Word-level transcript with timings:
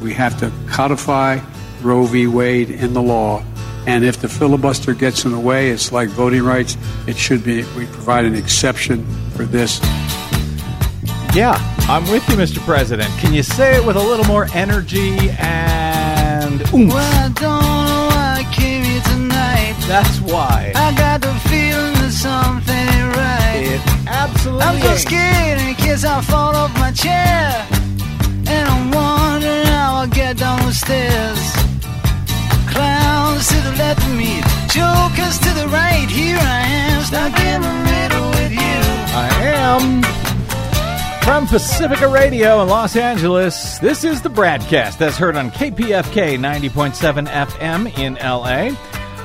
We 0.00 0.12
have 0.14 0.38
to 0.40 0.52
codify 0.68 1.40
Roe 1.82 2.04
v. 2.04 2.26
Wade 2.26 2.70
in 2.70 2.92
the 2.94 3.02
law. 3.02 3.44
And 3.86 4.04
if 4.04 4.18
the 4.18 4.28
filibuster 4.28 4.94
gets 4.94 5.24
in 5.24 5.32
the 5.32 5.40
way, 5.40 5.70
it's 5.70 5.90
like 5.92 6.08
voting 6.10 6.42
rights. 6.42 6.76
It 7.06 7.16
should 7.16 7.42
be, 7.42 7.62
we 7.76 7.86
provide 7.86 8.24
an 8.24 8.34
exception 8.34 9.04
for 9.30 9.44
this. 9.44 9.80
Yeah, 11.34 11.56
I'm 11.88 12.02
with 12.10 12.28
you, 12.28 12.34
Mr. 12.36 12.58
President. 12.60 13.08
Can 13.18 13.32
you 13.32 13.42
say 13.42 13.76
it 13.76 13.86
with 13.86 13.96
a 13.96 14.02
little 14.02 14.26
more 14.26 14.48
energy 14.52 15.30
and 15.38 16.60
oomph? 16.74 16.92
Well, 16.92 17.24
I 17.24 17.28
don't 17.28 17.62
know 17.62 18.08
why 18.10 18.44
I 18.46 18.52
came 18.52 18.82
here 18.84 19.00
tonight. 19.02 19.76
That's 19.86 20.20
why. 20.20 20.72
I 20.74 20.92
got 20.96 21.20
the 21.20 21.32
feeling 21.48 21.94
that 22.02 22.12
something 22.12 22.74
ain't 22.74 23.16
right. 23.16 23.74
It 23.74 24.08
absolutely 24.08 24.64
I'm 24.64 24.80
so 24.80 24.90
ain't. 24.90 24.98
scared 25.00 25.60
in 25.60 25.74
case 25.76 26.04
I 26.04 26.20
fall 26.22 26.54
off 26.54 26.74
my 26.74 26.90
chair. 26.92 27.66
And 28.52 28.64
I'm 28.68 28.90
wondering 28.90 29.66
how 29.66 29.94
I'll 30.00 30.08
get 30.08 30.38
down 30.38 30.58
the 30.66 30.72
stairs. 30.72 31.42
Clowns 32.72 33.46
to 33.48 33.58
the 33.68 33.74
left 33.82 34.02
of 34.02 34.14
me, 34.16 34.40
jokers 34.68 35.38
to 35.44 35.50
the 35.60 35.68
right. 35.68 36.08
Here 36.08 36.38
I 36.38 36.62
am, 36.84 37.02
stuck 37.04 37.38
in 37.40 37.62
the 37.62 37.76
middle 37.90 38.28
with 38.38 38.52
you. 38.52 38.80
I 39.14 39.28
am 39.56 40.02
from 41.22 41.46
Pacifica 41.46 42.08
Radio 42.08 42.60
in 42.62 42.68
Los 42.68 42.96
Angeles. 42.96 43.78
This 43.78 44.02
is 44.04 44.20
the 44.20 44.30
BradCast 44.30 44.98
that's 44.98 45.16
heard 45.16 45.36
on 45.36 45.50
KPFK 45.52 46.38
90.7 46.38 47.28
FM 47.28 47.98
in 47.98 48.14
LA. 48.14 48.76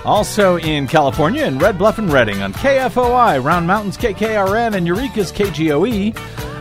Also 0.06 0.58
in 0.58 0.88
California 0.88 1.46
in 1.46 1.58
Red 1.58 1.80
Bluff 1.80 1.98
and 1.98 2.14
Redding 2.14 2.44
on 2.44 2.54
KFOI, 2.54 3.44
Round 3.44 3.66
Mountains 3.66 3.98
KKRN, 3.98 4.76
and 4.76 4.86
Eureka's 4.86 5.32
KGOE. 5.32 6.16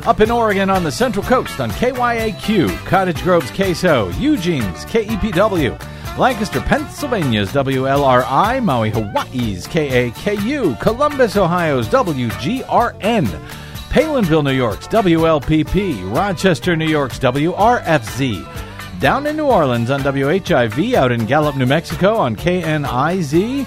Up 0.07 0.21
in 0.21 0.31
Oregon 0.31 0.69
on 0.69 0.85
the 0.85 0.93
Central 0.93 1.25
Coast 1.25 1.61
on 1.61 1.71
KYAQ, 1.71 2.69
Cottage 2.85 3.23
Grove's 3.23 3.51
KSO, 3.53 4.13
Eugene's 4.21 4.85
KEPW, 4.85 6.19
Lancaster, 6.19 6.61
Pennsylvania's 6.61 7.51
WLRI, 7.53 8.63
Maui, 8.63 8.91
Hawaii's 8.91 9.67
KAKU, 9.67 10.79
Columbus, 10.79 11.39
Ohio's 11.39 11.89
WGRN, 11.89 13.25
Palenville, 13.89 14.45
New 14.45 14.53
York's 14.53 14.87
WLPP, 14.89 16.15
Rochester, 16.15 16.77
New 16.77 16.89
York's 16.89 17.19
WRFZ, 17.19 19.01
down 19.01 19.27
in 19.27 19.39
New 19.39 19.47
Orleans 19.47 19.91
on 19.91 20.01
WHIV, 20.01 20.93
out 20.93 21.13
in 21.13 21.25
Gallup, 21.25 21.57
New 21.57 21.65
Mexico 21.65 22.17
on 22.17 22.37
KNIZ, 22.37 23.67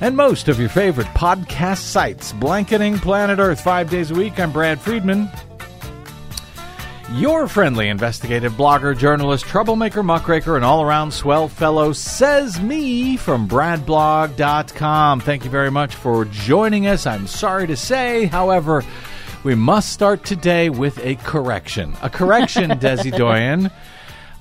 and 0.00 0.16
most 0.16 0.48
of 0.48 0.58
your 0.58 0.68
favorite 0.68 1.06
podcast 1.08 1.78
sites. 1.78 2.32
Blanketing 2.32 2.98
Planet 2.98 3.38
Earth 3.38 3.60
five 3.60 3.90
days 3.90 4.10
a 4.10 4.14
week. 4.14 4.38
I'm 4.38 4.52
Brad 4.52 4.80
Friedman. 4.80 5.28
Your 7.12 7.46
friendly 7.46 7.88
investigative 7.88 8.54
blogger, 8.54 8.96
journalist, 8.96 9.44
troublemaker, 9.44 10.02
muckraker, 10.02 10.56
and 10.56 10.64
all 10.64 10.82
around 10.82 11.12
swell 11.12 11.48
fellow 11.48 11.92
says 11.92 12.60
me 12.60 13.16
from 13.16 13.46
bradblog.com. 13.46 15.20
Thank 15.20 15.44
you 15.44 15.50
very 15.50 15.70
much 15.70 15.94
for 15.94 16.24
joining 16.24 16.86
us. 16.86 17.06
I'm 17.06 17.26
sorry 17.26 17.66
to 17.68 17.76
say, 17.76 18.24
however, 18.24 18.82
we 19.44 19.54
must 19.54 19.92
start 19.92 20.24
today 20.24 20.70
with 20.70 20.98
a 21.04 21.14
correction. 21.16 21.94
A 22.02 22.10
correction, 22.10 22.70
Desi 22.80 23.16
Doyen. 23.16 23.70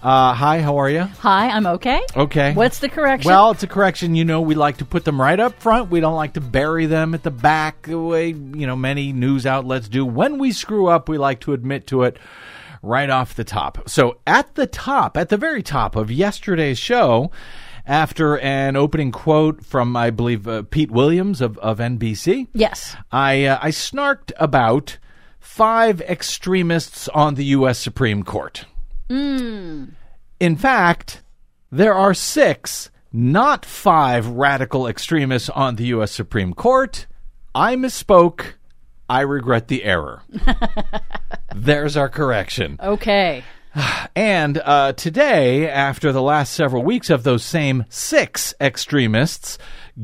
Uh, 0.03 0.33
hi, 0.33 0.59
how 0.59 0.75
are 0.79 0.89
you? 0.89 1.03
Hi, 1.19 1.47
I'm 1.47 1.65
okay. 1.65 2.01
Okay. 2.17 2.51
What's 2.53 2.79
the 2.79 2.89
correction? 2.89 3.29
Well, 3.29 3.51
it's 3.51 3.63
a 3.63 3.67
correction. 3.67 4.15
You 4.15 4.25
know, 4.25 4.41
we 4.41 4.53
like 4.53 4.77
to 4.79 4.85
put 4.85 5.05
them 5.05 5.19
right 5.19 5.39
up 5.39 5.61
front. 5.61 5.91
We 5.91 6.01
don't 6.01 6.17
like 6.17 6.33
to 6.33 6.41
bury 6.41 6.87
them 6.87 7.13
at 7.13 7.23
the 7.23 7.31
back 7.31 7.83
the 7.83 7.97
way, 7.97 8.27
you 8.27 8.67
know, 8.67 8.75
many 8.75 9.13
news 9.13 9.45
outlets 9.45 9.87
do. 9.87 10.05
When 10.05 10.39
we 10.39 10.51
screw 10.51 10.87
up, 10.87 11.07
we 11.07 11.17
like 11.17 11.39
to 11.41 11.53
admit 11.53 11.87
to 11.87 12.03
it 12.03 12.17
right 12.81 13.09
off 13.09 13.33
the 13.33 13.45
top. 13.45 13.89
So 13.89 14.17
at 14.27 14.55
the 14.55 14.67
top, 14.67 15.15
at 15.15 15.29
the 15.29 15.37
very 15.37 15.63
top 15.63 15.95
of 15.95 16.11
yesterday's 16.11 16.77
show, 16.77 17.31
after 17.85 18.37
an 18.39 18.75
opening 18.75 19.13
quote 19.13 19.63
from, 19.63 19.95
I 19.95 20.09
believe, 20.09 20.49
uh, 20.49 20.63
Pete 20.63 20.91
Williams 20.91 21.39
of, 21.39 21.57
of 21.59 21.77
NBC, 21.77 22.49
yes. 22.53 22.97
I, 23.09 23.45
uh, 23.45 23.59
I 23.61 23.69
snarked 23.69 24.33
about 24.37 24.97
five 25.39 26.01
extremists 26.01 27.07
on 27.07 27.35
the 27.35 27.45
U.S. 27.45 27.79
Supreme 27.79 28.23
Court. 28.23 28.65
In 29.09 30.55
fact, 30.57 31.21
there 31.71 31.93
are 31.93 32.13
six, 32.13 32.89
not 33.11 33.65
five 33.65 34.27
radical 34.27 34.87
extremists 34.87 35.49
on 35.49 35.75
the 35.75 35.85
U.S. 35.87 36.11
Supreme 36.11 36.53
Court. 36.53 37.07
I 37.55 37.75
misspoke. 37.75 38.53
I 39.09 39.21
regret 39.21 39.67
the 39.67 39.83
error. 39.83 40.23
There's 41.55 41.97
our 41.97 42.09
correction. 42.09 42.77
Okay. 42.81 43.43
And 44.15 44.59
uh, 44.63 44.93
today, 44.93 45.67
after 45.67 46.11
the 46.11 46.21
last 46.21 46.53
several 46.53 46.83
weeks 46.83 47.09
of 47.09 47.23
those 47.23 47.43
same 47.43 47.85
six 47.89 48.53
extremists 48.61 49.57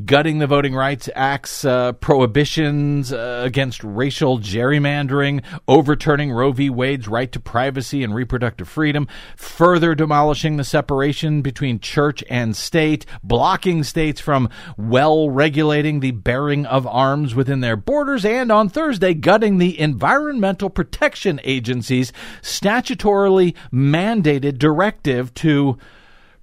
gutting 0.04 0.38
the 0.38 0.46
Voting 0.46 0.74
Rights 0.74 1.08
Act's 1.14 1.64
uh, 1.64 1.92
prohibitions 1.92 3.12
uh, 3.12 3.42
against 3.44 3.82
racial 3.82 4.38
gerrymandering, 4.38 5.42
overturning 5.66 6.30
Roe 6.30 6.52
v. 6.52 6.70
Wade's 6.70 7.08
right 7.08 7.30
to 7.32 7.40
privacy 7.40 8.04
and 8.04 8.14
reproductive 8.14 8.68
freedom, 8.68 9.08
further 9.36 9.94
demolishing 9.94 10.56
the 10.56 10.64
separation 10.64 11.42
between 11.42 11.80
church 11.80 12.22
and 12.30 12.54
state, 12.54 13.04
blocking 13.24 13.82
states 13.82 14.20
from 14.20 14.48
well 14.76 15.28
regulating 15.28 16.00
the 16.00 16.12
bearing 16.12 16.66
of 16.66 16.86
arms 16.86 17.34
within 17.34 17.60
their 17.60 17.76
borders, 17.76 18.24
and 18.24 18.52
on 18.52 18.68
Thursday, 18.68 19.12
gutting 19.12 19.58
the 19.58 19.78
Environmental 19.78 20.70
Protection 20.70 21.40
Agency's 21.42 22.12
statutorily 22.42 23.56
mandated 23.72 24.58
directive 24.58 25.34
to 25.34 25.76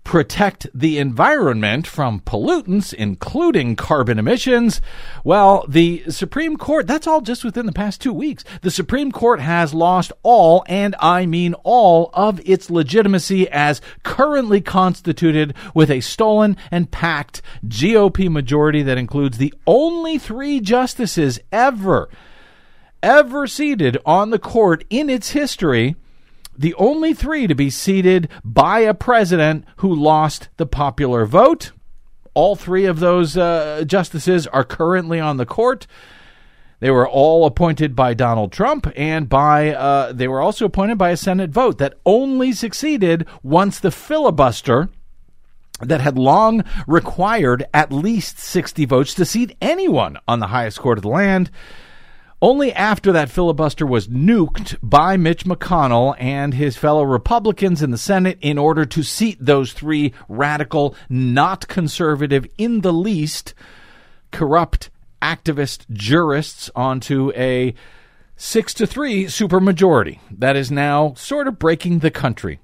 protect 0.07 0.67
the 0.73 0.97
environment 0.99 1.85
from 1.85 2.21
pollutants, 2.21 2.93
including 2.93 3.75
carbon 3.75 4.17
emissions. 4.17 4.79
Well, 5.25 5.65
the 5.67 6.05
Supreme 6.07 6.55
Court, 6.55 6.87
that's 6.87 7.07
all 7.07 7.19
just 7.19 7.43
within 7.43 7.65
the 7.65 7.73
past 7.73 7.99
two 7.99 8.13
weeks. 8.13 8.45
The 8.61 8.71
Supreme 8.71 9.11
Court 9.11 9.41
has 9.41 9.73
lost 9.73 10.13
all, 10.23 10.63
and 10.69 10.95
I 11.01 11.25
mean 11.25 11.55
all, 11.65 12.09
of 12.13 12.39
its 12.45 12.69
legitimacy 12.69 13.49
as 13.49 13.81
currently 14.03 14.61
constituted 14.61 15.53
with 15.73 15.91
a 15.91 15.99
stolen 15.99 16.55
and 16.71 16.89
packed 16.89 17.41
GOP 17.65 18.31
majority 18.31 18.83
that 18.83 18.97
includes 18.97 19.37
the 19.37 19.53
only 19.67 20.17
three 20.17 20.61
justices 20.61 21.37
ever, 21.51 22.07
ever 23.03 23.45
seated 23.45 23.97
on 24.05 24.29
the 24.29 24.39
court 24.39 24.85
in 24.89 25.09
its 25.09 25.31
history 25.31 25.97
the 26.57 26.73
only 26.75 27.13
three 27.13 27.47
to 27.47 27.55
be 27.55 27.69
seated 27.69 28.29
by 28.43 28.79
a 28.79 28.93
president 28.93 29.65
who 29.77 29.93
lost 29.93 30.49
the 30.57 30.65
popular 30.65 31.25
vote. 31.25 31.71
All 32.33 32.55
three 32.55 32.85
of 32.85 32.99
those 32.99 33.37
uh, 33.37 33.83
justices 33.85 34.47
are 34.47 34.63
currently 34.63 35.19
on 35.19 35.37
the 35.37 35.45
court. 35.45 35.87
They 36.79 36.91
were 36.91 37.07
all 37.07 37.45
appointed 37.45 37.95
by 37.95 38.13
Donald 38.13 38.51
Trump, 38.51 38.91
and 38.95 39.27
by 39.27 39.73
uh, 39.73 40.11
they 40.13 40.27
were 40.27 40.41
also 40.41 40.65
appointed 40.65 40.97
by 40.97 41.09
a 41.09 41.17
Senate 41.17 41.49
vote 41.49 41.79
that 41.79 41.95
only 42.05 42.51
succeeded 42.51 43.25
once 43.41 43.79
the 43.79 43.89
filibuster 43.89 44.89
that 45.81 46.01
had 46.01 46.17
long 46.17 46.63
required 46.87 47.65
at 47.73 47.91
least 47.91 48.39
60 48.39 48.85
votes 48.85 49.13
to 49.15 49.25
seat 49.25 49.55
anyone 49.61 50.17
on 50.27 50.39
the 50.39 50.47
highest 50.47 50.79
court 50.79 50.97
of 50.97 51.03
the 51.03 51.09
land 51.09 51.49
only 52.41 52.71
after 52.71 53.11
that 53.11 53.29
filibuster 53.29 53.85
was 53.85 54.07
nuked 54.07 54.77
by 54.83 55.17
Mitch 55.17 55.45
McConnell 55.45 56.15
and 56.19 56.53
his 56.53 56.77
fellow 56.77 57.03
Republicans 57.03 57.81
in 57.81 57.91
the 57.91 57.97
Senate 57.97 58.37
in 58.41 58.57
order 58.57 58.85
to 58.85 59.03
seat 59.03 59.37
those 59.39 59.73
three 59.73 60.13
radical, 60.29 60.95
not 61.09 61.67
conservative 61.67 62.45
in 62.57 62.81
the 62.81 62.93
least, 62.93 63.53
corrupt 64.31 64.89
activist 65.21 65.89
jurists 65.91 66.69
onto 66.75 67.31
a 67.35 67.73
six 68.35 68.73
to 68.75 68.85
three 68.85 69.25
supermajority 69.25 70.19
that 70.29 70.55
is 70.55 70.69
now 70.69 71.13
sort 71.15 71.47
of 71.47 71.57
breaking 71.57 71.99
the 71.99 72.11
country. 72.11 72.59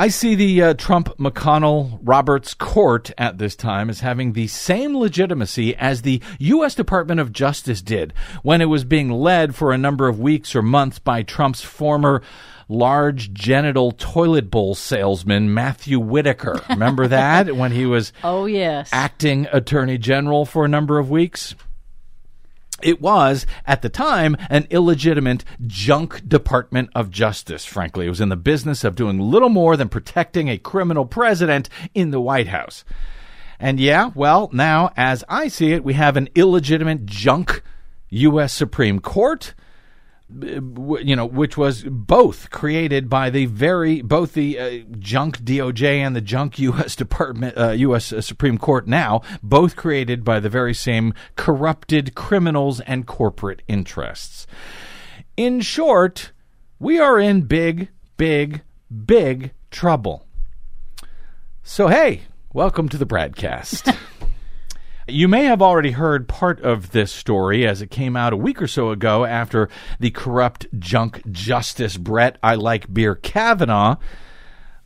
I 0.00 0.06
see 0.10 0.36
the 0.36 0.62
uh, 0.62 0.74
Trump 0.74 1.08
McConnell 1.18 1.98
Roberts 2.04 2.54
court 2.54 3.10
at 3.18 3.38
this 3.38 3.56
time 3.56 3.90
as 3.90 3.98
having 3.98 4.32
the 4.32 4.46
same 4.46 4.96
legitimacy 4.96 5.74
as 5.74 6.02
the 6.02 6.22
U.S. 6.38 6.76
Department 6.76 7.18
of 7.18 7.32
Justice 7.32 7.82
did 7.82 8.14
when 8.44 8.60
it 8.60 8.66
was 8.66 8.84
being 8.84 9.10
led 9.10 9.56
for 9.56 9.72
a 9.72 9.78
number 9.78 10.06
of 10.06 10.20
weeks 10.20 10.54
or 10.54 10.62
months 10.62 11.00
by 11.00 11.24
Trump's 11.24 11.62
former 11.62 12.22
large 12.68 13.32
genital 13.32 13.90
toilet 13.90 14.52
bowl 14.52 14.76
salesman 14.76 15.52
Matthew 15.52 15.98
Whitaker. 15.98 16.60
Remember 16.68 17.08
that 17.08 17.56
when 17.56 17.72
he 17.72 17.84
was 17.84 18.12
Oh, 18.22 18.46
yes. 18.46 18.90
acting 18.92 19.48
attorney 19.52 19.98
general 19.98 20.44
for 20.44 20.64
a 20.64 20.68
number 20.68 21.00
of 21.00 21.10
weeks? 21.10 21.56
It 22.82 23.00
was, 23.00 23.46
at 23.66 23.82
the 23.82 23.88
time, 23.88 24.36
an 24.48 24.66
illegitimate 24.70 25.44
junk 25.66 26.28
Department 26.28 26.90
of 26.94 27.10
Justice, 27.10 27.64
frankly. 27.64 28.06
It 28.06 28.10
was 28.10 28.20
in 28.20 28.28
the 28.28 28.36
business 28.36 28.84
of 28.84 28.94
doing 28.94 29.18
little 29.18 29.48
more 29.48 29.76
than 29.76 29.88
protecting 29.88 30.48
a 30.48 30.58
criminal 30.58 31.04
president 31.04 31.68
in 31.94 32.10
the 32.10 32.20
White 32.20 32.48
House. 32.48 32.84
And 33.58 33.80
yeah, 33.80 34.12
well, 34.14 34.48
now, 34.52 34.92
as 34.96 35.24
I 35.28 35.48
see 35.48 35.72
it, 35.72 35.82
we 35.82 35.94
have 35.94 36.16
an 36.16 36.28
illegitimate 36.36 37.06
junk 37.06 37.62
U.S. 38.10 38.52
Supreme 38.52 39.00
Court 39.00 39.54
you 40.30 41.16
know, 41.16 41.24
which 41.24 41.56
was 41.56 41.84
both 41.84 42.50
created 42.50 43.08
by 43.08 43.30
the 43.30 43.46
very 43.46 44.02
both 44.02 44.34
the 44.34 44.58
uh, 44.58 44.78
junk 44.98 45.38
DOJ 45.40 45.98
and 45.98 46.14
the 46.14 46.20
junk 46.20 46.58
U.S. 46.58 46.94
Department, 46.94 47.56
uh, 47.56 47.70
U.S. 47.70 48.12
Supreme 48.20 48.58
Court 48.58 48.86
now, 48.86 49.22
both 49.42 49.76
created 49.76 50.24
by 50.24 50.40
the 50.40 50.50
very 50.50 50.74
same 50.74 51.14
corrupted 51.36 52.14
criminals 52.14 52.80
and 52.80 53.06
corporate 53.06 53.62
interests. 53.68 54.46
In 55.36 55.60
short, 55.60 56.32
we 56.78 56.98
are 56.98 57.18
in 57.18 57.42
big, 57.42 57.88
big, 58.16 58.62
big 59.04 59.52
trouble. 59.70 60.26
So 61.62 61.88
hey, 61.88 62.22
welcome 62.52 62.88
to 62.90 62.98
the 62.98 63.06
BradCast. 63.06 63.96
You 65.10 65.26
may 65.26 65.44
have 65.44 65.62
already 65.62 65.92
heard 65.92 66.28
part 66.28 66.60
of 66.60 66.90
this 66.90 67.10
story 67.10 67.66
as 67.66 67.80
it 67.80 67.90
came 67.90 68.14
out 68.14 68.34
a 68.34 68.36
week 68.36 68.60
or 68.60 68.66
so 68.66 68.90
ago 68.90 69.24
after 69.24 69.70
the 69.98 70.10
corrupt 70.10 70.66
junk 70.78 71.22
justice 71.30 71.96
Brett 71.96 72.36
I 72.42 72.56
like 72.56 72.92
beer 72.92 73.14
Kavanaugh 73.14 73.96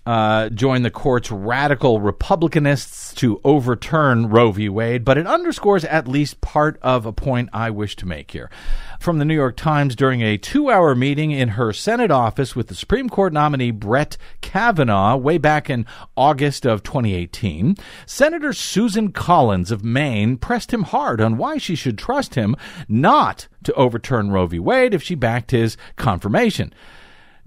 uh, 0.05 0.49
joined 0.49 0.85
the 0.85 0.91
court's 0.91 1.31
radical 1.31 2.01
Republicanists 2.01 3.15
to 3.15 3.41
overturn 3.45 4.29
Roe 4.29 4.51
v. 4.51 4.69
Wade, 4.69 5.05
but 5.05 5.17
it 5.17 5.27
underscores 5.27 5.85
at 5.85 6.09
least 6.09 6.41
part 6.41 6.79
of 6.83 7.07
a 7.07 7.13
point 7.13 7.51
I 7.53 7.71
wish 7.71 7.95
to 7.97 8.07
make 8.07 8.33
here. 8.33 8.51
From 8.99 9.19
the 9.19 9.25
New 9.25 9.35
York 9.35 9.57
Times 9.57 9.95
during 9.95 10.21
a 10.21 10.39
two 10.39 10.71
hour 10.71 10.95
meeting 10.95 11.31
in 11.31 11.51
her 11.51 11.73
Senate 11.73 12.11
office 12.11 12.57
with 12.57 12.69
the 12.69 12.75
Supreme 12.75 13.09
Court 13.09 13.33
nominee 13.33 13.71
Brett 13.71 14.17
Kavanaugh 14.41 15.17
way 15.17 15.39
back 15.39 15.71
in 15.71 15.87
August 16.17 16.67
of 16.67 16.83
2018, 16.83 17.77
Senator 18.07 18.53
Susan 18.53 19.13
Collins 19.13 19.71
of 19.71 19.85
Maine 19.85 20.37
pressed 20.37 20.73
him 20.73 20.83
hard 20.83 21.21
on 21.21 21.37
why 21.37 21.59
she 21.59 21.75
should 21.75 21.99
trust 21.99 22.35
him 22.35 22.57
not 22.89 23.47
to 23.65 23.73
overturn 23.75 24.31
Roe 24.31 24.47
v. 24.47 24.59
Wade 24.59 24.95
if 24.95 25.03
she 25.03 25.15
backed 25.15 25.53
his 25.53 25.77
confirmation. 25.97 26.73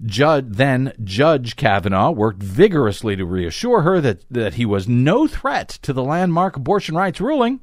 Judge, 0.04 0.44
then 0.48 0.92
Judge 1.02 1.56
Kavanaugh 1.56 2.10
worked 2.10 2.42
vigorously 2.42 3.16
to 3.16 3.24
reassure 3.24 3.82
her 3.82 4.00
that, 4.00 4.24
that 4.30 4.54
he 4.54 4.66
was 4.66 4.88
no 4.88 5.26
threat 5.26 5.68
to 5.82 5.92
the 5.92 6.04
landmark 6.04 6.56
abortion 6.56 6.94
rights 6.94 7.20
ruling. 7.20 7.60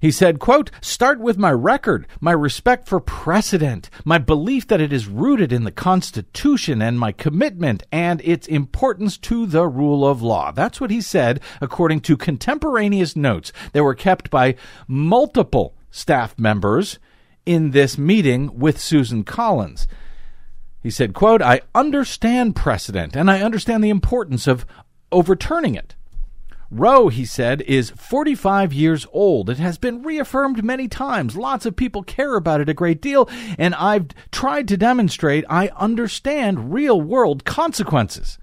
He 0.00 0.10
said, 0.10 0.38
quote, 0.38 0.70
start 0.80 1.20
with 1.20 1.36
my 1.36 1.52
record, 1.52 2.06
my 2.20 2.32
respect 2.32 2.88
for 2.88 3.00
precedent, 3.00 3.90
my 4.02 4.16
belief 4.16 4.66
that 4.68 4.80
it 4.80 4.94
is 4.94 5.06
rooted 5.06 5.52
in 5.52 5.64
the 5.64 5.70
Constitution, 5.70 6.80
and 6.80 6.98
my 6.98 7.12
commitment 7.12 7.82
and 7.92 8.22
its 8.22 8.46
importance 8.46 9.18
to 9.18 9.44
the 9.44 9.66
rule 9.66 10.08
of 10.08 10.22
law. 10.22 10.52
That's 10.52 10.80
what 10.80 10.90
he 10.90 11.02
said, 11.02 11.40
according 11.60 12.00
to 12.02 12.16
contemporaneous 12.16 13.14
notes 13.14 13.52
that 13.72 13.84
were 13.84 13.94
kept 13.94 14.30
by 14.30 14.54
multiple 14.88 15.76
staff 15.90 16.38
members 16.38 16.98
in 17.44 17.72
this 17.72 17.98
meeting 17.98 18.58
with 18.58 18.80
Susan 18.80 19.22
Collins. 19.22 19.86
He 20.82 20.90
said, 20.90 21.14
quote, 21.14 21.42
I 21.42 21.60
understand 21.74 22.56
precedent 22.56 23.14
and 23.14 23.30
I 23.30 23.42
understand 23.42 23.84
the 23.84 23.90
importance 23.90 24.46
of 24.46 24.64
overturning 25.12 25.74
it. 25.74 25.94
Roe, 26.70 27.08
he 27.08 27.24
said, 27.24 27.62
is 27.62 27.90
45 27.90 28.72
years 28.72 29.04
old. 29.12 29.50
It 29.50 29.58
has 29.58 29.76
been 29.76 30.02
reaffirmed 30.02 30.62
many 30.62 30.86
times. 30.86 31.36
Lots 31.36 31.66
of 31.66 31.74
people 31.74 32.04
care 32.04 32.36
about 32.36 32.60
it 32.60 32.68
a 32.68 32.74
great 32.74 33.02
deal, 33.02 33.28
and 33.58 33.74
I've 33.74 34.06
tried 34.30 34.68
to 34.68 34.76
demonstrate 34.76 35.44
I 35.50 35.70
understand 35.76 36.72
real 36.72 37.00
world 37.00 37.44
consequences. 37.44 38.38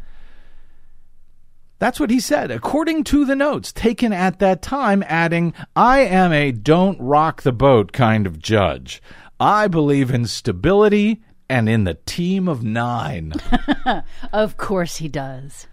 That's 1.80 2.02
what 2.02 2.10
he 2.10 2.20
said, 2.20 2.52
according 2.52 3.06
to 3.06 3.24
the 3.24 3.36
notes 3.36 3.72
taken 3.72 4.12
at 4.12 4.40
that 4.40 4.62
time, 4.62 5.06
adding, 5.08 5.54
I 5.76 6.00
am 6.00 6.34
a 6.34 6.52
don't 6.52 7.00
rock 7.00 7.44
the 7.44 7.54
boat 7.54 7.94
kind 7.94 8.28
of 8.28 8.40
judge. 8.40 9.02
I 9.40 9.68
believe 9.68 10.12
in 10.12 10.26
stability 10.26 11.22
and 11.50 11.70
in 11.70 11.84
the 11.84 11.96
team 12.06 12.48
of 12.48 12.64
nine. 12.64 13.34
Of 14.34 14.58
course 14.58 14.98
he 14.98 15.08
does. 15.08 15.68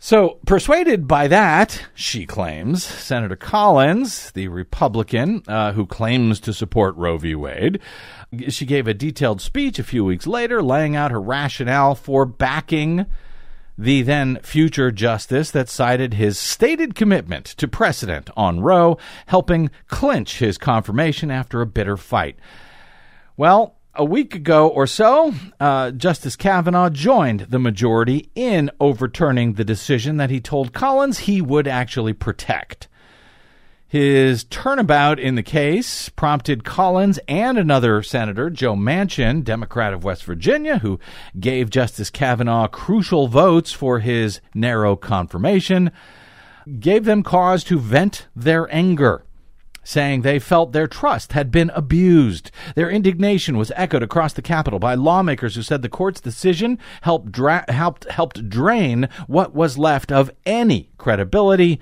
So, 0.00 0.38
persuaded 0.46 1.08
by 1.08 1.26
that, 1.26 1.86
she 1.94 2.24
claims, 2.24 2.84
Senator 2.84 3.34
Collins, 3.34 4.30
the 4.30 4.46
Republican 4.46 5.42
uh, 5.48 5.72
who 5.72 5.86
claims 5.86 6.38
to 6.40 6.52
support 6.52 6.94
Roe 6.96 7.18
v. 7.18 7.34
Wade, 7.34 7.80
she 8.48 8.64
gave 8.64 8.86
a 8.86 8.94
detailed 8.94 9.40
speech 9.40 9.78
a 9.80 9.84
few 9.84 10.04
weeks 10.04 10.26
later 10.26 10.62
laying 10.62 10.94
out 10.94 11.10
her 11.10 11.20
rationale 11.20 11.96
for 11.96 12.24
backing 12.26 13.06
the 13.76 14.02
then 14.02 14.38
future 14.42 14.90
justice 14.90 15.50
that 15.52 15.68
cited 15.68 16.14
his 16.14 16.38
stated 16.38 16.94
commitment 16.94 17.46
to 17.46 17.66
precedent 17.66 18.28
on 18.36 18.60
Roe, 18.60 18.98
helping 19.26 19.70
clinch 19.88 20.38
his 20.40 20.58
confirmation 20.58 21.30
after 21.30 21.60
a 21.60 21.66
bitter 21.66 21.96
fight. 21.96 22.38
Well, 23.36 23.77
a 23.98 24.04
week 24.04 24.36
ago 24.36 24.68
or 24.68 24.86
so, 24.86 25.34
uh, 25.58 25.90
Justice 25.90 26.36
Kavanaugh 26.36 26.88
joined 26.88 27.40
the 27.40 27.58
majority 27.58 28.30
in 28.36 28.70
overturning 28.78 29.54
the 29.54 29.64
decision 29.64 30.18
that 30.18 30.30
he 30.30 30.40
told 30.40 30.72
Collins 30.72 31.18
he 31.20 31.42
would 31.42 31.66
actually 31.66 32.12
protect. 32.12 32.86
His 33.88 34.44
turnabout 34.44 35.18
in 35.18 35.34
the 35.34 35.42
case 35.42 36.10
prompted 36.10 36.62
Collins 36.62 37.18
and 37.26 37.58
another 37.58 38.02
senator, 38.02 38.50
Joe 38.50 38.76
Manchin, 38.76 39.42
Democrat 39.42 39.92
of 39.92 40.04
West 40.04 40.24
Virginia, 40.24 40.78
who 40.78 41.00
gave 41.40 41.68
Justice 41.68 42.10
Kavanaugh 42.10 42.68
crucial 42.68 43.26
votes 43.26 43.72
for 43.72 43.98
his 43.98 44.40
narrow 44.54 44.94
confirmation, 44.94 45.90
gave 46.78 47.04
them 47.04 47.22
cause 47.22 47.64
to 47.64 47.78
vent 47.78 48.28
their 48.36 48.72
anger 48.72 49.24
saying 49.88 50.20
they 50.20 50.38
felt 50.38 50.72
their 50.72 50.86
trust 50.86 51.32
had 51.32 51.50
been 51.50 51.70
abused. 51.70 52.50
Their 52.74 52.90
indignation 52.90 53.56
was 53.56 53.72
echoed 53.74 54.02
across 54.02 54.34
the 54.34 54.42
Capitol 54.42 54.78
by 54.78 54.94
lawmakers 54.94 55.54
who 55.54 55.62
said 55.62 55.80
the 55.80 55.88
court's 55.88 56.20
decision 56.20 56.78
helped 57.00 57.32
dra- 57.32 57.64
helped 57.68 58.04
helped 58.10 58.50
drain 58.50 59.08
what 59.26 59.54
was 59.54 59.78
left 59.78 60.12
of 60.12 60.30
any 60.44 60.90
credibility 60.98 61.80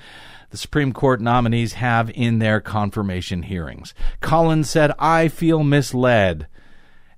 the 0.51 0.57
Supreme 0.57 0.93
Court 0.93 1.21
nominees 1.21 1.73
have 1.73 2.09
in 2.15 2.39
their 2.39 2.61
confirmation 2.61 3.43
hearings. 3.43 3.93
Collins 4.21 4.71
said, 4.71 4.93
"I 5.01 5.27
feel 5.27 5.65
misled." 5.65 6.47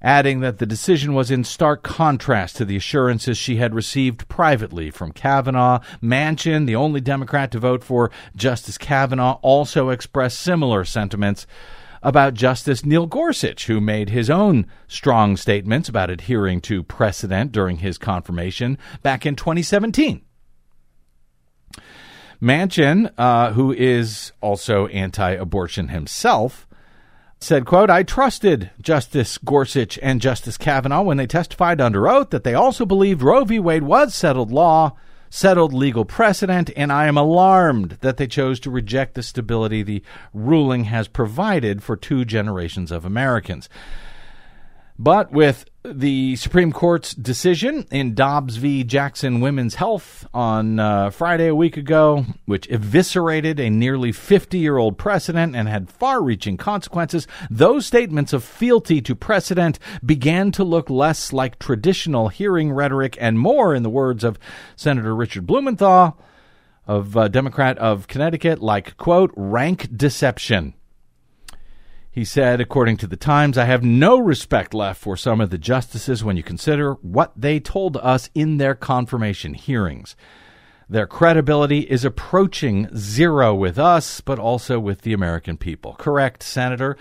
Adding 0.00 0.40
that 0.40 0.58
the 0.58 0.66
decision 0.66 1.14
was 1.14 1.30
in 1.30 1.44
stark 1.44 1.82
contrast 1.82 2.56
to 2.56 2.64
the 2.64 2.76
assurances 2.76 3.36
she 3.36 3.56
had 3.56 3.74
received 3.74 4.28
privately 4.28 4.90
from 4.90 5.12
Kavanaugh. 5.12 5.80
Manchin, 6.02 6.66
the 6.66 6.76
only 6.76 7.00
Democrat 7.00 7.50
to 7.52 7.58
vote 7.58 7.82
for 7.82 8.10
Justice 8.36 8.78
Kavanaugh, 8.78 9.38
also 9.42 9.90
expressed 9.90 10.40
similar 10.40 10.84
sentiments 10.84 11.46
about 12.02 12.34
Justice 12.34 12.84
Neil 12.84 13.06
Gorsuch, 13.06 13.66
who 13.66 13.80
made 13.80 14.10
his 14.10 14.30
own 14.30 14.66
strong 14.86 15.36
statements 15.36 15.88
about 15.88 16.10
adhering 16.10 16.60
to 16.62 16.82
precedent 16.84 17.50
during 17.50 17.78
his 17.78 17.98
confirmation 17.98 18.78
back 19.02 19.26
in 19.26 19.34
2017. 19.34 20.22
Manchin, 22.40 23.12
uh, 23.18 23.52
who 23.52 23.72
is 23.72 24.32
also 24.40 24.86
anti 24.88 25.32
abortion 25.32 25.88
himself, 25.88 26.67
said, 27.40 27.64
quote, 27.64 27.88
I 27.90 28.02
trusted 28.02 28.70
Justice 28.80 29.38
Gorsuch 29.38 29.98
and 30.02 30.20
Justice 30.20 30.58
Kavanaugh 30.58 31.02
when 31.02 31.16
they 31.16 31.26
testified 31.26 31.80
under 31.80 32.08
oath 32.08 32.30
that 32.30 32.44
they 32.44 32.54
also 32.54 32.84
believed 32.84 33.22
Roe 33.22 33.44
v. 33.44 33.58
Wade 33.58 33.84
was 33.84 34.14
settled 34.14 34.50
law, 34.50 34.96
settled 35.30 35.72
legal 35.72 36.04
precedent, 36.04 36.70
and 36.76 36.92
I 36.92 37.06
am 37.06 37.16
alarmed 37.16 37.98
that 38.00 38.16
they 38.16 38.26
chose 38.26 38.58
to 38.60 38.70
reject 38.70 39.14
the 39.14 39.22
stability 39.22 39.82
the 39.82 40.02
ruling 40.34 40.84
has 40.84 41.06
provided 41.06 41.82
for 41.82 41.96
two 41.96 42.24
generations 42.24 42.90
of 42.90 43.04
Americans. 43.04 43.68
But 45.00 45.30
with 45.30 45.64
the 45.84 46.34
Supreme 46.34 46.72
Court's 46.72 47.14
decision 47.14 47.86
in 47.92 48.14
Dobbs 48.14 48.56
v. 48.56 48.82
Jackson 48.82 49.40
Women's 49.40 49.76
Health 49.76 50.26
on 50.34 50.80
uh, 50.80 51.10
Friday 51.10 51.46
a 51.46 51.54
week 51.54 51.76
ago, 51.76 52.26
which 52.46 52.68
eviscerated 52.68 53.60
a 53.60 53.70
nearly 53.70 54.10
50 54.10 54.58
year 54.58 54.76
old 54.76 54.98
precedent 54.98 55.54
and 55.54 55.68
had 55.68 55.88
far 55.88 56.20
reaching 56.20 56.56
consequences, 56.56 57.28
those 57.48 57.86
statements 57.86 58.32
of 58.32 58.42
fealty 58.42 59.00
to 59.02 59.14
precedent 59.14 59.78
began 60.04 60.50
to 60.50 60.64
look 60.64 60.90
less 60.90 61.32
like 61.32 61.60
traditional 61.60 62.28
hearing 62.28 62.72
rhetoric 62.72 63.16
and 63.20 63.38
more, 63.38 63.76
in 63.76 63.84
the 63.84 63.90
words 63.90 64.24
of 64.24 64.36
Senator 64.74 65.14
Richard 65.14 65.46
Blumenthal, 65.46 66.18
of 66.88 67.16
uh, 67.16 67.28
Democrat 67.28 67.78
of 67.78 68.08
Connecticut, 68.08 68.60
like, 68.60 68.96
quote, 68.96 69.32
rank 69.36 69.96
deception. 69.96 70.74
He 72.18 72.24
said, 72.24 72.60
according 72.60 72.96
to 72.96 73.06
the 73.06 73.14
Times, 73.14 73.56
I 73.56 73.66
have 73.66 73.84
no 73.84 74.18
respect 74.18 74.74
left 74.74 75.00
for 75.00 75.16
some 75.16 75.40
of 75.40 75.50
the 75.50 75.56
justices 75.56 76.24
when 76.24 76.36
you 76.36 76.42
consider 76.42 76.94
what 76.94 77.30
they 77.36 77.60
told 77.60 77.96
us 77.96 78.28
in 78.34 78.56
their 78.56 78.74
confirmation 78.74 79.54
hearings. 79.54 80.16
Their 80.88 81.06
credibility 81.06 81.82
is 81.82 82.04
approaching 82.04 82.88
zero 82.96 83.54
with 83.54 83.78
us, 83.78 84.20
but 84.20 84.40
also 84.40 84.80
with 84.80 85.02
the 85.02 85.12
American 85.12 85.56
people. 85.56 85.94
Correct, 85.96 86.42
Senator? 86.42 86.96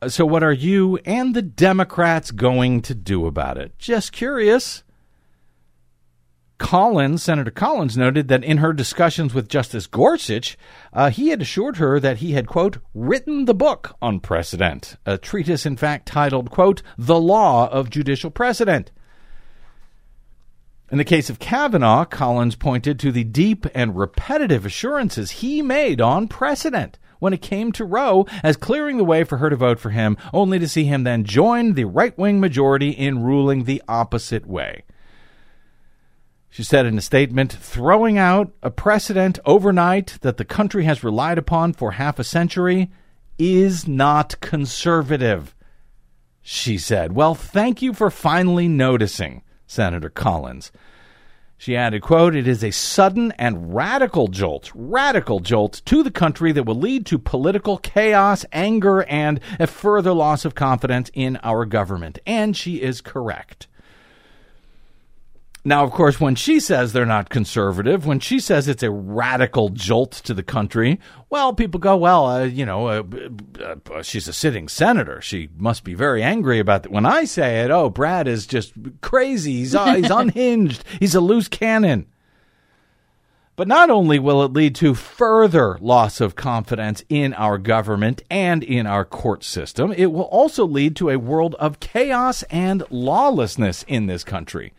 Uh, 0.00 0.08
so, 0.08 0.24
what 0.24 0.44
are 0.44 0.52
you 0.52 0.98
and 0.98 1.34
the 1.34 1.42
Democrats 1.42 2.30
going 2.30 2.82
to 2.82 2.94
do 2.94 3.26
about 3.26 3.58
it? 3.58 3.76
Just 3.80 4.12
curious. 4.12 4.84
Collins, 6.58 7.22
Senator 7.22 7.50
Collins, 7.50 7.96
noted 7.96 8.28
that 8.28 8.42
in 8.42 8.58
her 8.58 8.72
discussions 8.72 9.34
with 9.34 9.48
Justice 9.48 9.86
Gorsuch, 9.86 10.56
uh, 10.92 11.10
he 11.10 11.28
had 11.28 11.42
assured 11.42 11.76
her 11.76 12.00
that 12.00 12.18
he 12.18 12.32
had, 12.32 12.46
quote, 12.46 12.78
written 12.94 13.44
the 13.44 13.54
book 13.54 13.94
on 14.00 14.20
precedent, 14.20 14.96
a 15.04 15.18
treatise, 15.18 15.66
in 15.66 15.76
fact, 15.76 16.06
titled, 16.06 16.50
quote, 16.50 16.82
The 16.96 17.20
Law 17.20 17.68
of 17.68 17.90
Judicial 17.90 18.30
Precedent. 18.30 18.90
In 20.90 20.98
the 20.98 21.04
case 21.04 21.28
of 21.28 21.38
Kavanaugh, 21.38 22.04
Collins 22.04 22.54
pointed 22.54 22.98
to 23.00 23.12
the 23.12 23.24
deep 23.24 23.66
and 23.74 23.96
repetitive 23.96 24.64
assurances 24.64 25.32
he 25.32 25.60
made 25.60 26.00
on 26.00 26.28
precedent 26.28 26.98
when 27.18 27.32
it 27.32 27.42
came 27.42 27.72
to 27.72 27.84
Roe 27.84 28.24
as 28.42 28.56
clearing 28.56 28.96
the 28.96 29.04
way 29.04 29.24
for 29.24 29.38
her 29.38 29.50
to 29.50 29.56
vote 29.56 29.80
for 29.80 29.90
him, 29.90 30.16
only 30.32 30.58
to 30.58 30.68
see 30.68 30.84
him 30.84 31.02
then 31.04 31.24
join 31.24 31.74
the 31.74 31.84
right 31.84 32.16
wing 32.16 32.40
majority 32.40 32.90
in 32.90 33.22
ruling 33.22 33.64
the 33.64 33.82
opposite 33.88 34.46
way. 34.46 34.84
She 36.56 36.62
said 36.62 36.86
in 36.86 36.96
a 36.96 37.02
statement, 37.02 37.52
throwing 37.52 38.16
out 38.16 38.50
a 38.62 38.70
precedent 38.70 39.38
overnight 39.44 40.16
that 40.22 40.38
the 40.38 40.44
country 40.46 40.84
has 40.84 41.04
relied 41.04 41.36
upon 41.36 41.74
for 41.74 41.90
half 41.90 42.18
a 42.18 42.24
century 42.24 42.90
is 43.38 43.86
not 43.86 44.40
conservative. 44.40 45.54
She 46.40 46.78
said, 46.78 47.12
Well, 47.12 47.34
thank 47.34 47.82
you 47.82 47.92
for 47.92 48.08
finally 48.08 48.68
noticing, 48.68 49.42
Senator 49.66 50.08
Collins. 50.08 50.72
She 51.58 51.76
added, 51.76 52.00
quote, 52.00 52.34
It 52.34 52.48
is 52.48 52.64
a 52.64 52.70
sudden 52.70 53.32
and 53.32 53.74
radical 53.74 54.28
jolt, 54.28 54.72
radical 54.74 55.40
jolt 55.40 55.82
to 55.84 56.02
the 56.02 56.10
country 56.10 56.52
that 56.52 56.64
will 56.64 56.74
lead 56.74 57.04
to 57.04 57.18
political 57.18 57.76
chaos, 57.76 58.46
anger, 58.50 59.02
and 59.02 59.40
a 59.60 59.66
further 59.66 60.14
loss 60.14 60.46
of 60.46 60.54
confidence 60.54 61.10
in 61.12 61.36
our 61.42 61.66
government. 61.66 62.18
And 62.24 62.56
she 62.56 62.80
is 62.80 63.02
correct. 63.02 63.66
Now, 65.66 65.82
of 65.82 65.90
course, 65.90 66.20
when 66.20 66.36
she 66.36 66.60
says 66.60 66.92
they're 66.92 67.04
not 67.04 67.28
conservative, 67.28 68.06
when 68.06 68.20
she 68.20 68.38
says 68.38 68.68
it's 68.68 68.84
a 68.84 68.90
radical 68.92 69.70
jolt 69.70 70.12
to 70.12 70.32
the 70.32 70.44
country, 70.44 71.00
well, 71.28 71.52
people 71.52 71.80
go, 71.80 71.96
well, 71.96 72.24
uh, 72.24 72.44
you 72.44 72.64
know, 72.64 72.86
uh, 72.86 73.02
uh, 73.92 74.00
she's 74.00 74.28
a 74.28 74.32
sitting 74.32 74.68
senator. 74.68 75.20
She 75.20 75.48
must 75.56 75.82
be 75.82 75.94
very 75.94 76.22
angry 76.22 76.60
about 76.60 76.84
that. 76.84 76.92
When 76.92 77.04
I 77.04 77.24
say 77.24 77.64
it, 77.64 77.72
oh, 77.72 77.90
Brad 77.90 78.28
is 78.28 78.46
just 78.46 78.74
crazy. 79.00 79.54
He's, 79.54 79.74
uh, 79.74 79.96
he's 79.96 80.08
unhinged. 80.10 80.84
He's 81.00 81.16
a 81.16 81.20
loose 81.20 81.48
cannon. 81.48 82.06
But 83.56 83.66
not 83.66 83.90
only 83.90 84.20
will 84.20 84.44
it 84.44 84.52
lead 84.52 84.76
to 84.76 84.94
further 84.94 85.78
loss 85.80 86.20
of 86.20 86.36
confidence 86.36 87.02
in 87.08 87.34
our 87.34 87.58
government 87.58 88.22
and 88.30 88.62
in 88.62 88.86
our 88.86 89.04
court 89.04 89.42
system, 89.42 89.92
it 89.92 90.12
will 90.12 90.22
also 90.22 90.64
lead 90.64 90.94
to 90.94 91.10
a 91.10 91.18
world 91.18 91.56
of 91.56 91.80
chaos 91.80 92.44
and 92.50 92.84
lawlessness 92.88 93.84
in 93.88 94.06
this 94.06 94.22
country. 94.22 94.72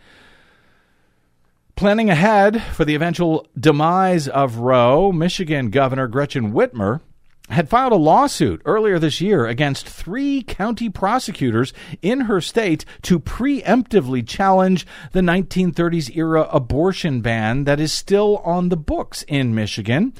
Planning 1.78 2.10
ahead 2.10 2.64
for 2.74 2.86
the 2.86 2.96
eventual 2.96 3.46
demise 3.56 4.28
of 4.28 4.56
Roe, 4.56 5.12
Michigan 5.12 5.70
Governor 5.70 6.08
Gretchen 6.08 6.52
Whitmer 6.52 7.02
had 7.50 7.70
filed 7.70 7.94
a 7.94 7.98
lawsuit 7.98 8.64
earlier 8.66 8.98
this 8.98 9.22
year 9.22 9.46
against 9.46 9.88
three 9.88 10.42
county 10.42 10.90
prosecutors 10.90 11.74
in 12.02 12.22
her 12.22 12.42
state 12.42 12.84
to 13.04 13.20
preemptively 13.20 14.28
challenge 14.28 14.88
the 15.12 15.22
1930s 15.22 16.16
era 16.16 16.50
abortion 16.52 17.22
ban 17.22 17.66
that 17.66 17.80
is 17.80 17.94
still 17.94 18.38
on 18.38 18.70
the 18.70 18.76
books 18.76 19.24
in 19.28 19.54
Michigan. 19.54 20.14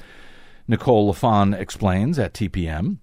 Nicole 0.68 1.08
LaFond 1.08 1.54
explains 1.54 2.20
at 2.20 2.34
TPM. 2.34 2.98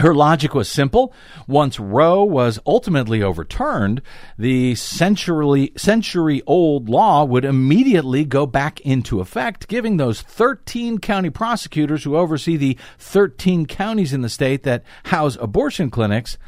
Her 0.00 0.14
logic 0.14 0.54
was 0.54 0.68
simple. 0.68 1.12
Once 1.48 1.80
Roe 1.80 2.22
was 2.22 2.60
ultimately 2.64 3.20
overturned, 3.20 4.00
the 4.38 4.76
century, 4.76 5.72
century 5.76 6.40
old 6.46 6.88
law 6.88 7.24
would 7.24 7.44
immediately 7.44 8.24
go 8.24 8.46
back 8.46 8.80
into 8.82 9.20
effect, 9.20 9.66
giving 9.66 9.96
those 9.96 10.22
13 10.22 10.98
county 10.98 11.30
prosecutors 11.30 12.04
who 12.04 12.16
oversee 12.16 12.56
the 12.56 12.78
13 12.98 13.66
counties 13.66 14.12
in 14.12 14.20
the 14.20 14.28
state 14.28 14.62
that 14.62 14.84
house 15.06 15.36
abortion 15.40 15.90
clinics, 15.90 16.38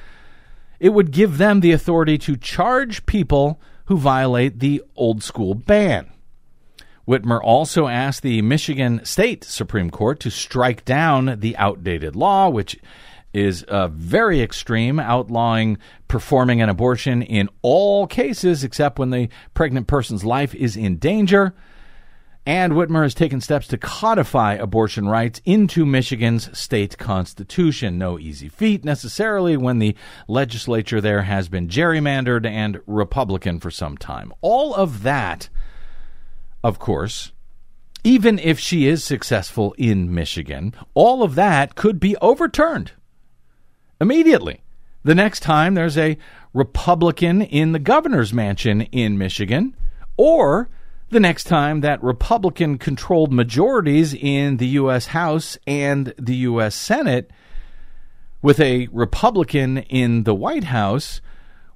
it 0.79 0.91
would 0.91 1.11
give 1.11 1.39
them 1.39 1.59
the 1.59 1.73
authority 1.73 2.19
to 2.19 2.37
charge 2.37 3.05
people 3.05 3.61
who 3.87 3.97
violate 3.97 4.61
the 4.61 4.81
old 4.95 5.25
school 5.25 5.57
ban. 5.57 6.09
Whitmer 7.09 7.41
also 7.43 7.89
asked 7.89 8.23
the 8.23 8.43
Michigan 8.43 9.05
State 9.05 9.43
Supreme 9.43 9.91
Court 9.91 10.21
to 10.21 10.31
strike 10.31 10.85
down 10.85 11.41
the 11.41 11.57
outdated 11.57 12.15
law, 12.15 12.49
which 12.49 12.79
is 13.33 13.63
uh, 13.65 13.89
very 13.89 14.41
extreme, 14.41 14.99
outlawing 14.99 15.79
performing 16.09 16.61
an 16.61 16.69
abortion 16.69 17.23
in 17.23 17.49
all 17.63 18.07
cases 18.07 18.65
except 18.65 18.99
when 18.99 19.11
the 19.11 19.29
pregnant 19.55 19.87
person's 19.87 20.25
life 20.25 20.55
is 20.55 20.77
in 20.77 20.97
danger. 20.97 21.55
And 22.47 22.73
Whitmer 22.73 23.03
has 23.03 23.15
taken 23.15 23.41
steps 23.41 23.69
to 23.69 23.79
codify 23.79 24.55
abortion 24.55 25.07
rights 25.07 25.41
into 25.45 25.85
Michigan's 25.85 26.59
state 26.59 26.97
constitution. 26.99 27.99
No 27.99 28.19
easy 28.19 28.49
feat 28.49 28.85
necessarily 28.85 29.57
when 29.57 29.79
the 29.79 29.95
legislature 30.27 31.01
there 31.01 31.23
has 31.23 31.49
been 31.49 31.69
gerrymandered 31.69 32.47
and 32.47 32.81
Republican 32.87 33.61
for 33.61 33.71
some 33.71 33.97
time. 33.97 34.33
All 34.41 34.75
of 34.75 35.03
that, 35.03 35.51
of 36.65 36.79
course, 36.79 37.33
even 38.03 38.39
if 38.39 38.59
she 38.59 38.87
is 38.89 39.05
successful 39.05 39.75
in 39.77 40.13
Michigan, 40.13 40.75
all 40.95 41.23
of 41.23 41.35
that 41.35 41.75
could 41.75 42.01
be 42.01 42.17
overturned 42.17 42.93
immediately. 44.01 44.63
The 45.03 45.15
next 45.15 45.41
time 45.41 45.75
there's 45.75 45.99
a 45.99 46.19
Republican 46.53 47.43
in 47.43 47.73
the 47.73 47.79
governor's 47.79 48.33
mansion 48.33 48.83
in 48.83 49.19
Michigan, 49.19 49.77
or 50.17 50.69
the 51.11 51.21
next 51.21 51.45
time 51.45 51.81
that 51.81 52.03
Republican 52.03 52.79
controlled 52.79 53.33
majorities 53.33 54.15
in 54.15 54.59
the 54.59 54.69
U.S. 54.69 55.07
House 55.07 55.59
and 55.67 56.15
the 56.19 56.37
U.S. 56.37 56.75
Senate 56.75 57.31
with 58.43 58.61
a 58.61 58.89
Republican 58.93 59.79
in 59.79 60.25
the 60.25 60.35
White 60.35 60.65
House, 60.65 61.21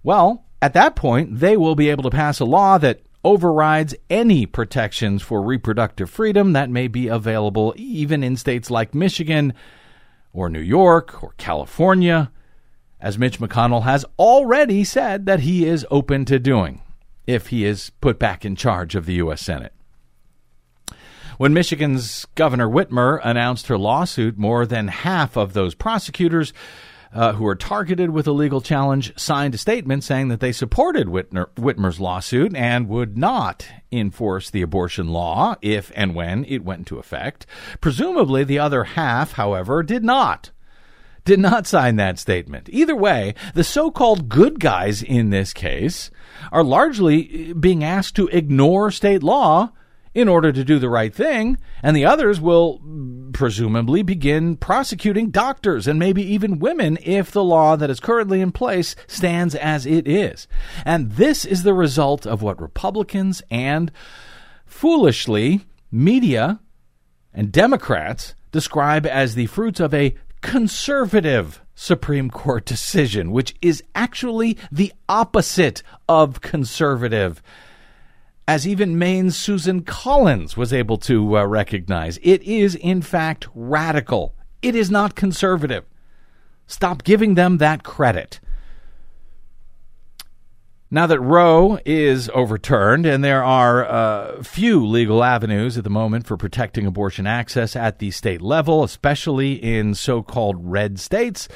well, 0.02 0.44
at 0.62 0.72
that 0.74 0.96
point, 0.96 1.40
they 1.40 1.56
will 1.56 1.74
be 1.74 1.90
able 1.90 2.04
to 2.04 2.10
pass 2.10 2.40
a 2.40 2.44
law 2.44 2.78
that 2.78 3.02
overrides 3.24 3.94
any 4.08 4.46
protections 4.46 5.22
for 5.22 5.42
reproductive 5.42 6.10
freedom 6.10 6.52
that 6.52 6.70
may 6.70 6.86
be 6.88 7.08
available 7.08 7.74
even 7.76 8.22
in 8.22 8.36
states 8.36 8.70
like 8.70 8.94
Michigan 8.94 9.54
or 10.34 10.50
New 10.50 10.60
York 10.60 11.22
or 11.22 11.32
California, 11.38 12.30
as 13.00 13.18
Mitch 13.18 13.38
McConnell 13.38 13.84
has 13.84 14.04
already 14.18 14.84
said 14.84 15.24
that 15.24 15.40
he 15.40 15.64
is 15.64 15.86
open 15.90 16.26
to 16.26 16.38
doing 16.38 16.82
if 17.26 17.46
he 17.46 17.64
is 17.64 17.90
put 18.02 18.18
back 18.18 18.44
in 18.44 18.56
charge 18.56 18.94
of 18.94 19.06
the 19.06 19.14
U.S. 19.14 19.40
Senate. 19.40 19.72
When 21.38 21.54
Michigan's 21.54 22.26
Governor 22.34 22.68
Whitmer 22.68 23.20
announced 23.24 23.68
her 23.68 23.78
lawsuit, 23.78 24.36
more 24.36 24.66
than 24.66 24.88
half 24.88 25.36
of 25.36 25.52
those 25.52 25.74
prosecutors 25.74 26.52
uh, 27.14 27.32
who 27.32 27.44
were 27.44 27.54
targeted 27.54 28.10
with 28.10 28.26
a 28.26 28.32
legal 28.32 28.60
challenge 28.60 29.16
signed 29.16 29.54
a 29.54 29.58
statement 29.58 30.02
saying 30.02 30.28
that 30.28 30.40
they 30.40 30.52
supported 30.52 31.06
Whitmer, 31.06 31.46
Whitmer's 31.54 32.00
lawsuit 32.00 32.54
and 32.56 32.88
would 32.88 33.16
not 33.16 33.66
enforce 33.92 34.50
the 34.50 34.62
abortion 34.62 35.08
law 35.08 35.54
if 35.62 35.92
and 35.94 36.14
when 36.14 36.44
it 36.46 36.64
went 36.64 36.80
into 36.80 36.98
effect. 36.98 37.46
Presumably, 37.80 38.42
the 38.42 38.58
other 38.58 38.84
half, 38.84 39.32
however, 39.32 39.82
did 39.82 40.02
not. 40.02 40.50
Did 41.24 41.38
not 41.38 41.66
sign 41.66 41.96
that 41.96 42.18
statement. 42.18 42.68
Either 42.70 42.96
way, 42.96 43.34
the 43.54 43.64
so 43.64 43.90
called 43.90 44.28
good 44.28 44.60
guys 44.60 45.02
in 45.02 45.30
this 45.30 45.54
case 45.54 46.10
are 46.52 46.64
largely 46.64 47.54
being 47.54 47.82
asked 47.82 48.16
to 48.16 48.28
ignore 48.28 48.90
state 48.90 49.22
law 49.22 49.70
in 50.14 50.28
order 50.28 50.52
to 50.52 50.64
do 50.64 50.78
the 50.78 50.88
right 50.88 51.12
thing, 51.12 51.58
and 51.82 51.96
the 51.96 52.04
others 52.04 52.40
will 52.40 52.80
presumably 53.32 54.02
begin 54.02 54.56
prosecuting 54.56 55.30
doctors 55.30 55.88
and 55.88 55.98
maybe 55.98 56.22
even 56.22 56.60
women 56.60 56.96
if 57.02 57.32
the 57.32 57.42
law 57.42 57.74
that 57.74 57.90
is 57.90 57.98
currently 57.98 58.40
in 58.40 58.52
place 58.52 58.94
stands 59.08 59.54
as 59.56 59.84
it 59.84 60.06
is. 60.06 60.46
And 60.84 61.12
this 61.12 61.44
is 61.44 61.64
the 61.64 61.74
result 61.74 62.26
of 62.26 62.42
what 62.42 62.60
Republicans 62.60 63.42
and 63.50 63.90
foolishly 64.64 65.66
media 65.90 66.60
and 67.32 67.50
Democrats 67.50 68.34
describe 68.52 69.04
as 69.06 69.34
the 69.34 69.46
fruits 69.46 69.80
of 69.80 69.92
a 69.92 70.14
conservative 70.40 71.60
Supreme 71.74 72.30
Court 72.30 72.64
decision, 72.64 73.32
which 73.32 73.54
is 73.60 73.82
actually 73.94 74.56
the 74.70 74.92
opposite 75.08 75.82
of 76.08 76.40
conservative 76.40 77.42
as 78.46 78.66
even 78.66 78.98
Maine's 78.98 79.36
Susan 79.36 79.82
Collins 79.82 80.56
was 80.56 80.72
able 80.72 80.98
to 80.98 81.38
uh, 81.38 81.44
recognize. 81.44 82.18
It 82.22 82.42
is, 82.42 82.74
in 82.74 83.02
fact, 83.02 83.48
radical. 83.54 84.34
It 84.60 84.74
is 84.74 84.90
not 84.90 85.14
conservative. 85.14 85.84
Stop 86.66 87.04
giving 87.04 87.34
them 87.34 87.58
that 87.58 87.82
credit. 87.82 88.40
Now 90.90 91.06
that 91.08 91.20
Roe 91.20 91.80
is 91.84 92.30
overturned, 92.34 93.04
and 93.04 93.24
there 93.24 93.42
are 93.42 93.84
uh, 93.84 94.42
few 94.42 94.86
legal 94.86 95.24
avenues 95.24 95.76
at 95.76 95.82
the 95.82 95.90
moment 95.90 96.26
for 96.26 96.36
protecting 96.36 96.86
abortion 96.86 97.26
access 97.26 97.74
at 97.74 97.98
the 97.98 98.12
state 98.12 98.40
level, 98.40 98.84
especially 98.84 99.54
in 99.54 99.94
so 99.94 100.22
called 100.22 100.56
red 100.60 101.00
states, 101.00 101.48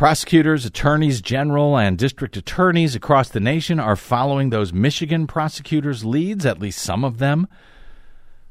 prosecutors, 0.00 0.64
attorneys 0.64 1.20
general, 1.20 1.76
and 1.76 1.98
district 1.98 2.34
attorneys 2.34 2.94
across 2.94 3.28
the 3.28 3.38
nation 3.38 3.78
are 3.78 3.94
following 3.94 4.48
those 4.48 4.72
Michigan 4.72 5.26
prosecutors' 5.26 6.06
leads, 6.06 6.46
at 6.46 6.58
least 6.58 6.78
some 6.78 7.04
of 7.04 7.18
them. 7.18 7.46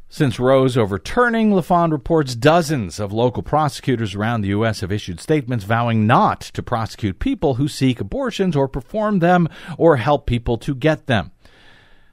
Since 0.10 0.40
Roe's 0.40 0.78
overturning, 0.78 1.52
LaFond 1.56 1.92
reports 1.92 2.36
dozens 2.36 3.00
of 3.00 3.12
local 3.12 3.42
prosecutors 3.42 4.14
around 4.14 4.42
the 4.42 4.50
U.S. 4.50 4.82
have 4.82 4.92
issued 4.92 5.20
statements 5.20 5.66
vowing 5.66 6.06
not 6.06 6.42
to 6.42 6.62
prosecute 6.62 7.18
people 7.18 7.56
who 7.56 7.68
seek 7.68 8.00
abortions 8.00 8.56
or 8.56 8.68
perform 8.68 9.18
them 9.18 9.50
or 9.76 9.98
help 9.98 10.28
people 10.28 10.60
to 10.60 10.76
get 10.76 11.08
them. 11.08 11.32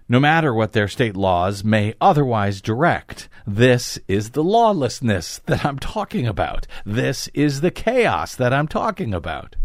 No 0.08 0.20
matter 0.20 0.54
what 0.54 0.72
their 0.72 0.86
state 0.86 1.16
laws 1.16 1.64
may 1.64 1.94
otherwise 2.00 2.60
direct, 2.60 3.28
this 3.44 3.98
is 4.06 4.30
the 4.30 4.44
lawlessness 4.44 5.40
that 5.46 5.64
I'm 5.64 5.78
talking 5.80 6.26
about. 6.26 6.66
This 6.84 7.28
is 7.34 7.60
the 7.60 7.72
chaos 7.72 8.36
that 8.36 8.52
I'm 8.52 8.68
talking 8.68 9.12
about. 9.12 9.56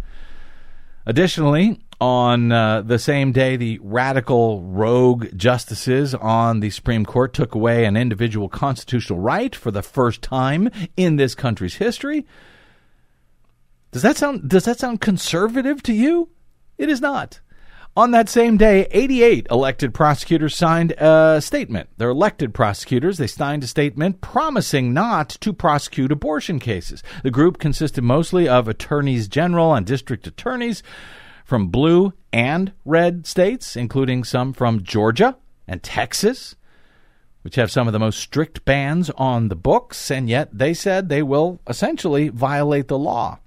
Additionally, 1.05 1.79
on 1.99 2.51
uh, 2.51 2.81
the 2.81 2.97
same 2.97 3.31
day, 3.31 3.55
the 3.55 3.79
radical 3.83 4.63
rogue 4.63 5.27
justices 5.35 6.15
on 6.15 6.59
the 6.59 6.71
Supreme 6.71 7.05
Court 7.05 7.33
took 7.33 7.53
away 7.53 7.85
an 7.85 7.95
individual 7.95 8.49
constitutional 8.49 9.19
right 9.19 9.55
for 9.55 9.69
the 9.69 9.83
first 9.83 10.23
time 10.23 10.69
in 10.97 11.17
this 11.17 11.35
country's 11.35 11.75
history. 11.75 12.25
Does 13.91 14.01
that 14.01 14.17
sound 14.17 14.49
does 14.49 14.65
that 14.65 14.79
sound 14.79 15.01
conservative 15.01 15.83
to 15.83 15.93
you? 15.93 16.29
It 16.79 16.89
is 16.89 17.01
not. 17.01 17.39
On 17.97 18.11
that 18.11 18.29
same 18.29 18.55
day, 18.55 18.87
88 18.91 19.47
elected 19.51 19.93
prosecutors 19.93 20.55
signed 20.55 20.93
a 20.93 21.41
statement. 21.41 21.89
They're 21.97 22.09
elected 22.09 22.53
prosecutors. 22.53 23.17
They 23.17 23.27
signed 23.27 23.65
a 23.65 23.67
statement 23.67 24.21
promising 24.21 24.93
not 24.93 25.27
to 25.41 25.51
prosecute 25.51 26.09
abortion 26.09 26.57
cases. 26.59 27.03
The 27.23 27.31
group 27.31 27.57
consisted 27.59 28.01
mostly 28.01 28.47
of 28.47 28.69
attorneys 28.69 29.27
general 29.27 29.73
and 29.73 29.85
district 29.85 30.25
attorneys 30.25 30.83
from 31.43 31.67
blue 31.67 32.13
and 32.31 32.71
red 32.85 33.27
states, 33.27 33.75
including 33.75 34.23
some 34.23 34.53
from 34.53 34.83
Georgia 34.83 35.35
and 35.67 35.83
Texas, 35.83 36.55
which 37.41 37.55
have 37.55 37.71
some 37.71 37.87
of 37.87 37.93
the 37.93 37.99
most 37.99 38.19
strict 38.19 38.63
bans 38.63 39.09
on 39.17 39.49
the 39.49 39.55
books, 39.57 40.09
and 40.09 40.29
yet 40.29 40.47
they 40.57 40.73
said 40.73 41.09
they 41.09 41.23
will 41.23 41.59
essentially 41.67 42.29
violate 42.29 42.87
the 42.87 42.97
law. 42.97 43.37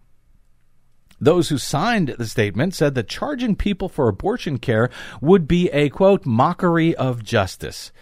Those 1.20 1.48
who 1.48 1.58
signed 1.58 2.14
the 2.18 2.26
statement 2.26 2.74
said 2.74 2.94
that 2.94 3.08
charging 3.08 3.56
people 3.56 3.88
for 3.88 4.08
abortion 4.08 4.58
care 4.58 4.90
would 5.20 5.46
be 5.46 5.70
a 5.70 5.88
quote 5.88 6.26
mockery 6.26 6.94
of 6.94 7.22
justice, 7.22 7.92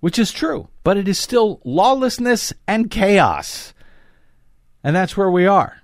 which 0.00 0.18
is 0.18 0.32
true, 0.32 0.68
but 0.84 0.96
it 0.96 1.08
is 1.08 1.18
still 1.18 1.60
lawlessness 1.64 2.52
and 2.66 2.90
chaos. 2.90 3.74
And 4.84 4.94
that's 4.94 5.16
where 5.16 5.30
we 5.30 5.46
are. 5.46 5.77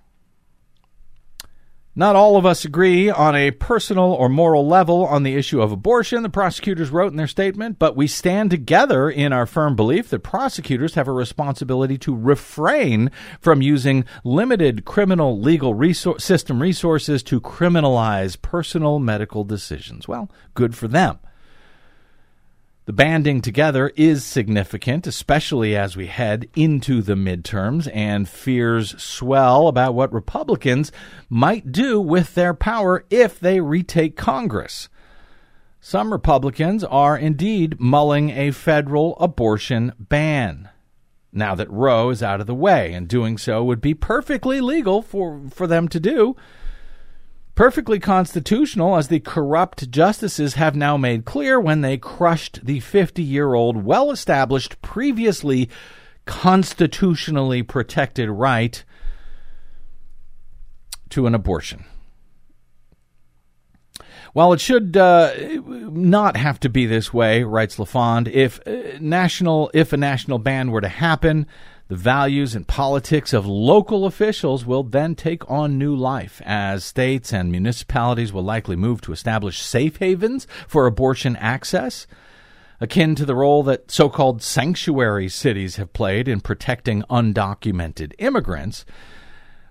Not 1.97 2.17
all 2.17 2.37
of 2.37 2.45
us 2.45 2.65
agree 2.65 3.09
on 3.09 3.37
a 3.37 3.53
personal 3.53 4.13
or 4.13 4.29
moral 4.29 4.67
level 4.67 5.07
on 5.07 5.23
the 5.23 5.37
issue 5.37 5.63
of 5.63 5.71
abortion, 5.71 6.25
the 6.25 6.29
prosecutors 6.29 6.91
wrote 6.91 7.13
in 7.13 7.17
their 7.17 7.29
statement, 7.29 7.79
but 7.79 7.95
we 7.95 8.09
stand 8.09 8.51
together 8.51 9.09
in 9.09 9.33
our 9.33 9.47
firm 9.47 9.77
belief 9.77 10.11
that 10.11 10.25
prosecutors 10.25 10.95
have 10.95 11.07
a 11.07 11.13
responsibility 11.13 11.97
to 11.99 12.17
refrain 12.17 13.13
from 13.41 13.63
using 13.63 14.05
limited 14.25 14.85
criminal 14.85 15.41
legal 15.41 15.75
resource, 15.75 16.25
system 16.25 16.61
resources 16.61 17.23
to 17.23 17.41
criminalize 17.41 18.41
personal 18.43 18.99
medical 18.99 19.45
decisions. 19.45 20.09
Well, 20.09 20.29
good 20.55 20.75
for 20.75 20.89
them. 20.89 21.21
The 22.87 22.93
banding 22.93 23.41
together 23.41 23.91
is 23.97 24.27
significant, 24.27 25.07
especially 25.07 25.75
as 25.75 25.97
we 25.97 26.07
head 26.07 26.51
into 26.55 27.01
the 27.01 27.15
midterms 27.15 27.91
and 27.95 28.29
fears 28.29 29.03
swell 29.03 29.69
about 29.69 29.95
what 29.95 30.13
Republicans 30.13 30.93
might 31.31 31.73
do 31.73 31.99
with 31.99 32.35
their 32.35 32.53
power 32.53 33.07
if 33.09 33.41
they 33.41 33.63
retake 33.63 34.19
Congress. 34.19 34.91
Some 35.81 36.13
Republicans 36.13 36.85
are 36.85 37.17
indeed 37.17 37.81
mulling 37.81 38.29
a 38.29 38.51
federal 38.51 39.17
abortion 39.17 39.95
ban. 39.99 40.69
Now 41.33 41.55
that 41.55 41.71
Roe 41.71 42.11
is 42.11 42.23
out 42.23 42.43
of 42.43 42.47
the 42.47 42.55
way, 42.55 42.93
and 42.93 43.09
doing 43.09 43.39
so 43.39 43.65
would 43.65 43.81
be 43.81 43.95
perfectly 43.95 44.61
legal 44.61 45.01
for, 45.01 45.41
for 45.51 45.67
them 45.67 45.89
to 45.89 45.99
do 45.99 46.37
perfectly 47.55 47.99
constitutional, 47.99 48.97
as 48.97 49.09
the 49.09 49.21
corrupt 49.21 49.91
justices 49.91 50.55
have 50.55 50.75
now 50.75 50.97
made 50.97 51.25
clear 51.25 51.61
when 51.61 51.81
they 51.81 51.97
crushed 51.97 52.65
the 52.65 52.81
50 52.81 53.23
year 53.23 53.55
old, 53.55 53.85
well 53.85 54.11
established, 54.11 54.81
previously 54.83 55.69
constitutionally 56.27 57.63
protected 57.63 58.31
right 58.31 58.83
to 61.11 61.27
an 61.27 61.35
abortion. 61.35 61.85
While 64.33 64.53
it 64.53 64.61
should 64.61 64.97
uh, 64.97 65.33
not 65.65 66.37
have 66.37 66.59
to 66.61 66.69
be 66.69 66.87
this 66.87 67.15
way, 67.15 67.45
writes 67.45 67.79
LaFond, 67.79 68.27
if 68.27 68.59
uh, 68.67 68.99
national 69.01 69.71
if 69.73 69.93
a 69.93 69.97
national 69.97 70.39
ban 70.39 70.73
were 70.73 70.81
to 70.81 70.89
happen, 70.89 71.47
the 71.95 72.01
values 72.01 72.57
and 72.57 72.67
politics 72.67 73.33
of 73.33 73.47
local 73.47 74.05
officials 74.05 74.67
will 74.67 74.83
then 74.83 75.15
take 75.15 75.49
on 75.49 75.79
new 75.79 75.95
life 75.95 76.43
as 76.45 76.85
states 76.85 77.33
and 77.33 77.53
municipalities 77.53 78.33
will 78.33 78.43
likely 78.43 78.75
move 78.75 79.01
to 79.01 79.13
establish 79.13 79.61
safe 79.63 79.99
havens 79.99 80.49
for 80.67 80.89
abortion 80.89 81.37
access, 81.37 82.09
akin 82.81 83.15
to 83.15 83.25
the 83.25 83.37
role 83.37 83.63
that 83.63 83.93
so 83.93 84.09
called 84.09 84.43
sanctuary 84.43 85.29
cities 85.29 85.77
have 85.77 85.93
played 85.93 86.27
in 86.27 86.41
protecting 86.41 87.05
undocumented 87.09 88.13
immigrants. 88.19 88.85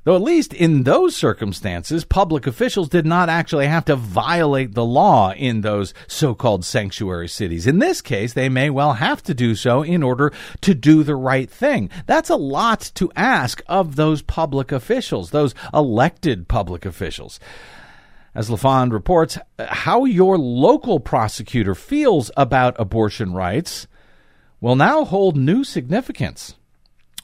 Though, 0.03 0.17
at 0.17 0.21
least 0.21 0.53
in 0.53 0.83
those 0.83 1.15
circumstances, 1.15 2.03
public 2.03 2.45
officials 2.45 2.89
did 2.89 3.05
not 3.05 3.29
actually 3.29 3.67
have 3.67 3.85
to 3.85 3.95
violate 3.95 4.73
the 4.73 4.83
law 4.83 5.31
in 5.31 5.61
those 5.61 5.93
so 6.07 6.35
called 6.35 6.65
sanctuary 6.65 7.29
cities. 7.29 7.65
In 7.65 7.79
this 7.79 8.01
case, 8.01 8.33
they 8.33 8.49
may 8.49 8.69
well 8.69 8.93
have 8.93 9.23
to 9.23 9.33
do 9.33 9.55
so 9.55 9.81
in 9.81 10.03
order 10.03 10.33
to 10.59 10.73
do 10.73 11.03
the 11.03 11.15
right 11.15 11.49
thing. 11.49 11.89
That's 12.05 12.29
a 12.29 12.35
lot 12.35 12.91
to 12.95 13.11
ask 13.15 13.61
of 13.67 13.95
those 13.95 14.21
public 14.21 14.73
officials, 14.73 15.31
those 15.31 15.55
elected 15.73 16.49
public 16.49 16.85
officials. 16.85 17.39
As 18.35 18.49
LaFond 18.49 18.91
reports, 18.91 19.37
how 19.59 20.03
your 20.03 20.37
local 20.37 20.99
prosecutor 20.99 21.75
feels 21.75 22.29
about 22.35 22.75
abortion 22.77 23.31
rights 23.31 23.87
will 24.59 24.75
now 24.75 25.05
hold 25.05 25.37
new 25.37 25.63
significance, 25.63 26.55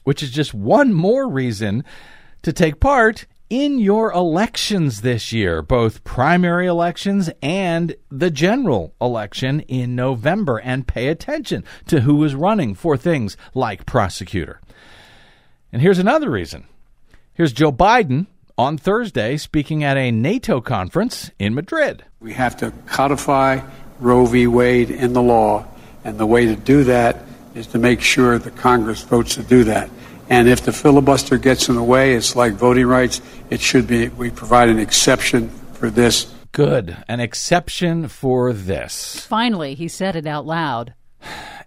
which 0.04 0.22
is 0.22 0.30
just 0.30 0.54
one 0.54 0.94
more 0.94 1.28
reason 1.28 1.84
to 2.42 2.52
take 2.52 2.80
part 2.80 3.26
in 3.50 3.80
your 3.80 4.12
elections 4.12 5.00
this 5.00 5.32
year, 5.32 5.60
both 5.60 6.04
primary 6.04 6.66
elections 6.66 7.28
and 7.42 7.96
the 8.08 8.30
general 8.30 8.94
election 9.00 9.60
in 9.60 9.96
November, 9.96 10.58
and 10.58 10.86
pay 10.86 11.08
attention 11.08 11.64
to 11.88 12.02
who 12.02 12.22
is 12.22 12.34
running 12.34 12.74
for 12.74 12.96
things 12.96 13.36
like 13.52 13.86
prosecutor. 13.86 14.60
And 15.72 15.82
here's 15.82 15.98
another 15.98 16.30
reason. 16.30 16.66
Here's 17.34 17.52
Joe 17.52 17.72
Biden 17.72 18.26
on 18.56 18.78
Thursday 18.78 19.36
speaking 19.36 19.82
at 19.82 19.96
a 19.96 20.12
NATO 20.12 20.60
conference 20.60 21.30
in 21.38 21.54
Madrid. 21.54 22.04
We 22.20 22.32
have 22.34 22.56
to 22.58 22.70
codify 22.86 23.62
Roe 23.98 24.26
v. 24.26 24.46
Wade 24.46 24.90
in 24.90 25.12
the 25.12 25.22
law, 25.22 25.66
and 26.04 26.18
the 26.18 26.26
way 26.26 26.46
to 26.46 26.56
do 26.56 26.84
that 26.84 27.24
is 27.54 27.66
to 27.68 27.78
make 27.78 28.00
sure 28.00 28.38
the 28.38 28.50
Congress 28.52 29.02
votes 29.02 29.34
to 29.34 29.42
do 29.42 29.64
that. 29.64 29.90
And 30.30 30.48
if 30.48 30.62
the 30.62 30.72
filibuster 30.72 31.38
gets 31.38 31.68
in 31.68 31.74
the 31.74 31.82
way, 31.82 32.14
it's 32.14 32.36
like 32.36 32.52
voting 32.52 32.86
rights. 32.86 33.20
It 33.50 33.60
should 33.60 33.88
be, 33.88 34.08
we 34.08 34.30
provide 34.30 34.68
an 34.68 34.78
exception 34.78 35.48
for 35.72 35.90
this. 35.90 36.32
Good. 36.52 36.96
An 37.08 37.18
exception 37.18 38.06
for 38.06 38.52
this. 38.52 39.26
Finally, 39.26 39.74
he 39.74 39.88
said 39.88 40.14
it 40.14 40.26
out 40.26 40.46
loud. 40.46 40.94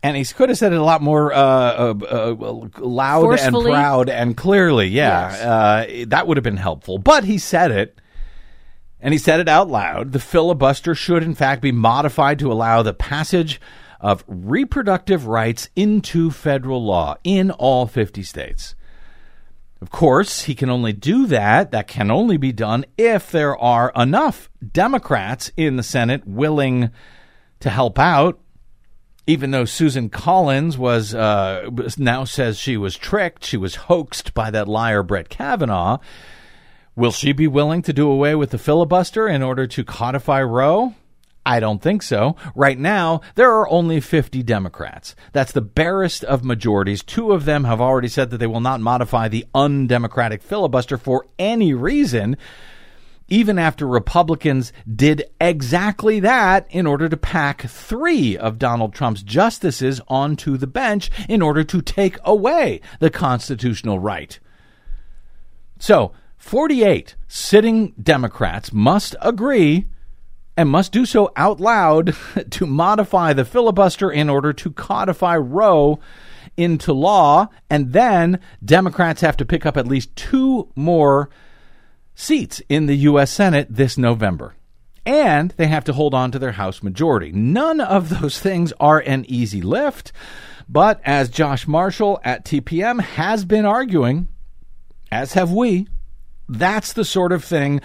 And 0.01 0.17
he 0.17 0.25
could 0.25 0.49
have 0.49 0.57
said 0.57 0.73
it 0.73 0.79
a 0.79 0.83
lot 0.83 1.01
more 1.01 1.33
uh, 1.33 1.37
uh, 1.37 1.93
uh, 2.09 2.69
loud 2.79 3.21
Forcefully? 3.21 3.71
and 3.71 3.73
proud 3.73 4.09
and 4.09 4.35
clearly. 4.35 4.87
Yeah. 4.87 5.31
Yes. 5.31 5.41
Uh, 5.41 6.05
that 6.07 6.27
would 6.27 6.37
have 6.37 6.43
been 6.43 6.57
helpful. 6.57 6.97
But 6.97 7.25
he 7.25 7.37
said 7.37 7.71
it. 7.71 7.99
And 8.99 9.13
he 9.13 9.17
said 9.17 9.41
it 9.41 9.49
out 9.49 9.69
loud. 9.69 10.13
The 10.13 10.19
filibuster 10.19 10.95
should, 10.95 11.23
in 11.23 11.35
fact, 11.35 11.61
be 11.61 11.73
modified 11.73 12.39
to 12.39 12.49
allow 12.51 12.81
the 12.81 12.93
passage 12.93 13.59
of 14.03 14.25
reproductive 14.27 15.25
rights 15.25 15.69
into 15.77 16.29
federal 16.29 16.83
law 16.83 17.15
in 17.23 17.49
all 17.51 17.87
50 17.87 18.21
states. 18.21 18.75
Of 19.81 19.89
course, 19.89 20.43
he 20.43 20.55
can 20.55 20.69
only 20.69 20.91
do 20.93 21.25
that. 21.27 21.71
That 21.71 21.87
can 21.87 22.11
only 22.11 22.37
be 22.37 22.51
done 22.51 22.85
if 22.97 23.31
there 23.31 23.57
are 23.57 23.91
enough 23.95 24.49
Democrats 24.71 25.51
in 25.55 25.77
the 25.77 25.83
Senate 25.83 26.27
willing 26.27 26.91
to 27.61 27.69
help 27.69 27.97
out. 27.97 28.39
Even 29.25 29.51
though 29.51 29.65
Susan 29.65 30.09
Collins 30.09 30.77
was 30.77 31.15
uh, 31.15 31.69
now 31.97 32.25
says 32.25 32.59
she 32.59 32.75
was 32.75 32.97
tricked, 32.97 33.45
she 33.45 33.55
was 33.55 33.75
hoaxed 33.75 34.33
by 34.33 34.51
that 34.51 34.67
liar 34.67 35.01
Brett 35.01 35.29
Kavanaugh. 35.29 35.97
Will 36.95 37.11
she 37.11 37.31
be 37.31 37.47
willing 37.47 37.81
to 37.83 37.93
do 37.93 38.09
away 38.09 38.35
with 38.35 38.51
the 38.51 38.57
filibuster 38.57 39.29
in 39.29 39.41
order 39.41 39.65
to 39.65 39.83
codify 39.85 40.41
Roe? 40.41 40.93
I 41.45 41.59
don't 41.59 41.81
think 41.81 42.03
so. 42.03 42.35
Right 42.55 42.79
now, 42.79 43.21
there 43.35 43.51
are 43.51 43.69
only 43.69 43.99
50 43.99 44.43
Democrats. 44.43 45.15
That's 45.33 45.51
the 45.51 45.61
barest 45.61 46.23
of 46.23 46.43
majorities. 46.43 47.03
Two 47.03 47.33
of 47.33 47.45
them 47.45 47.65
have 47.65 47.81
already 47.81 48.07
said 48.07 48.29
that 48.29 48.37
they 48.37 48.47
will 48.47 48.61
not 48.61 48.79
modify 48.79 49.27
the 49.27 49.45
undemocratic 49.53 50.41
filibuster 50.41 50.97
for 50.97 51.27
any 51.37 51.73
reason, 51.73 52.37
even 53.27 53.59
after 53.59 53.85
Republicans 53.85 54.71
did 54.95 55.23
exactly 55.41 56.21
that 56.21 56.65
in 56.69 56.87
order 56.87 57.09
to 57.09 57.17
pack 57.17 57.63
three 57.63 58.37
of 58.37 58.59
Donald 58.59 58.93
Trump's 58.93 59.23
justices 59.23 59.99
onto 60.07 60.55
the 60.55 60.67
bench 60.67 61.11
in 61.27 61.41
order 61.41 61.63
to 61.65 61.81
take 61.81 62.17
away 62.23 62.79
the 62.99 63.09
constitutional 63.09 63.99
right. 63.99 64.39
So, 65.77 66.13
48 66.37 67.15
sitting 67.27 67.93
Democrats 68.01 68.71
must 68.71 69.15
agree 69.21 69.87
and 70.55 70.69
must 70.69 70.91
do 70.91 71.05
so 71.05 71.31
out 71.35 71.59
loud 71.59 72.15
to 72.51 72.65
modify 72.65 73.33
the 73.33 73.45
filibuster 73.45 74.11
in 74.11 74.29
order 74.29 74.53
to 74.53 74.71
codify 74.71 75.35
Roe 75.35 75.99
into 76.57 76.93
law. 76.93 77.47
And 77.69 77.93
then 77.93 78.39
Democrats 78.63 79.21
have 79.21 79.37
to 79.37 79.45
pick 79.45 79.65
up 79.65 79.77
at 79.77 79.87
least 79.87 80.15
two 80.15 80.69
more 80.75 81.29
seats 82.15 82.61
in 82.69 82.85
the 82.85 82.95
U.S. 82.97 83.31
Senate 83.31 83.67
this 83.69 83.97
November. 83.97 84.55
And 85.05 85.51
they 85.57 85.67
have 85.67 85.83
to 85.85 85.93
hold 85.93 86.13
on 86.13 86.31
to 86.31 86.39
their 86.39 86.53
House 86.53 86.81
majority. 86.81 87.31
None 87.31 87.81
of 87.81 88.21
those 88.21 88.39
things 88.39 88.71
are 88.79 88.99
an 88.99 89.25
easy 89.27 89.61
lift. 89.61 90.13
But 90.69 91.01
as 91.03 91.29
Josh 91.29 91.67
Marshall 91.67 92.21
at 92.23 92.45
TPM 92.45 93.01
has 93.01 93.43
been 93.43 93.65
arguing, 93.65 94.29
as 95.11 95.33
have 95.33 95.51
we, 95.51 95.87
that's 96.47 96.93
the 96.93 97.03
sort 97.03 97.33
of 97.33 97.43
thing 97.43 97.81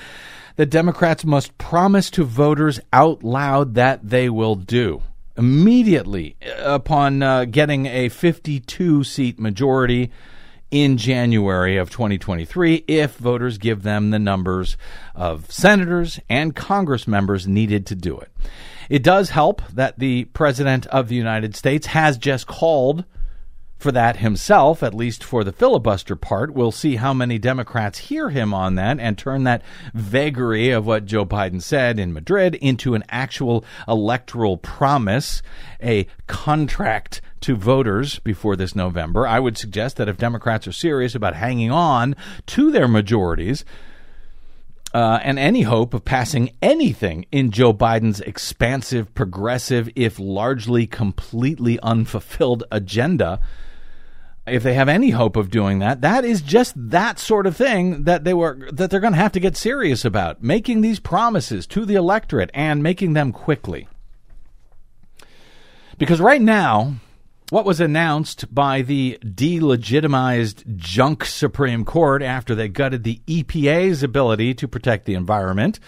that 0.58 0.66
Democrats 0.66 1.24
must 1.24 1.56
promise 1.56 2.10
to 2.10 2.24
voters 2.24 2.80
out 2.92 3.22
loud 3.22 3.74
that 3.74 4.00
they 4.02 4.28
will 4.28 4.56
do 4.56 5.00
immediately 5.36 6.36
upon 6.58 7.22
uh, 7.22 7.44
getting 7.44 7.86
a 7.86 8.08
52 8.08 9.04
seat 9.04 9.38
majority 9.38 10.10
in 10.72 10.96
January 10.96 11.76
of 11.76 11.90
2023 11.90 12.84
if 12.88 13.14
voters 13.18 13.56
give 13.56 13.84
them 13.84 14.10
the 14.10 14.18
numbers 14.18 14.76
of 15.14 15.48
senators 15.48 16.18
and 16.28 16.56
Congress 16.56 17.06
members 17.06 17.46
needed 17.46 17.86
to 17.86 17.94
do 17.94 18.18
it. 18.18 18.28
It 18.90 19.04
does 19.04 19.30
help 19.30 19.62
that 19.68 20.00
the 20.00 20.24
President 20.24 20.86
of 20.88 21.06
the 21.06 21.14
United 21.14 21.54
States 21.54 21.86
has 21.86 22.18
just 22.18 22.48
called 22.48 23.04
for 23.78 23.92
that 23.92 24.16
himself, 24.16 24.82
at 24.82 24.92
least 24.92 25.22
for 25.22 25.44
the 25.44 25.52
filibuster 25.52 26.16
part. 26.16 26.52
We'll 26.52 26.72
see 26.72 26.96
how 26.96 27.14
many 27.14 27.38
Democrats 27.38 27.98
hear 27.98 28.30
him 28.30 28.52
on 28.52 28.74
that 28.74 28.98
and 28.98 29.16
turn 29.16 29.44
that 29.44 29.62
vagary 29.94 30.70
of 30.70 30.84
what 30.84 31.06
Joe 31.06 31.24
Biden 31.24 31.62
said 31.62 31.98
in 31.98 32.12
Madrid 32.12 32.56
into 32.56 32.94
an 32.94 33.04
actual 33.08 33.64
electoral 33.86 34.56
promise, 34.56 35.42
a 35.82 36.06
contract 36.26 37.20
to 37.40 37.54
voters 37.54 38.18
before 38.18 38.56
this 38.56 38.74
November. 38.74 39.26
I 39.26 39.38
would 39.38 39.56
suggest 39.56 39.96
that 39.96 40.08
if 40.08 40.16
Democrats 40.16 40.66
are 40.66 40.72
serious 40.72 41.14
about 41.14 41.36
hanging 41.36 41.70
on 41.70 42.16
to 42.46 42.72
their 42.72 42.88
majorities, 42.88 43.64
uh, 44.94 45.20
and 45.22 45.38
any 45.38 45.62
hope 45.62 45.92
of 45.92 46.04
passing 46.04 46.50
anything 46.62 47.26
in 47.30 47.50
Joe 47.50 47.74
Biden's 47.74 48.20
expansive, 48.20 49.14
progressive, 49.14 49.88
if 49.94 50.18
largely 50.18 50.86
completely 50.86 51.78
unfulfilled 51.80 52.64
agenda, 52.70 53.40
if 54.50 54.62
they 54.62 54.74
have 54.74 54.88
any 54.88 55.10
hope 55.10 55.36
of 55.36 55.50
doing 55.50 55.78
that, 55.80 56.00
that 56.00 56.24
is 56.24 56.42
just 56.42 56.74
that 56.76 57.18
sort 57.18 57.46
of 57.46 57.56
thing 57.56 58.04
that 58.04 58.24
they 58.24 58.34
were 58.34 58.68
that 58.72 58.90
they're 58.90 59.00
going 59.00 59.12
to 59.12 59.18
have 59.18 59.32
to 59.32 59.40
get 59.40 59.56
serious 59.56 60.04
about, 60.04 60.42
making 60.42 60.80
these 60.80 61.00
promises 61.00 61.66
to 61.68 61.84
the 61.84 61.94
electorate 61.94 62.50
and 62.54 62.82
making 62.82 63.12
them 63.12 63.32
quickly. 63.32 63.88
Because 65.98 66.20
right 66.20 66.40
now, 66.40 66.94
what 67.50 67.64
was 67.64 67.80
announced 67.80 68.54
by 68.54 68.82
the 68.82 69.18
delegitimized 69.22 70.76
junk 70.76 71.24
Supreme 71.24 71.84
Court 71.84 72.22
after 72.22 72.54
they 72.54 72.68
gutted 72.68 73.04
the 73.04 73.20
EPA's 73.26 74.02
ability 74.02 74.54
to 74.54 74.68
protect 74.68 75.06
the 75.06 75.14
environment 75.14 75.80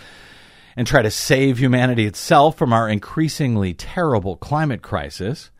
and 0.76 0.86
try 0.86 1.02
to 1.02 1.10
save 1.10 1.58
humanity 1.58 2.06
itself 2.06 2.56
from 2.56 2.72
our 2.72 2.88
increasingly 2.88 3.74
terrible 3.74 4.36
climate 4.36 4.82
crisis, 4.82 5.50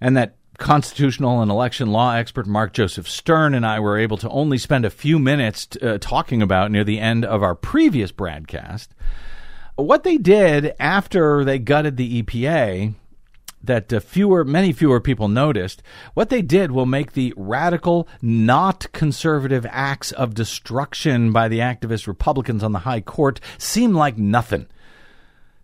and 0.00 0.16
that 0.16 0.36
constitutional 0.62 1.42
and 1.42 1.50
election 1.50 1.90
law 1.90 2.14
expert 2.14 2.46
Mark 2.46 2.72
Joseph 2.72 3.08
Stern 3.08 3.52
and 3.52 3.66
I 3.66 3.80
were 3.80 3.98
able 3.98 4.16
to 4.18 4.28
only 4.28 4.58
spend 4.58 4.84
a 4.84 4.90
few 4.90 5.18
minutes 5.18 5.66
uh, 5.82 5.98
talking 6.00 6.40
about 6.40 6.70
near 6.70 6.84
the 6.84 7.00
end 7.00 7.24
of 7.24 7.42
our 7.42 7.56
previous 7.56 8.12
broadcast. 8.12 8.94
What 9.74 10.04
they 10.04 10.18
did 10.18 10.76
after 10.78 11.44
they 11.44 11.58
gutted 11.58 11.96
the 11.96 12.22
EPA 12.22 12.94
that 13.64 13.92
uh, 13.92 13.98
fewer, 13.98 14.44
many 14.44 14.72
fewer 14.72 15.00
people 15.00 15.26
noticed. 15.26 15.82
What 16.14 16.30
they 16.30 16.42
did 16.42 16.70
will 16.70 16.86
make 16.86 17.12
the 17.12 17.34
radical, 17.36 18.06
not 18.20 18.90
conservative 18.92 19.66
acts 19.68 20.12
of 20.12 20.34
destruction 20.34 21.32
by 21.32 21.48
the 21.48 21.58
activist 21.58 22.06
Republicans 22.06 22.62
on 22.62 22.70
the 22.70 22.80
high 22.80 23.00
court 23.00 23.40
seem 23.58 23.94
like 23.94 24.16
nothing. 24.16 24.66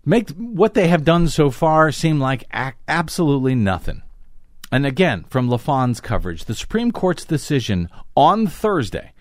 Make 0.04 0.30
what 0.30 0.74
they 0.74 0.88
have 0.88 1.04
done 1.04 1.28
so 1.28 1.50
far 1.50 1.92
seem 1.92 2.18
like 2.18 2.44
absolutely 2.88 3.54
nothing. 3.54 4.02
And 4.70 4.85
again, 4.85 5.24
from 5.28 5.48
LaFond's 5.48 6.00
coverage, 6.00 6.44
the 6.44 6.54
Supreme 6.54 6.92
Court's 6.92 7.24
decision 7.24 7.88
on 8.16 8.46
Thursday 8.46 9.12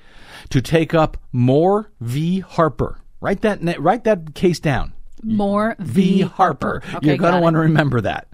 to 0.49 0.61
take 0.61 0.93
up 0.93 1.17
Moore 1.31 1.91
v. 1.99 2.39
Harper. 2.39 2.99
Write 3.19 3.41
that 3.41 3.79
write 3.79 4.03
that 4.03 4.35
case 4.35 4.59
down. 4.59 4.93
Moore 5.23 5.75
v. 5.79 6.21
Harper. 6.21 6.83
Okay, 6.95 7.07
You're 7.07 7.17
going 7.17 7.33
to 7.33 7.41
want 7.41 7.55
to 7.55 7.61
remember 7.61 8.01
that. 8.01 8.27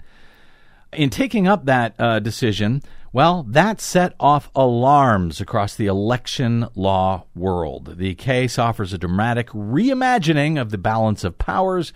In 0.91 1.09
taking 1.09 1.47
up 1.47 1.65
that 1.65 1.95
uh, 1.97 2.19
decision, 2.19 2.83
well, 3.13 3.43
that 3.43 3.79
set 3.79 4.13
off 4.19 4.49
alarms 4.55 5.39
across 5.39 5.75
the 5.75 5.85
election 5.85 6.67
law 6.75 7.25
world. 7.35 7.97
The 7.97 8.15
case 8.15 8.59
offers 8.59 8.91
a 8.91 8.97
dramatic 8.97 9.47
reimagining 9.49 10.59
of 10.59 10.71
the 10.71 10.77
balance 10.77 11.23
of 11.23 11.37
powers 11.37 11.93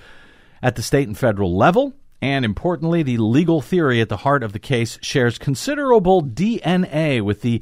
at 0.62 0.76
the 0.76 0.82
state 0.82 1.08
and 1.08 1.18
federal 1.18 1.56
level. 1.56 1.94
And 2.22 2.44
importantly, 2.44 3.04
the 3.04 3.18
legal 3.18 3.62
theory 3.62 4.02
at 4.02 4.10
the 4.10 4.18
heart 4.18 4.44
of 4.44 4.54
the 4.54 4.60
case 4.60 4.98
shares 5.02 5.38
considerable 5.38 6.24
DNA 6.24 7.22
with 7.22 7.42
the 7.42 7.62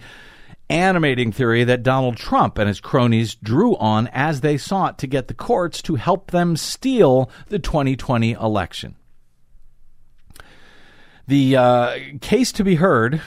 animating 0.70 1.32
theory 1.32 1.64
that 1.64 1.84
Donald 1.84 2.18
Trump 2.18 2.58
and 2.58 2.68
his 2.68 2.80
cronies 2.80 3.36
drew 3.36 3.76
on 3.78 4.08
as 4.08 4.42
they 4.42 4.58
sought 4.58 4.98
to 5.00 5.08
get 5.08 5.28
the 5.28 5.34
courts 5.34 5.82
to 5.84 5.96
help 5.96 6.32
them 6.32 6.58
steal 6.58 7.30
the 7.48 7.60
2020 7.60 8.32
election. 8.32 8.96
The 11.28 11.58
uh, 11.58 11.98
case 12.22 12.52
to 12.54 12.64
be 12.64 12.76
heard, 12.76 13.22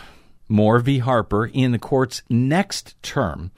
Moore 0.48 0.78
v. 0.78 0.98
Harper, 0.98 1.46
in 1.46 1.72
the 1.72 1.78
court's 1.78 2.22
next 2.28 3.00
term. 3.02 3.50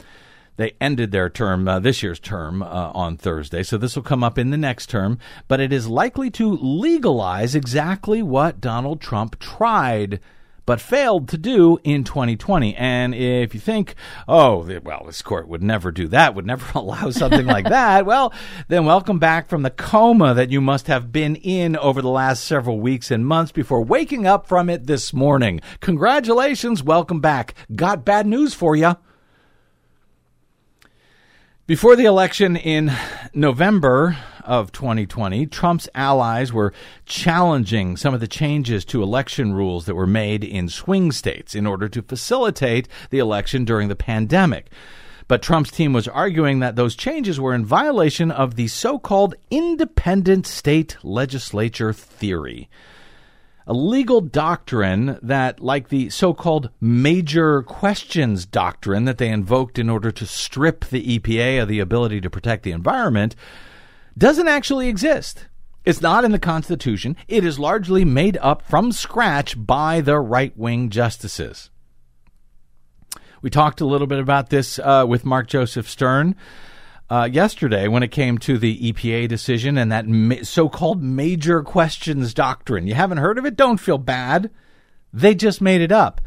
They 0.61 0.77
ended 0.79 1.11
their 1.11 1.31
term, 1.31 1.66
uh, 1.66 1.79
this 1.79 2.03
year's 2.03 2.20
term, 2.20 2.62
uh, 2.62 2.66
on 2.66 3.16
Thursday, 3.16 3.62
so 3.62 3.79
this 3.79 3.96
will 3.96 4.03
come 4.03 4.23
up 4.23 4.37
in 4.37 4.51
the 4.51 4.59
next 4.59 4.90
term, 4.90 5.18
but 5.49 5.59
it 5.59 5.73
is 5.73 5.88
likely 5.88 6.31
to 6.33 6.55
legalize 6.55 7.55
exactly 7.55 8.23
what 8.23 8.61
Donald 8.61 9.01
Trump 9.01 9.38
tried 9.38 10.20
but 10.66 10.79
failed 10.79 11.31
to 11.31 11.38
do 11.38 11.79
in 11.83 12.05
2020. 12.05 12.77
And 12.77 13.14
if 13.14 13.55
you 13.55 13.61
think, 13.61 13.94
oh, 14.29 14.68
well, 14.85 15.05
this 15.07 15.23
court 15.23 15.49
would 15.49 15.62
never 15.62 15.90
do 15.90 16.09
that, 16.09 16.35
would 16.35 16.46
never 16.46 16.66
allow 16.79 17.09
something 17.09 17.46
like 17.46 17.64
that, 17.64 18.05
well, 18.05 18.31
then 18.68 18.85
welcome 18.85 19.18
back 19.18 19.49
from 19.49 19.62
the 19.62 19.70
coma 19.70 20.35
that 20.35 20.51
you 20.51 20.61
must 20.61 20.88
have 20.88 21.11
been 21.11 21.37
in 21.37 21.75
over 21.75 22.03
the 22.03 22.11
last 22.11 22.44
several 22.44 22.79
weeks 22.79 23.11
and 23.11 23.27
months 23.27 23.51
before 23.51 23.83
waking 23.83 24.27
up 24.27 24.46
from 24.46 24.68
it 24.68 24.87
this 24.87 25.14
morning. 25.14 25.62
Congratulations, 25.81 26.83
welcome 26.83 27.20
back. 27.20 27.55
Got 27.75 28.05
bad 28.05 28.27
news 28.27 28.53
for 28.53 28.77
you. 28.77 28.94
Before 31.70 31.94
the 31.94 32.04
election 32.04 32.56
in 32.56 32.92
November 33.33 34.16
of 34.42 34.72
2020, 34.72 35.46
Trump's 35.46 35.88
allies 35.94 36.52
were 36.52 36.72
challenging 37.06 37.96
some 37.96 38.12
of 38.12 38.18
the 38.18 38.26
changes 38.26 38.85
to 38.87 39.04
election 39.04 39.52
rules 39.52 39.87
that 39.87 39.94
were 39.94 40.04
made 40.04 40.42
in 40.42 40.68
swing 40.68 41.12
states 41.12 41.54
in 41.54 41.68
order 41.68 41.88
to 41.88 42.02
facilitate 42.02 42.88
the 43.11 43.20
election 43.20 43.64
during 43.64 43.87
the 43.87 43.94
pandemic. 43.94 44.72
But 45.28 45.42
Trump's 45.42 45.70
team 45.70 45.92
was 45.92 46.09
arguing 46.09 46.59
that 46.59 46.74
those 46.74 46.96
changes 46.96 47.38
were 47.38 47.54
in 47.54 47.64
violation 47.64 48.33
of 48.33 48.56
the 48.56 48.66
so 48.66 48.98
called 48.98 49.37
independent 49.48 50.48
state 50.48 50.96
legislature 51.04 51.92
theory 51.92 52.68
a 53.70 53.72
legal 53.72 54.20
doctrine 54.20 55.16
that, 55.22 55.61
like 55.61 55.90
the 55.90 56.11
so 56.11 56.35
called 56.35 56.70
major 56.80 57.62
questions 57.62 58.44
doctrine 58.44 59.04
that 59.04 59.18
they 59.18 59.28
invoked 59.28 59.78
in 59.78 59.88
order 59.88 60.11
to 60.11 60.26
strip 60.26 60.87
the 60.87 61.20
EPA 61.20 61.62
of 61.62 61.68
the 61.68 61.78
ability 61.78 62.20
to 62.20 62.28
protect 62.28 62.64
the 62.64 62.72
environment, 62.72 63.37
doesn't 64.18 64.48
actually 64.48 64.88
exist. 64.88 65.46
It's 65.85 66.00
not 66.00 66.24
in 66.24 66.33
the 66.33 66.38
Constitution. 66.40 67.16
It 67.28 67.44
is 67.44 67.61
largely 67.61 68.04
made 68.04 68.37
up 68.38 68.62
from 68.62 68.90
scratch 68.90 69.54
by 69.56 70.00
the 70.00 70.18
right 70.18 70.56
wing 70.59 70.90
justices. 70.90 71.70
We 73.40 73.50
talked 73.50 73.80
a 73.80 73.87
little 73.87 74.09
bit 74.09 74.18
about 74.18 74.50
this 74.50 74.80
uh, 74.80 75.04
with 75.09 75.24
Mark 75.24 75.46
Joseph 75.46 75.88
Stern 75.88 76.35
uh, 77.11 77.29
yesterday 77.31 77.88
when 77.88 78.03
it 78.03 78.12
came 78.12 78.38
to 78.38 78.57
the 78.57 78.92
EPA 78.92 79.29
decision 79.29 79.77
and 79.77 79.90
that 79.90 80.07
ma- 80.07 80.37
so 80.42 80.68
called 80.68 81.03
major 81.03 81.62
questions 81.62 82.33
doctrine. 82.33 82.87
You 82.87 82.94
haven't 82.94 83.18
heard 83.18 83.37
of 83.37 83.44
it? 83.44 83.57
Don't 83.57 83.79
feel 83.79 83.99
bad. 83.99 84.51
They 85.12 85.35
just 85.35 85.61
made 85.61 85.81
it 85.81 85.92
up. 85.92 86.20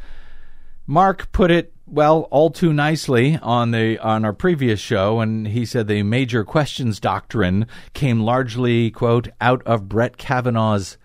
Mark 0.86 1.32
put 1.32 1.50
it 1.50 1.74
well 1.88 2.28
all 2.32 2.50
too 2.50 2.74
nicely 2.74 3.38
on 3.42 3.72
the 3.72 3.98
on 4.00 4.26
our 4.26 4.34
previous 4.34 4.80
show 4.80 5.20
and 5.20 5.48
he 5.48 5.66
said 5.66 5.88
the 5.88 6.02
major 6.02 6.44
questions 6.44 7.00
doctrine 7.00 7.68
came 7.94 8.22
largely 8.22 8.90
quote 8.90 9.28
out 9.40 9.62
of 9.66 9.88
Brett 9.88 10.18
Kavanaugh's 10.18 10.98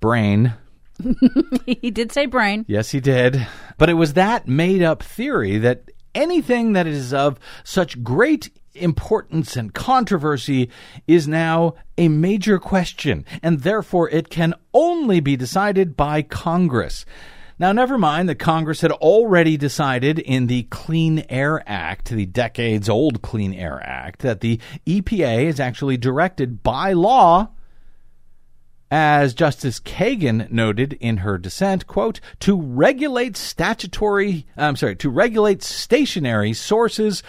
brain 0.00 0.54
he 1.66 1.90
did 1.90 2.12
say 2.12 2.26
brain. 2.26 2.64
Yes, 2.68 2.90
he 2.90 3.00
did. 3.00 3.46
But 3.78 3.88
it 3.88 3.94
was 3.94 4.12
that 4.14 4.46
made 4.46 4.82
up 4.82 5.02
theory 5.02 5.58
that 5.58 5.90
anything 6.14 6.74
that 6.74 6.86
is 6.86 7.12
of 7.12 7.38
such 7.64 8.02
great 8.02 8.50
importance 8.74 9.56
and 9.56 9.74
controversy 9.74 10.70
is 11.06 11.28
now 11.28 11.74
a 11.98 12.08
major 12.08 12.58
question, 12.58 13.24
and 13.42 13.60
therefore 13.60 14.08
it 14.10 14.30
can 14.30 14.54
only 14.72 15.20
be 15.20 15.36
decided 15.36 15.96
by 15.96 16.22
Congress. 16.22 17.04
Now, 17.58 17.70
never 17.70 17.98
mind 17.98 18.28
that 18.28 18.40
Congress 18.40 18.80
had 18.80 18.90
already 18.90 19.56
decided 19.56 20.18
in 20.18 20.46
the 20.46 20.64
Clean 20.64 21.24
Air 21.28 21.62
Act, 21.66 22.08
the 22.08 22.26
decades 22.26 22.88
old 22.88 23.22
Clean 23.22 23.54
Air 23.54 23.80
Act, 23.84 24.22
that 24.22 24.40
the 24.40 24.58
EPA 24.86 25.44
is 25.44 25.60
actually 25.60 25.96
directed 25.96 26.62
by 26.62 26.92
law 26.92 27.50
as 28.90 29.32
Justice 29.32 29.80
Kagan 29.80 30.50
noted 30.50 30.92
in 30.94 31.18
her 31.18 31.38
dissent, 31.38 31.86
quote, 31.86 32.20
to 32.40 32.60
regulate 32.60 33.38
statutory, 33.38 34.44
I'm 34.56 34.76
sorry, 34.76 34.96
to 34.96 35.08
regulate 35.08 35.62
stationary 35.62 36.52
sources 36.52 37.22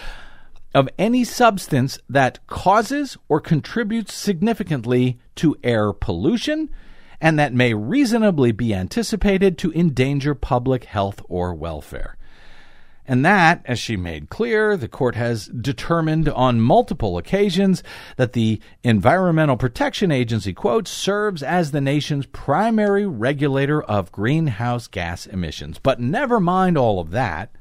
of 0.74 0.90
any 0.98 1.24
substance 1.24 2.00
that 2.10 2.46
causes 2.48 3.18
or 3.30 3.40
contributes 3.40 4.14
significantly 4.14 5.20
to 5.36 5.56
air 5.64 5.94
pollution 5.94 6.70
and 7.22 7.40
that 7.40 7.54
may 7.54 7.74
reasonably 7.74 8.52
be 8.52 8.74
anticipated 8.74 9.58
to 9.58 9.72
endanger 9.72 10.36
public 10.36 10.84
health 10.84 11.22
or 11.30 11.54
welfare. 11.54 12.18
And 13.06 13.26
that, 13.26 13.62
as 13.66 13.80
she 13.80 13.98
made 13.98 14.30
clear, 14.30 14.78
the 14.78 14.88
court 14.88 15.16
has 15.16 15.48
determined 15.48 16.30
on 16.30 16.62
multiple 16.62 17.18
occasions 17.18 17.84
that 18.16 18.34
the 18.34 18.62
Environmental 18.82 19.58
Protection 19.58 20.10
Agency, 20.10 20.54
quote, 20.54 20.88
serves 20.88 21.44
as 21.44 21.72
the 21.72 21.82
nation's 21.82 22.26
primary 22.26 23.06
regulator 23.06 23.82
of 23.82 24.12
greenhouse 24.12 24.88
gas 24.88 25.26
emissions. 25.26 25.80
But 25.80 26.00
never 26.00 26.40
mind 26.40 26.78
all 26.78 27.00
of 27.00 27.12
that, 27.12 27.52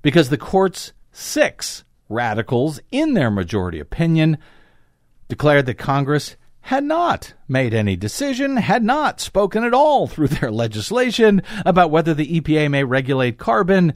because 0.00 0.30
the 0.30 0.38
court's 0.38 0.92
six 1.12 1.84
radicals, 2.12 2.80
in 2.90 3.14
their 3.14 3.30
majority 3.30 3.80
opinion, 3.80 4.38
declared 5.28 5.66
that 5.66 5.78
Congress 5.78 6.36
had 6.62 6.84
not 6.84 7.34
made 7.48 7.74
any 7.74 7.96
decision, 7.96 8.56
had 8.56 8.84
not 8.84 9.20
spoken 9.20 9.64
at 9.64 9.74
all 9.74 10.06
through 10.06 10.28
their 10.28 10.50
legislation 10.50 11.42
about 11.66 11.90
whether 11.90 12.14
the 12.14 12.40
EPA 12.40 12.70
may 12.70 12.84
regulate 12.84 13.36
carbon 13.36 13.92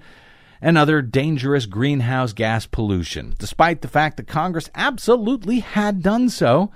and 0.61 0.77
other 0.77 1.01
dangerous 1.03 1.67
greenhouse 1.67 2.33
gas 2.33 2.67
pollution, 2.67 3.35
despite 3.39 3.83
the 3.83 3.89
fact 3.89 4.17
that 4.17 4.27
Congress 4.27 4.71
absolutely 4.75 5.61
had 5.61 6.03
done 6.03 6.29
so, 6.29 6.73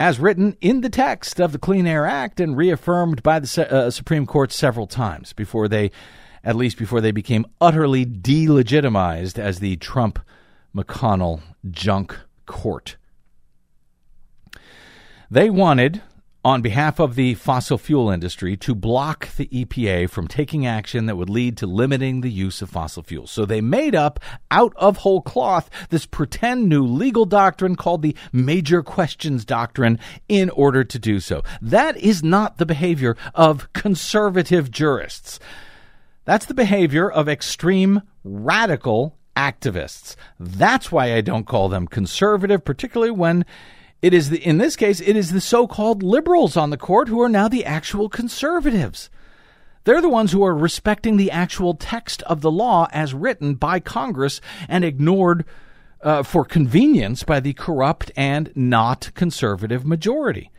as 0.00 0.18
written 0.18 0.56
in 0.60 0.80
the 0.80 0.88
text 0.88 1.40
of 1.40 1.52
the 1.52 1.58
Clean 1.58 1.86
Air 1.86 2.06
Act 2.06 2.40
and 2.40 2.56
reaffirmed 2.56 3.22
by 3.22 3.38
the 3.38 3.68
uh, 3.70 3.90
Supreme 3.90 4.26
Court 4.26 4.52
several 4.52 4.86
times 4.86 5.32
before 5.32 5.68
they, 5.68 5.90
at 6.42 6.56
least 6.56 6.78
before 6.78 7.00
they 7.00 7.12
became 7.12 7.46
utterly 7.60 8.06
delegitimized 8.06 9.38
as 9.38 9.58
the 9.58 9.76
Trump 9.76 10.18
McConnell 10.74 11.40
junk 11.70 12.18
court. 12.46 12.96
They 15.30 15.50
wanted 15.50 16.02
on 16.44 16.60
behalf 16.60 17.00
of 17.00 17.14
the 17.14 17.32
fossil 17.34 17.78
fuel 17.78 18.10
industry 18.10 18.54
to 18.54 18.74
block 18.74 19.34
the 19.36 19.46
EPA 19.46 20.10
from 20.10 20.28
taking 20.28 20.66
action 20.66 21.06
that 21.06 21.16
would 21.16 21.30
lead 21.30 21.56
to 21.56 21.66
limiting 21.66 22.20
the 22.20 22.30
use 22.30 22.60
of 22.60 22.68
fossil 22.68 23.02
fuels. 23.02 23.30
So 23.30 23.46
they 23.46 23.62
made 23.62 23.94
up 23.94 24.20
out 24.50 24.74
of 24.76 24.98
whole 24.98 25.22
cloth 25.22 25.70
this 25.88 26.04
pretend 26.04 26.68
new 26.68 26.84
legal 26.84 27.24
doctrine 27.24 27.76
called 27.76 28.02
the 28.02 28.14
Major 28.30 28.82
Questions 28.82 29.46
Doctrine 29.46 29.98
in 30.28 30.50
order 30.50 30.84
to 30.84 30.98
do 30.98 31.18
so. 31.18 31.42
That 31.62 31.96
is 31.96 32.22
not 32.22 32.58
the 32.58 32.66
behavior 32.66 33.16
of 33.34 33.72
conservative 33.72 34.70
jurists. 34.70 35.40
That's 36.26 36.46
the 36.46 36.54
behavior 36.54 37.10
of 37.10 37.26
extreme 37.28 38.02
radical 38.22 39.16
activists. 39.36 40.16
That's 40.38 40.92
why 40.92 41.14
I 41.14 41.20
don't 41.20 41.46
call 41.46 41.68
them 41.68 41.86
conservative, 41.86 42.64
particularly 42.64 43.10
when 43.10 43.44
it 44.02 44.12
is 44.12 44.30
the, 44.30 44.44
in 44.44 44.58
this 44.58 44.76
case, 44.76 45.00
it 45.00 45.16
is 45.16 45.32
the 45.32 45.40
so-called 45.40 46.02
liberals 46.02 46.56
on 46.56 46.70
the 46.70 46.76
court 46.76 47.08
who 47.08 47.20
are 47.22 47.28
now 47.28 47.48
the 47.48 47.64
actual 47.64 48.08
conservatives. 48.08 49.08
They're 49.84 50.00
the 50.00 50.08
ones 50.08 50.32
who 50.32 50.44
are 50.44 50.54
respecting 50.54 51.16
the 51.16 51.30
actual 51.30 51.74
text 51.74 52.22
of 52.22 52.40
the 52.40 52.50
law 52.50 52.88
as 52.92 53.14
written 53.14 53.54
by 53.54 53.80
Congress 53.80 54.40
and 54.68 54.84
ignored 54.84 55.44
uh, 56.02 56.22
for 56.22 56.44
convenience 56.44 57.22
by 57.22 57.40
the 57.40 57.54
corrupt 57.54 58.10
and 58.16 58.52
not 58.54 59.10
conservative 59.14 59.86
majority. 59.86 60.50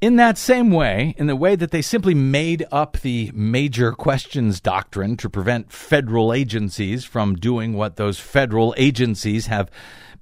In 0.00 0.16
that 0.16 0.38
same 0.38 0.70
way, 0.70 1.14
in 1.18 1.26
the 1.26 1.36
way 1.36 1.56
that 1.56 1.72
they 1.72 1.82
simply 1.82 2.14
made 2.14 2.64
up 2.72 2.96
the 3.00 3.30
major 3.34 3.92
questions 3.92 4.58
doctrine 4.58 5.14
to 5.18 5.28
prevent 5.28 5.70
federal 5.70 6.32
agencies 6.32 7.04
from 7.04 7.34
doing 7.34 7.74
what 7.74 7.96
those 7.96 8.18
federal 8.18 8.74
agencies 8.78 9.48
have 9.48 9.70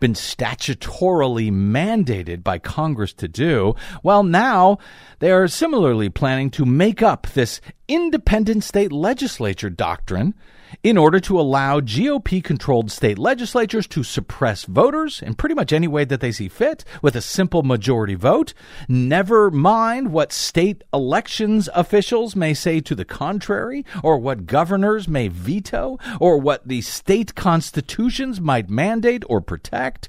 been 0.00 0.14
statutorily 0.14 1.52
mandated 1.52 2.42
by 2.42 2.58
Congress 2.58 3.12
to 3.12 3.28
do, 3.28 3.76
well, 4.02 4.24
now 4.24 4.78
they 5.20 5.30
are 5.30 5.46
similarly 5.46 6.08
planning 6.08 6.50
to 6.50 6.66
make 6.66 7.00
up 7.00 7.28
this 7.28 7.60
independent 7.86 8.64
state 8.64 8.90
legislature 8.90 9.70
doctrine 9.70 10.34
in 10.83 10.96
order 10.96 11.20
to 11.20 11.40
allow 11.40 11.81
GOP 11.81 12.42
controlled 12.42 12.90
state 12.90 13.18
legislatures 13.18 13.87
to 13.88 14.02
suppress 14.02 14.64
voters 14.64 15.22
in 15.22 15.35
pretty 15.35 15.54
much 15.54 15.72
any 15.72 15.88
way 15.88 16.04
that 16.04 16.20
they 16.20 16.33
see 16.33 16.48
fit 16.48 16.85
with 17.02 17.16
a 17.16 17.20
simple 17.20 17.62
majority 17.62 18.14
vote. 18.14 18.54
Never 18.88 19.50
mind 19.50 20.12
what 20.12 20.33
state 20.33 20.85
elections 20.92 21.68
officials 21.74 22.37
may 22.37 22.54
say 22.54 22.81
to 22.81 22.94
the 22.94 23.04
contrary, 23.04 23.85
or 24.02 24.18
what 24.18 24.46
governors 24.46 25.09
may 25.09 25.28
veto, 25.28 25.98
or 26.20 26.38
what 26.38 26.66
the 26.66 26.81
state 26.81 27.35
constitutions 27.35 28.40
might 28.40 28.70
mandate 28.70 29.24
or 29.28 29.40
protect. 29.40 30.09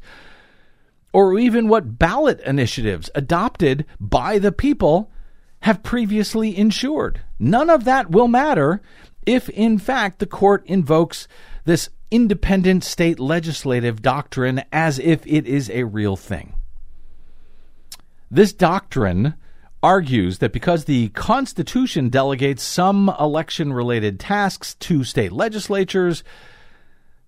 Or 1.11 1.39
even 1.39 1.67
what 1.67 1.97
ballot 1.97 2.39
initiatives 2.41 3.09
adopted 3.15 3.85
by 3.99 4.37
the 4.37 4.51
people 4.51 5.11
have 5.61 5.83
previously 5.83 6.55
ensured. 6.55 7.21
None 7.39 7.69
of 7.69 7.83
that 7.85 8.11
will 8.11 8.27
matter 8.27 8.81
if, 9.29 9.47
in 9.49 9.77
fact, 9.77 10.17
the 10.17 10.25
court 10.25 10.65
invokes 10.65 11.27
this 11.63 11.89
independent 12.09 12.83
state 12.83 13.19
legislative 13.19 14.01
doctrine 14.01 14.63
as 14.73 14.97
if 14.97 15.25
it 15.27 15.45
is 15.45 15.69
a 15.69 15.83
real 15.83 16.15
thing. 16.15 16.55
This 18.31 18.53
doctrine 18.53 19.35
argues 19.83 20.39
that 20.39 20.51
because 20.51 20.85
the 20.85 21.09
Constitution 21.09 22.09
delegates 22.09 22.63
some 22.63 23.13
election 23.19 23.71
related 23.71 24.19
tasks 24.19 24.73
to 24.75 25.03
state 25.03 25.31
legislatures, 25.31 26.23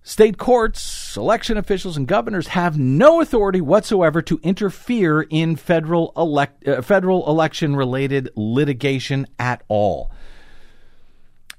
state 0.02 0.38
courts, 0.38 1.16
election 1.16 1.56
officials, 1.56 1.96
and 1.96 2.08
governors 2.08 2.48
have 2.48 2.76
no 2.76 3.20
authority 3.20 3.60
whatsoever 3.60 4.20
to 4.22 4.40
interfere 4.42 5.22
in 5.22 5.54
federal, 5.54 6.12
elect, 6.16 6.66
uh, 6.66 6.82
federal 6.82 7.28
election 7.28 7.76
related 7.76 8.28
litigation 8.34 9.24
at 9.38 9.62
all 9.68 10.10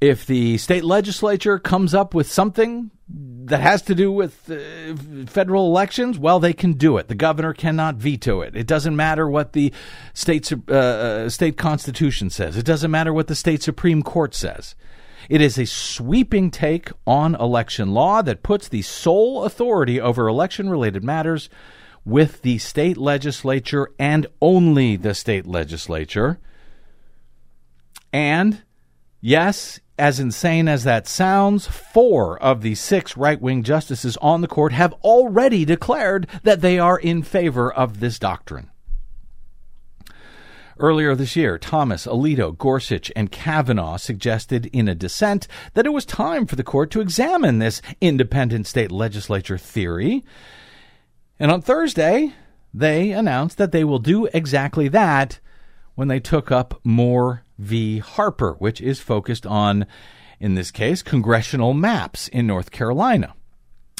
if 0.04 0.26
the 0.26 0.58
state 0.58 0.84
legislature 0.84 1.58
comes 1.58 1.94
up 1.94 2.14
with 2.14 2.30
something 2.30 2.92
that 3.08 3.62
has 3.62 3.82
to 3.84 3.96
do 3.96 4.12
with 4.12 4.52
uh, 4.52 5.32
federal 5.32 5.68
elections, 5.68 6.20
well, 6.20 6.42
they 6.42 6.52
can 6.52 6.74
do 6.74 6.98
it. 6.98 7.08
The 7.08 7.16
governor 7.16 7.54
cannot 7.54 7.96
veto 7.96 8.42
it. 8.42 8.54
It 8.54 8.68
doesn't 8.68 8.98
matter 8.98 9.30
what 9.30 9.54
the 9.54 9.72
state 10.14 10.52
uh, 10.52 10.74
uh, 10.74 11.30
state 11.30 11.58
constitution 11.58 12.30
says. 12.30 12.58
It 12.58 12.66
doesn't 12.66 12.92
matter 12.92 13.14
what 13.14 13.28
the 13.28 13.36
state 13.36 13.64
supreme 13.64 14.04
court 14.04 14.36
says. 14.36 14.76
It 15.30 15.40
is 15.40 15.58
a 15.58 15.66
sweeping 15.66 16.52
take 16.52 16.92
on 17.08 17.36
election 17.36 17.94
law 17.94 18.22
that 18.24 18.44
puts 18.44 18.68
the 18.68 18.82
sole 18.82 19.46
authority 19.46 20.02
over 20.02 20.28
election 20.28 20.70
related 20.70 21.02
matters 21.02 21.50
with 22.04 22.42
the 22.42 22.58
state 22.58 22.98
legislature 22.98 23.90
and 23.98 24.28
only 24.42 24.98
the 24.98 25.14
state 25.16 25.48
legislature. 25.48 26.40
And 28.12 28.64
yes, 29.22 29.80
as 29.98 30.20
insane 30.20 30.68
as 30.68 30.84
that 30.84 31.08
sounds, 31.08 31.68
four 31.68 32.42
of 32.42 32.62
the 32.62 32.76
six 32.76 33.16
right 33.16 33.40
wing 33.40 33.64
justices 33.64 34.18
on 34.18 34.42
the 34.42 34.48
court 34.48 34.74
have 34.74 34.94
already 35.04 35.66
declared 35.66 36.28
that 36.44 36.62
they 36.62 36.80
are 36.80 36.98
in 36.98 37.22
favor 37.22 37.72
of 37.72 38.00
this 38.00 38.18
doctrine. 38.18 38.70
Earlier 40.80 41.14
this 41.14 41.36
year, 41.36 41.60
Thomas, 41.60 42.08
Alito, 42.08 42.58
Gorsuch, 42.58 43.12
and 43.16 43.32
Kavanaugh 43.32 43.98
suggested 43.98 44.66
in 44.74 44.88
a 44.88 44.96
dissent 44.96 45.48
that 45.76 45.86
it 45.86 45.94
was 45.94 46.06
time 46.06 46.48
for 46.48 46.56
the 46.56 46.64
court 46.64 46.90
to 46.92 47.02
examine 47.02 47.60
this 47.60 47.82
independent 48.02 48.66
state 48.66 48.92
legislature 48.92 49.60
theory. 49.60 50.24
And 51.40 51.52
on 51.52 51.62
Thursday, 51.62 52.34
they 52.74 53.12
announced 53.12 53.60
that 53.60 53.72
they 53.72 53.84
will 53.84 54.00
do 54.00 54.26
exactly 54.34 54.88
that 54.88 55.40
when 55.94 56.08
they 56.08 56.20
took 56.20 56.52
up 56.52 56.80
Moore 56.84 57.43
v. 57.58 58.00
Harper, 58.00 58.54
which 58.54 58.82
is 58.82 59.00
focused 59.00 59.46
on, 59.46 59.86
in 60.40 60.56
this 60.56 60.72
case, 60.72 61.02
congressional 61.02 61.74
maps 61.74 62.28
in 62.28 62.48
North 62.48 62.72
Carolina 62.72 63.34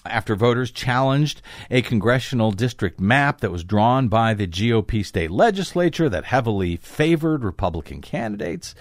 after 0.06 0.36
voters 0.36 0.72
challenged 0.72 1.42
a 1.72 1.82
congressional 1.82 2.52
district 2.52 3.00
map 3.00 3.42
that 3.42 3.52
was 3.52 3.64
drawn 3.64 4.08
by 4.08 4.34
the 4.34 4.48
GOP 4.48 5.06
state 5.06 5.32
legislature 5.32 6.10
that 6.10 6.26
heavily 6.26 6.76
favored 6.78 7.44
Republican 7.44 8.02
candidates. 8.02 8.76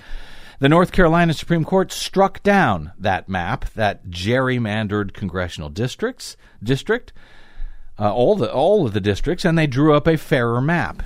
The 0.58 0.68
North 0.68 0.92
Carolina 0.92 1.32
Supreme 1.32 1.64
Court 1.64 1.90
struck 1.90 2.42
down 2.42 2.92
that 2.98 3.28
map, 3.28 3.66
that 3.74 4.08
gerrymandered 4.08 5.12
congressional 5.12 5.68
districts 5.68 6.37
district, 6.62 7.12
uh, 7.98 8.12
all 8.12 8.37
the 8.37 8.52
all 8.52 8.87
of 8.87 8.92
the 8.92 9.00
districts, 9.00 9.44
and 9.44 9.58
they 9.58 9.66
drew 9.66 9.94
up 9.94 10.06
a 10.06 10.16
fairer 10.16 10.61
map. 10.61 11.02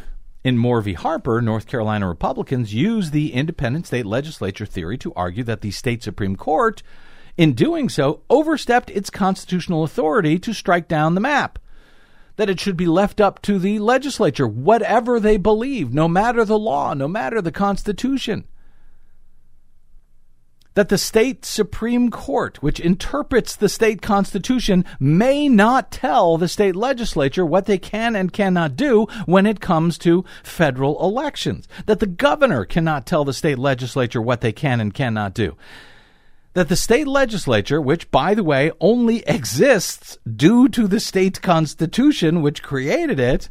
In 0.46 0.58
Moore 0.58 0.80
v. 0.80 0.92
Harper, 0.92 1.42
North 1.42 1.66
Carolina 1.66 2.06
Republicans 2.06 2.72
used 2.72 3.12
the 3.12 3.32
independent 3.32 3.84
state 3.88 4.06
legislature 4.06 4.64
theory 4.64 4.96
to 4.98 5.12
argue 5.14 5.42
that 5.42 5.60
the 5.60 5.72
state 5.72 6.04
Supreme 6.04 6.36
Court 6.36 6.84
in 7.36 7.52
doing 7.52 7.88
so, 7.88 8.22
overstepped 8.30 8.88
its 8.90 9.10
constitutional 9.10 9.82
authority 9.82 10.38
to 10.38 10.52
strike 10.52 10.86
down 10.86 11.16
the 11.16 11.20
map. 11.20 11.58
That 12.36 12.48
it 12.48 12.60
should 12.60 12.76
be 12.76 12.86
left 12.86 13.20
up 13.20 13.42
to 13.42 13.58
the 13.58 13.80
legislature, 13.80 14.46
whatever 14.46 15.18
they 15.18 15.36
believe, 15.36 15.92
no 15.92 16.06
matter 16.06 16.44
the 16.44 16.60
law, 16.60 16.94
no 16.94 17.08
matter 17.08 17.42
the 17.42 17.50
Constitution. 17.50 18.44
That 20.76 20.88
the 20.88 20.98
state 20.98 21.44
Supreme 21.44 22.10
Court, 22.10 22.62
which 22.62 22.78
interprets 22.78 23.56
the 23.56 23.68
state 23.68 24.00
Constitution, 24.02 24.84
may 25.00 25.48
not 25.48 25.90
tell 25.90 26.38
the 26.38 26.48
state 26.48 26.76
legislature 26.76 27.44
what 27.44 27.66
they 27.66 27.78
can 27.78 28.14
and 28.14 28.32
cannot 28.32 28.76
do 28.76 29.06
when 29.26 29.46
it 29.46 29.60
comes 29.60 29.98
to 29.98 30.24
federal 30.44 31.02
elections. 31.02 31.66
That 31.86 31.98
the 31.98 32.06
governor 32.06 32.64
cannot 32.64 33.06
tell 33.06 33.24
the 33.24 33.32
state 33.32 33.58
legislature 33.58 34.22
what 34.22 34.42
they 34.42 34.52
can 34.52 34.80
and 34.80 34.94
cannot 34.94 35.34
do 35.34 35.56
that 36.56 36.70
the 36.70 36.76
state 36.76 37.06
legislature, 37.06 37.82
which, 37.82 38.10
by 38.10 38.32
the 38.32 38.42
way, 38.42 38.72
only 38.80 39.18
exists 39.26 40.16
due 40.24 40.70
to 40.70 40.88
the 40.88 41.00
state 41.00 41.42
constitution 41.42 42.40
which 42.40 42.62
created 42.62 43.20
it, 43.20 43.50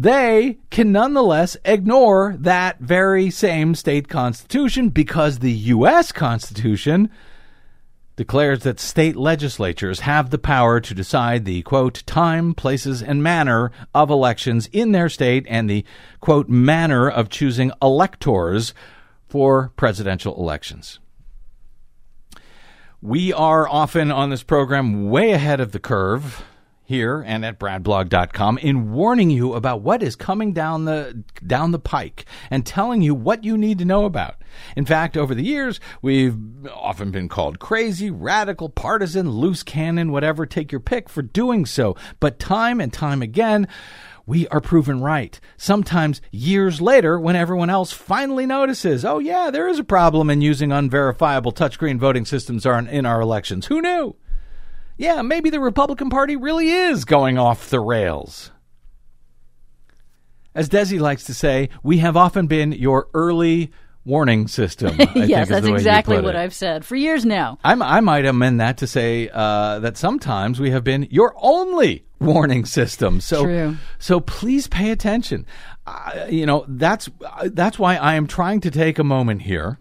they 0.00 0.56
can 0.70 0.92
nonetheless 0.92 1.58
ignore 1.62 2.34
that 2.38 2.80
very 2.80 3.28
same 3.28 3.74
state 3.74 4.08
constitution 4.08 4.88
because 4.88 5.40
the 5.40 5.52
U.S. 5.52 6.10
Constitution 6.10 7.10
declares 8.16 8.62
that 8.62 8.80
state 8.80 9.14
legislatures 9.14 10.00
have 10.00 10.30
the 10.30 10.38
power 10.38 10.80
to 10.80 10.94
decide 10.94 11.44
the 11.44 11.60
quote 11.62 12.02
time, 12.06 12.54
places, 12.54 13.02
and 13.02 13.22
manner 13.22 13.70
of 13.94 14.08
elections 14.08 14.70
in 14.72 14.92
their 14.92 15.10
state 15.10 15.44
and 15.50 15.68
the 15.68 15.84
quote 16.20 16.48
manner 16.48 17.06
of 17.06 17.28
choosing 17.28 17.70
electors 17.82 18.72
for 19.28 19.70
presidential 19.76 20.34
elections. 20.36 20.98
We 23.02 23.34
are 23.34 23.68
often 23.68 24.10
on 24.10 24.30
this 24.30 24.42
program 24.42 25.10
way 25.10 25.32
ahead 25.32 25.60
of 25.60 25.72
the 25.72 25.78
curve 25.78 26.42
here 26.90 27.22
and 27.24 27.44
at 27.44 27.56
bradblog.com 27.60 28.58
in 28.58 28.90
warning 28.90 29.30
you 29.30 29.54
about 29.54 29.80
what 29.80 30.02
is 30.02 30.16
coming 30.16 30.52
down 30.52 30.86
the 30.86 31.22
down 31.46 31.70
the 31.70 31.78
pike 31.78 32.24
and 32.50 32.66
telling 32.66 33.00
you 33.00 33.14
what 33.14 33.44
you 33.44 33.56
need 33.56 33.78
to 33.78 33.84
know 33.84 34.04
about. 34.04 34.34
In 34.76 34.84
fact, 34.84 35.16
over 35.16 35.32
the 35.32 35.44
years, 35.44 35.78
we've 36.02 36.36
often 36.68 37.12
been 37.12 37.28
called 37.28 37.60
crazy, 37.60 38.10
radical, 38.10 38.68
partisan, 38.68 39.30
loose 39.30 39.62
cannon, 39.62 40.10
whatever, 40.10 40.46
take 40.46 40.72
your 40.72 40.80
pick 40.80 41.08
for 41.08 41.22
doing 41.22 41.64
so. 41.64 41.94
But 42.18 42.40
time 42.40 42.80
and 42.80 42.92
time 42.92 43.22
again, 43.22 43.68
we 44.26 44.48
are 44.48 44.60
proven 44.60 45.00
right. 45.00 45.38
Sometimes 45.56 46.20
years 46.32 46.80
later, 46.80 47.20
when 47.20 47.36
everyone 47.36 47.70
else 47.70 47.92
finally 47.92 48.46
notices, 48.46 49.04
oh, 49.04 49.20
yeah, 49.20 49.50
there 49.52 49.68
is 49.68 49.78
a 49.78 49.84
problem 49.84 50.28
in 50.28 50.40
using 50.40 50.72
unverifiable 50.72 51.52
touchscreen 51.52 51.98
voting 51.98 52.24
systems 52.24 52.66
in 52.66 53.06
our 53.06 53.20
elections. 53.20 53.66
Who 53.66 53.80
knew? 53.80 54.16
Yeah, 55.00 55.22
maybe 55.22 55.48
the 55.48 55.60
Republican 55.60 56.10
Party 56.10 56.36
really 56.36 56.68
is 56.68 57.06
going 57.06 57.38
off 57.38 57.70
the 57.70 57.80
rails. 57.80 58.50
As 60.54 60.68
Desi 60.68 61.00
likes 61.00 61.24
to 61.24 61.32
say, 61.32 61.70
we 61.82 61.98
have 61.98 62.18
often 62.18 62.46
been 62.46 62.72
your 62.72 63.08
early 63.14 63.72
warning 64.04 64.46
system. 64.46 64.94
yes, 65.14 65.48
that's 65.48 65.66
exactly 65.66 66.20
what 66.20 66.36
I've 66.36 66.52
said 66.52 66.84
for 66.84 66.96
years 66.96 67.24
now. 67.24 67.58
I'm, 67.64 67.80
i 67.80 68.00
might 68.00 68.26
amend 68.26 68.60
that 68.60 68.76
to 68.78 68.86
say 68.86 69.30
uh, 69.32 69.78
that 69.78 69.96
sometimes 69.96 70.60
we 70.60 70.70
have 70.72 70.84
been 70.84 71.08
your 71.10 71.32
only 71.38 72.04
warning 72.20 72.66
system. 72.66 73.22
So, 73.22 73.44
True. 73.44 73.76
so 73.98 74.20
please 74.20 74.66
pay 74.66 74.90
attention. 74.90 75.46
Uh, 75.86 76.26
you 76.28 76.44
know 76.44 76.66
that's 76.68 77.08
that's 77.46 77.78
why 77.78 77.96
I 77.96 78.16
am 78.16 78.26
trying 78.26 78.60
to 78.60 78.70
take 78.70 78.98
a 78.98 79.04
moment 79.04 79.42
here. 79.42 79.78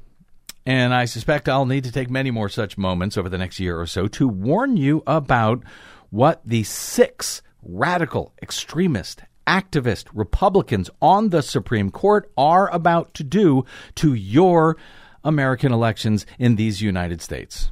And 0.69 0.93
I 0.93 1.05
suspect 1.05 1.49
I'll 1.49 1.65
need 1.65 1.85
to 1.85 1.91
take 1.91 2.11
many 2.11 2.29
more 2.29 2.47
such 2.47 2.77
moments 2.77 3.17
over 3.17 3.27
the 3.27 3.39
next 3.39 3.59
year 3.59 3.81
or 3.81 3.87
so 3.87 4.07
to 4.09 4.27
warn 4.27 4.77
you 4.77 5.01
about 5.07 5.63
what 6.11 6.43
the 6.45 6.61
six 6.61 7.41
radical, 7.63 8.33
extremist, 8.39 9.23
activist 9.47 10.05
Republicans 10.13 10.91
on 11.01 11.29
the 11.29 11.41
Supreme 11.41 11.89
Court 11.89 12.31
are 12.37 12.69
about 12.69 13.15
to 13.15 13.23
do 13.23 13.65
to 13.95 14.13
your 14.13 14.77
American 15.23 15.73
elections 15.73 16.27
in 16.37 16.55
these 16.55 16.83
United 16.83 17.23
States. 17.23 17.71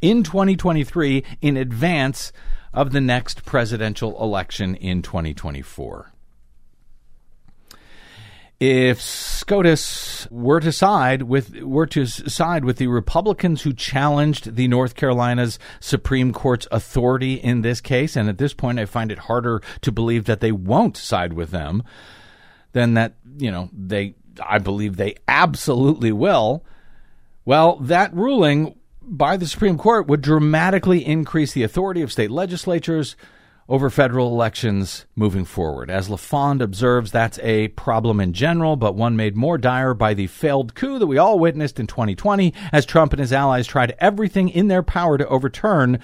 In 0.00 0.22
2023, 0.22 1.22
in 1.42 1.58
advance 1.58 2.32
of 2.72 2.92
the 2.92 3.00
next 3.02 3.44
presidential 3.44 4.18
election 4.22 4.74
in 4.74 5.02
2024 5.02 6.13
if 8.60 9.00
SCOTUS 9.00 10.28
were 10.30 10.60
to 10.60 10.72
side 10.72 11.22
with 11.22 11.60
were 11.60 11.86
to 11.86 12.06
side 12.06 12.64
with 12.64 12.76
the 12.76 12.86
Republicans 12.86 13.62
who 13.62 13.72
challenged 13.72 14.54
the 14.54 14.68
North 14.68 14.94
Carolina's 14.94 15.58
Supreme 15.80 16.32
Court's 16.32 16.68
authority 16.70 17.34
in 17.34 17.62
this 17.62 17.80
case, 17.80 18.16
and 18.16 18.28
at 18.28 18.38
this 18.38 18.54
point 18.54 18.78
I 18.78 18.86
find 18.86 19.10
it 19.10 19.18
harder 19.18 19.60
to 19.82 19.92
believe 19.92 20.24
that 20.26 20.40
they 20.40 20.52
won't 20.52 20.96
side 20.96 21.32
with 21.32 21.50
them, 21.50 21.82
than 22.72 22.94
that 22.94 23.14
you 23.38 23.50
know 23.50 23.68
they 23.72 24.14
I 24.40 24.58
believe 24.58 24.96
they 24.96 25.16
absolutely 25.26 26.12
will. 26.12 26.64
Well, 27.44 27.76
that 27.80 28.14
ruling 28.14 28.76
by 29.02 29.36
the 29.36 29.46
Supreme 29.46 29.76
Court 29.76 30.06
would 30.06 30.22
dramatically 30.22 31.04
increase 31.04 31.52
the 31.52 31.62
authority 31.62 32.02
of 32.02 32.12
state 32.12 32.30
legislatures 32.30 33.16
over 33.68 33.88
federal 33.88 34.28
elections 34.28 35.06
moving 35.16 35.44
forward. 35.44 35.90
As 35.90 36.10
LaFond 36.10 36.60
observes, 36.60 37.10
that's 37.10 37.38
a 37.38 37.68
problem 37.68 38.20
in 38.20 38.32
general, 38.32 38.76
but 38.76 38.94
one 38.94 39.16
made 39.16 39.36
more 39.36 39.56
dire 39.56 39.94
by 39.94 40.12
the 40.14 40.26
failed 40.26 40.74
coup 40.74 40.98
that 40.98 41.06
we 41.06 41.18
all 41.18 41.38
witnessed 41.38 41.80
in 41.80 41.86
2020 41.86 42.52
as 42.72 42.84
Trump 42.84 43.12
and 43.12 43.20
his 43.20 43.32
allies 43.32 43.66
tried 43.66 43.96
everything 43.98 44.48
in 44.48 44.68
their 44.68 44.82
power 44.82 45.16
to 45.16 45.28
overturn 45.28 45.98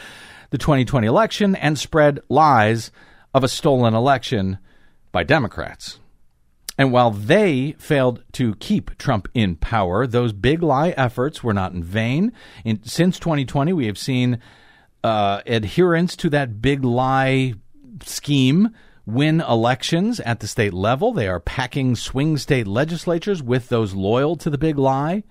the 0.50 0.58
2020 0.58 1.06
election 1.06 1.54
and 1.56 1.78
spread 1.78 2.20
lies 2.28 2.90
of 3.34 3.44
a 3.44 3.48
stolen 3.48 3.94
election 3.94 4.58
by 5.12 5.22
Democrats. 5.22 5.98
And 6.78 6.92
while 6.92 7.10
they 7.10 7.72
failed 7.78 8.24
to 8.32 8.54
keep 8.54 8.96
Trump 8.96 9.28
in 9.34 9.56
power, 9.56 10.06
those 10.06 10.32
big 10.32 10.62
lie 10.62 10.94
efforts 10.96 11.44
were 11.44 11.52
not 11.52 11.74
in 11.74 11.84
vain. 11.84 12.32
In, 12.64 12.82
since 12.84 13.18
2020, 13.18 13.74
we 13.74 13.84
have 13.84 13.98
seen 13.98 14.40
uh, 15.02 15.40
adherence 15.46 16.16
to 16.16 16.30
that 16.30 16.60
big 16.60 16.84
lie 16.84 17.54
scheme 18.04 18.70
win 19.06 19.40
elections 19.40 20.20
at 20.20 20.40
the 20.40 20.46
state 20.46 20.72
level. 20.74 21.12
They 21.12 21.28
are 21.28 21.40
packing 21.40 21.96
swing 21.96 22.36
state 22.38 22.66
legislatures 22.66 23.42
with 23.42 23.68
those 23.68 23.94
loyal 23.94 24.36
to 24.36 24.50
the 24.50 24.58
big 24.58 24.78
lie. 24.78 25.24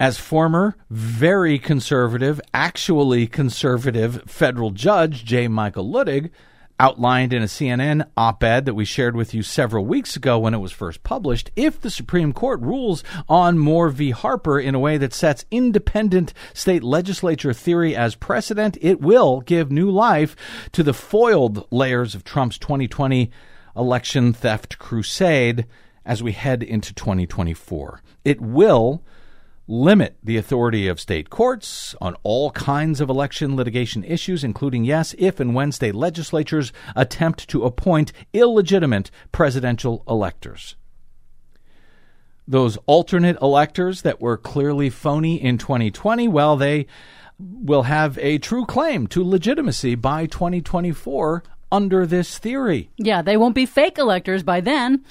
As 0.00 0.18
former, 0.18 0.76
very 0.90 1.58
conservative, 1.58 2.40
actually 2.52 3.28
conservative 3.28 4.22
federal 4.26 4.70
judge 4.70 5.24
J. 5.24 5.46
Michael 5.46 5.88
Luttig 5.88 6.30
outlined 6.78 7.32
in 7.32 7.42
a 7.42 7.46
CNN 7.46 8.06
op 8.16 8.42
ed 8.42 8.64
that 8.64 8.74
we 8.74 8.84
shared 8.84 9.14
with 9.14 9.34
you 9.34 9.42
several 9.42 9.84
weeks 9.84 10.16
ago 10.16 10.38
when 10.38 10.54
it 10.54 10.58
was 10.58 10.72
first 10.72 11.02
published. 11.02 11.50
If 11.56 11.80
the 11.80 11.90
Supreme 11.90 12.32
Court 12.32 12.60
rules 12.60 13.04
on 13.28 13.58
Moore 13.58 13.88
v. 13.88 14.10
Harper 14.10 14.58
in 14.58 14.74
a 14.74 14.80
way 14.80 14.98
that 14.98 15.14
sets 15.14 15.44
independent 15.50 16.34
state 16.54 16.82
legislature 16.82 17.52
theory 17.52 17.94
as 17.94 18.14
precedent, 18.14 18.76
it 18.80 19.00
will 19.00 19.40
give 19.40 19.70
new 19.70 19.90
life 19.90 20.34
to 20.72 20.82
the 20.82 20.94
foiled 20.94 21.66
layers 21.70 22.14
of 22.14 22.24
Trump's 22.24 22.58
2020 22.58 23.30
election 23.76 24.32
theft 24.32 24.78
crusade 24.78 25.66
as 26.04 26.22
we 26.22 26.32
head 26.32 26.62
into 26.62 26.92
2024. 26.94 28.02
It 28.24 28.40
will 28.40 29.02
limit 29.72 30.18
the 30.22 30.36
authority 30.36 30.86
of 30.86 31.00
state 31.00 31.30
courts 31.30 31.94
on 31.98 32.14
all 32.22 32.50
kinds 32.50 33.00
of 33.00 33.08
election 33.08 33.56
litigation 33.56 34.04
issues, 34.04 34.44
including, 34.44 34.84
yes, 34.84 35.14
if 35.16 35.40
and 35.40 35.54
when 35.54 35.72
state 35.72 35.94
legislatures 35.94 36.74
attempt 36.94 37.48
to 37.48 37.64
appoint 37.64 38.12
illegitimate 38.34 39.10
presidential 39.32 40.04
electors. 40.06 40.76
Those 42.46 42.76
alternate 42.84 43.40
electors 43.40 44.02
that 44.02 44.20
were 44.20 44.36
clearly 44.36 44.90
phony 44.90 45.42
in 45.42 45.56
2020, 45.56 46.28
well, 46.28 46.58
they 46.58 46.86
will 47.38 47.84
have 47.84 48.18
a 48.18 48.36
true 48.36 48.66
claim 48.66 49.06
to 49.06 49.24
legitimacy 49.24 49.94
by 49.94 50.26
2024 50.26 51.44
under 51.70 52.04
this 52.04 52.36
theory. 52.36 52.90
Yeah, 52.98 53.22
they 53.22 53.38
won't 53.38 53.54
be 53.54 53.64
fake 53.64 53.96
electors 53.96 54.42
by 54.42 54.60
then. 54.60 55.02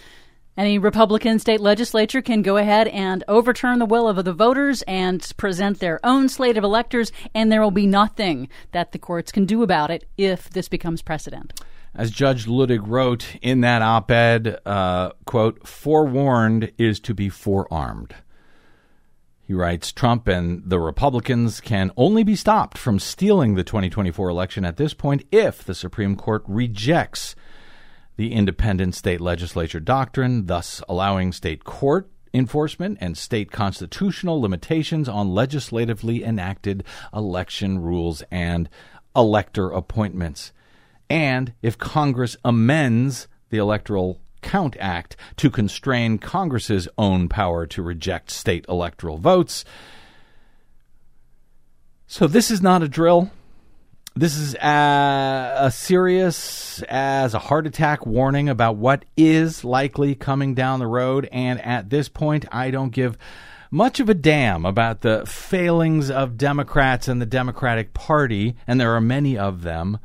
Any 0.57 0.77
Republican 0.77 1.39
state 1.39 1.61
legislature 1.61 2.21
can 2.21 2.41
go 2.41 2.57
ahead 2.57 2.89
and 2.89 3.23
overturn 3.29 3.79
the 3.79 3.85
will 3.85 4.07
of 4.07 4.23
the 4.25 4.33
voters 4.33 4.81
and 4.81 5.25
present 5.37 5.79
their 5.79 5.99
own 6.05 6.27
slate 6.27 6.57
of 6.57 6.63
electors, 6.65 7.13
and 7.33 7.49
there 7.49 7.61
will 7.61 7.71
be 7.71 7.87
nothing 7.87 8.49
that 8.73 8.91
the 8.91 8.99
courts 8.99 9.31
can 9.31 9.45
do 9.45 9.63
about 9.63 9.91
it 9.91 10.03
if 10.17 10.49
this 10.49 10.67
becomes 10.67 11.01
precedent. 11.01 11.53
As 11.95 12.11
Judge 12.11 12.47
Luttig 12.47 12.85
wrote 12.85 13.37
in 13.41 13.61
that 13.61 13.81
op 13.81 14.11
ed, 14.11 14.59
uh, 14.65 15.11
quote, 15.25 15.65
forewarned 15.65 16.73
is 16.77 16.99
to 17.01 17.13
be 17.13 17.29
forearmed. 17.29 18.13
He 19.41 19.53
writes 19.53 19.91
Trump 19.93 20.27
and 20.27 20.63
the 20.65 20.79
Republicans 20.79 21.61
can 21.61 21.91
only 21.95 22.23
be 22.23 22.35
stopped 22.35 22.77
from 22.77 22.99
stealing 22.99 23.55
the 23.55 23.63
2024 23.63 24.29
election 24.29 24.65
at 24.65 24.77
this 24.77 24.93
point 24.93 25.23
if 25.31 25.63
the 25.63 25.75
Supreme 25.75 26.15
Court 26.15 26.43
rejects 26.45 27.35
the 28.21 28.33
independent 28.33 28.93
state 28.93 29.19
legislature 29.19 29.79
doctrine, 29.79 30.45
thus 30.45 30.83
allowing 30.87 31.31
state 31.31 31.63
court 31.63 32.07
enforcement 32.35 32.95
and 33.01 33.17
state 33.17 33.51
constitutional 33.51 34.39
limitations 34.39 35.09
on 35.09 35.33
legislatively 35.33 36.23
enacted 36.23 36.83
election 37.15 37.79
rules 37.79 38.21
and 38.29 38.69
elector 39.15 39.71
appointments. 39.71 40.53
And 41.09 41.53
if 41.63 41.79
Congress 41.79 42.37
amends 42.45 43.27
the 43.49 43.57
Electoral 43.57 44.21
Count 44.43 44.77
Act 44.79 45.15
to 45.37 45.49
constrain 45.49 46.19
Congress's 46.19 46.87
own 46.99 47.27
power 47.27 47.65
to 47.65 47.81
reject 47.81 48.29
state 48.29 48.67
electoral 48.69 49.17
votes. 49.17 49.65
So 52.05 52.27
this 52.27 52.51
is 52.51 52.61
not 52.61 52.83
a 52.83 52.87
drill. 52.87 53.31
This 54.13 54.37
is 54.37 54.55
uh, 54.55 54.59
as 54.61 55.75
serious 55.75 56.83
as 56.89 57.33
a 57.33 57.39
heart 57.39 57.65
attack 57.65 58.05
warning 58.05 58.49
about 58.49 58.75
what 58.75 59.05
is 59.15 59.63
likely 59.63 60.15
coming 60.15 60.53
down 60.53 60.79
the 60.79 60.87
road. 60.87 61.29
And 61.31 61.61
at 61.61 61.89
this 61.89 62.09
point, 62.09 62.45
I 62.51 62.71
don't 62.71 62.89
give 62.89 63.17
much 63.71 64.01
of 64.01 64.09
a 64.09 64.13
damn 64.13 64.65
about 64.65 64.99
the 64.99 65.25
failings 65.25 66.11
of 66.11 66.37
Democrats 66.37 67.07
and 67.07 67.21
the 67.21 67.25
Democratic 67.25 67.93
Party, 67.93 68.57
and 68.67 68.81
there 68.81 68.93
are 68.93 69.01
many 69.01 69.37
of 69.37 69.61
them. 69.61 69.97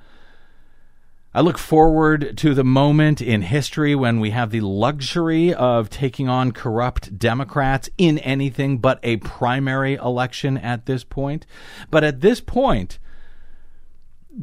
I 1.34 1.40
look 1.40 1.59
forward 1.59 2.38
to 2.38 2.54
the 2.54 2.64
moment 2.64 3.20
in 3.20 3.42
history 3.42 3.96
when 3.96 4.20
we 4.20 4.30
have 4.30 4.50
the 4.52 4.61
luxury 4.61 5.52
of 5.52 5.90
taking 5.90 6.28
on 6.28 6.52
corrupt 6.52 7.18
Democrats 7.18 7.90
in 7.98 8.18
anything 8.20 8.78
but 8.78 9.00
a 9.02 9.16
primary 9.16 9.94
election 9.94 10.57
at 10.57 10.86
this 10.86 11.02
point. 11.02 11.44
But 11.90 12.04
at 12.04 12.20
this 12.20 12.40
point, 12.40 13.00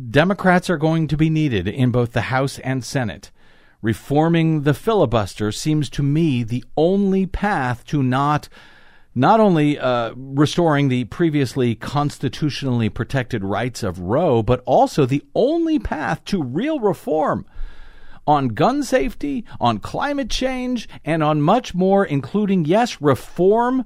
Democrats 0.09 0.69
are 0.69 0.77
going 0.77 1.07
to 1.07 1.17
be 1.17 1.29
needed 1.29 1.67
in 1.67 1.91
both 1.91 2.13
the 2.13 2.21
House 2.21 2.57
and 2.59 2.83
Senate. 2.83 3.29
Reforming 3.81 4.61
the 4.61 4.73
filibuster 4.73 5.51
seems 5.51 5.89
to 5.91 6.01
me 6.01 6.41
the 6.43 6.63
only 6.75 7.25
path 7.25 7.85
to 7.85 8.01
not 8.01 8.49
not 9.15 9.39
only 9.39 9.77
uh, 9.77 10.11
restoring 10.15 10.89
the 10.89 11.03
previously 11.03 11.75
constitutionally 11.75 12.89
protected 12.89 13.43
rights 13.43 13.83
of 13.83 13.99
Roe, 13.99 14.41
but 14.41 14.63
also 14.65 15.05
the 15.05 15.23
only 15.35 15.77
path 15.77 16.25
to 16.25 16.41
real 16.41 16.79
reform 16.79 17.45
on 18.25 18.47
gun 18.47 18.81
safety, 18.81 19.45
on 19.59 19.77
climate 19.77 20.31
change, 20.31 20.89
and 21.05 21.21
on 21.21 21.43
much 21.43 21.75
more, 21.75 22.03
including, 22.03 22.65
yes, 22.65 22.99
reform 22.99 23.85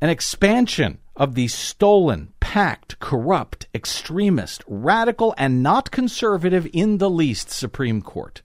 and 0.00 0.12
expansion 0.12 0.98
of 1.16 1.34
the 1.34 1.48
stolen, 1.48 2.32
packed, 2.40 2.98
corrupt, 3.00 3.66
extremist, 3.74 4.62
radical, 4.66 5.34
and 5.38 5.62
not 5.62 5.90
conservative 5.90 6.68
in 6.72 6.98
the 6.98 7.10
least 7.10 7.50
Supreme 7.50 8.02
Court. 8.02 8.42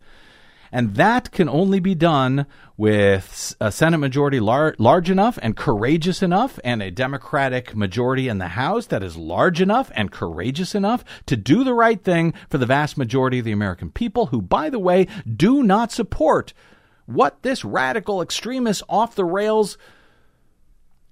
And 0.72 0.96
that 0.96 1.32
can 1.32 1.50
only 1.50 1.82
be 1.82 1.96
done 1.96 2.46
with 2.78 3.56
a 3.60 3.72
Senate 3.74 3.98
majority 3.98 4.40
lar- 4.40 4.74
large 4.78 5.10
enough 5.10 5.38
and 5.42 5.58
courageous 5.58 6.24
enough, 6.24 6.60
and 6.64 6.82
a 6.82 6.90
Democratic 6.90 7.76
majority 7.76 8.30
in 8.30 8.38
the 8.38 8.48
House 8.48 8.86
that 8.88 9.04
is 9.04 9.18
large 9.18 9.60
enough 9.60 9.92
and 9.96 10.12
courageous 10.12 10.74
enough 10.74 11.04
to 11.26 11.36
do 11.36 11.66
the 11.66 11.74
right 11.74 12.02
thing 12.02 12.34
for 12.50 12.58
the 12.58 12.66
vast 12.66 12.98
majority 12.98 13.40
of 13.40 13.46
the 13.46 13.52
American 13.52 13.92
people, 13.92 14.28
who, 14.28 14.42
by 14.42 14.70
the 14.70 14.80
way, 14.80 15.08
do 15.36 15.62
not 15.62 15.92
support 15.92 16.54
what 17.06 17.42
this 17.44 17.66
radical 17.66 18.22
extremist 18.22 18.82
off 18.88 19.16
the 19.16 19.26
rails 19.26 19.78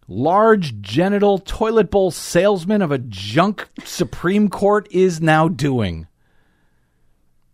large 0.10 0.82
genital 0.82 1.38
toilet 1.38 1.92
bowl 1.92 2.12
salesman 2.12 2.82
of 2.82 2.92
a 2.92 2.98
junk 2.98 3.68
Supreme 3.84 4.50
Court 4.50 4.88
is 4.92 5.22
now 5.22 5.48
doing. 5.48 6.08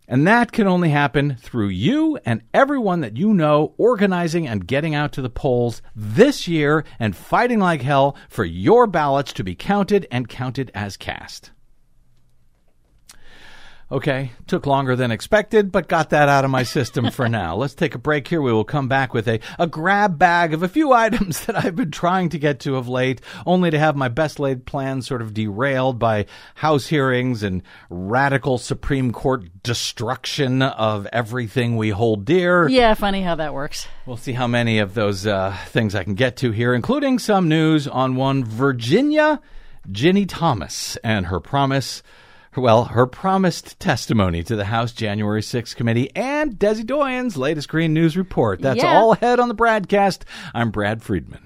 And 0.08 0.26
that 0.26 0.52
can 0.52 0.66
only 0.66 0.90
happen 0.90 1.36
through 1.40 1.68
you 1.68 2.18
and 2.24 2.42
everyone 2.54 3.00
that 3.00 3.16
you 3.16 3.34
know 3.34 3.74
organizing 3.76 4.46
and 4.46 4.66
getting 4.66 4.94
out 4.94 5.12
to 5.12 5.22
the 5.22 5.28
polls 5.28 5.82
this 5.96 6.46
year 6.46 6.84
and 6.98 7.16
fighting 7.16 7.58
like 7.58 7.82
hell 7.82 8.16
for 8.28 8.44
your 8.44 8.86
ballots 8.86 9.32
to 9.34 9.44
be 9.44 9.54
counted 9.56 10.06
and 10.10 10.28
counted 10.28 10.70
as 10.74 10.96
cast. 10.96 11.50
Okay, 13.90 14.32
took 14.48 14.66
longer 14.66 14.96
than 14.96 15.12
expected, 15.12 15.70
but 15.70 15.86
got 15.86 16.10
that 16.10 16.28
out 16.28 16.44
of 16.44 16.50
my 16.50 16.64
system 16.64 17.12
for 17.12 17.28
now. 17.30 17.54
Let's 17.54 17.74
take 17.74 17.94
a 17.94 17.98
break 17.98 18.26
here. 18.26 18.42
We 18.42 18.52
will 18.52 18.64
come 18.64 18.88
back 18.88 19.14
with 19.14 19.28
a, 19.28 19.38
a 19.60 19.68
grab 19.68 20.18
bag 20.18 20.52
of 20.52 20.64
a 20.64 20.68
few 20.68 20.92
items 21.06 21.46
that 21.46 21.54
I've 21.54 21.76
been 21.76 21.92
trying 21.92 22.30
to 22.30 22.38
get 22.38 22.58
to 22.60 22.74
of 22.76 22.88
late, 22.88 23.20
only 23.46 23.70
to 23.70 23.78
have 23.78 23.94
my 23.94 24.08
best 24.08 24.40
laid 24.40 24.66
plans 24.66 25.06
sort 25.06 25.22
of 25.22 25.32
derailed 25.32 26.00
by 26.00 26.26
House 26.56 26.88
hearings 26.88 27.44
and 27.44 27.62
radical 27.88 28.58
Supreme 28.58 29.12
Court 29.12 29.44
destruction 29.62 30.62
of 30.62 31.06
everything 31.12 31.76
we 31.76 31.90
hold 31.90 32.24
dear. 32.24 32.66
Yeah, 32.68 32.94
funny 32.94 33.22
how 33.22 33.36
that 33.36 33.54
works. 33.54 33.86
We'll 34.04 34.16
see 34.16 34.32
how 34.32 34.48
many 34.48 34.80
of 34.80 34.94
those 34.94 35.28
uh, 35.28 35.56
things 35.68 35.94
I 35.94 36.02
can 36.02 36.14
get 36.14 36.38
to 36.38 36.50
here, 36.50 36.74
including 36.74 37.20
some 37.20 37.48
news 37.48 37.86
on 37.86 38.16
one 38.16 38.44
Virginia 38.44 39.40
Ginni 39.88 40.26
Thomas 40.28 40.96
and 41.04 41.26
her 41.26 41.38
promise 41.38 42.02
well, 42.56 42.84
her 42.84 43.06
promised 43.06 43.78
testimony 43.78 44.42
to 44.42 44.56
the 44.56 44.64
House 44.64 44.92
January 44.92 45.42
6th 45.42 45.76
committee 45.76 46.10
and 46.16 46.58
Desi 46.58 46.84
Doyen's 46.84 47.36
latest 47.36 47.68
Green 47.68 47.92
News 47.92 48.16
report. 48.16 48.60
That's 48.60 48.82
yeah. 48.82 48.96
all 48.96 49.12
ahead 49.12 49.40
on 49.40 49.48
the 49.48 49.54
BradCast. 49.54 50.22
I'm 50.54 50.70
Brad 50.70 51.02
Friedman. 51.02 51.45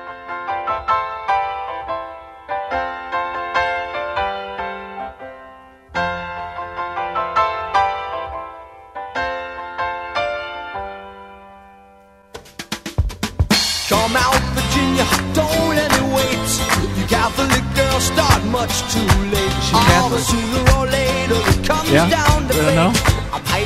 Don't 15.33 15.75
let 15.75 15.91
it 15.91 16.07
wait. 16.15 16.49
You 16.99 17.05
Catholic 17.07 17.63
girls 17.75 18.03
start 18.03 18.43
much 18.45 18.73
too 18.93 19.07
late. 19.31 19.55
She's 19.63 19.73
All 19.73 20.09
sooner 20.17 20.71
or 20.77 20.85
later 20.87 21.35
it 21.35 21.65
comes 21.65 21.91
yeah? 21.91 22.09
down 22.09 22.47
to 22.47 22.53
I. 23.33 23.61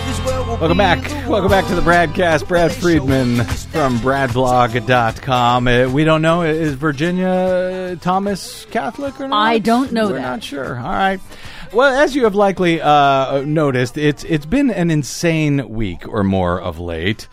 Welcome 0.60 0.78
back. 0.78 1.28
Welcome 1.28 1.50
back 1.50 1.68
to 1.68 1.76
the 1.76 1.82
BradCast. 1.82 2.48
Brad 2.48 2.72
Friedman 2.72 3.44
from 3.44 3.98
bradblog.com. 4.00 5.68
Uh, 5.68 5.90
we 5.90 6.04
don't 6.04 6.22
know. 6.22 6.44
Is 6.44 6.74
Virginia 6.76 7.98
Thomas 8.02 8.66
Catholic 8.66 9.20
or 9.20 9.28
not? 9.28 9.36
I 9.36 9.60
don't 9.60 9.92
know 9.92 10.08
We're 10.08 10.14
that. 10.14 10.22
not 10.22 10.44
sure. 10.44 10.78
All 10.80 10.92
right. 10.92 11.20
Well, 11.74 11.94
as 12.02 12.16
you 12.16 12.24
have 12.24 12.36
likely 12.36 12.80
uh, 12.82 13.42
noticed, 13.42 13.98
it's 13.98 14.24
it's 14.24 14.46
been 14.46 14.72
an 14.72 14.92
insane 14.92 15.68
week 15.70 16.08
or 16.08 16.24
more 16.24 16.60
of 16.62 16.80
late. 16.80 17.28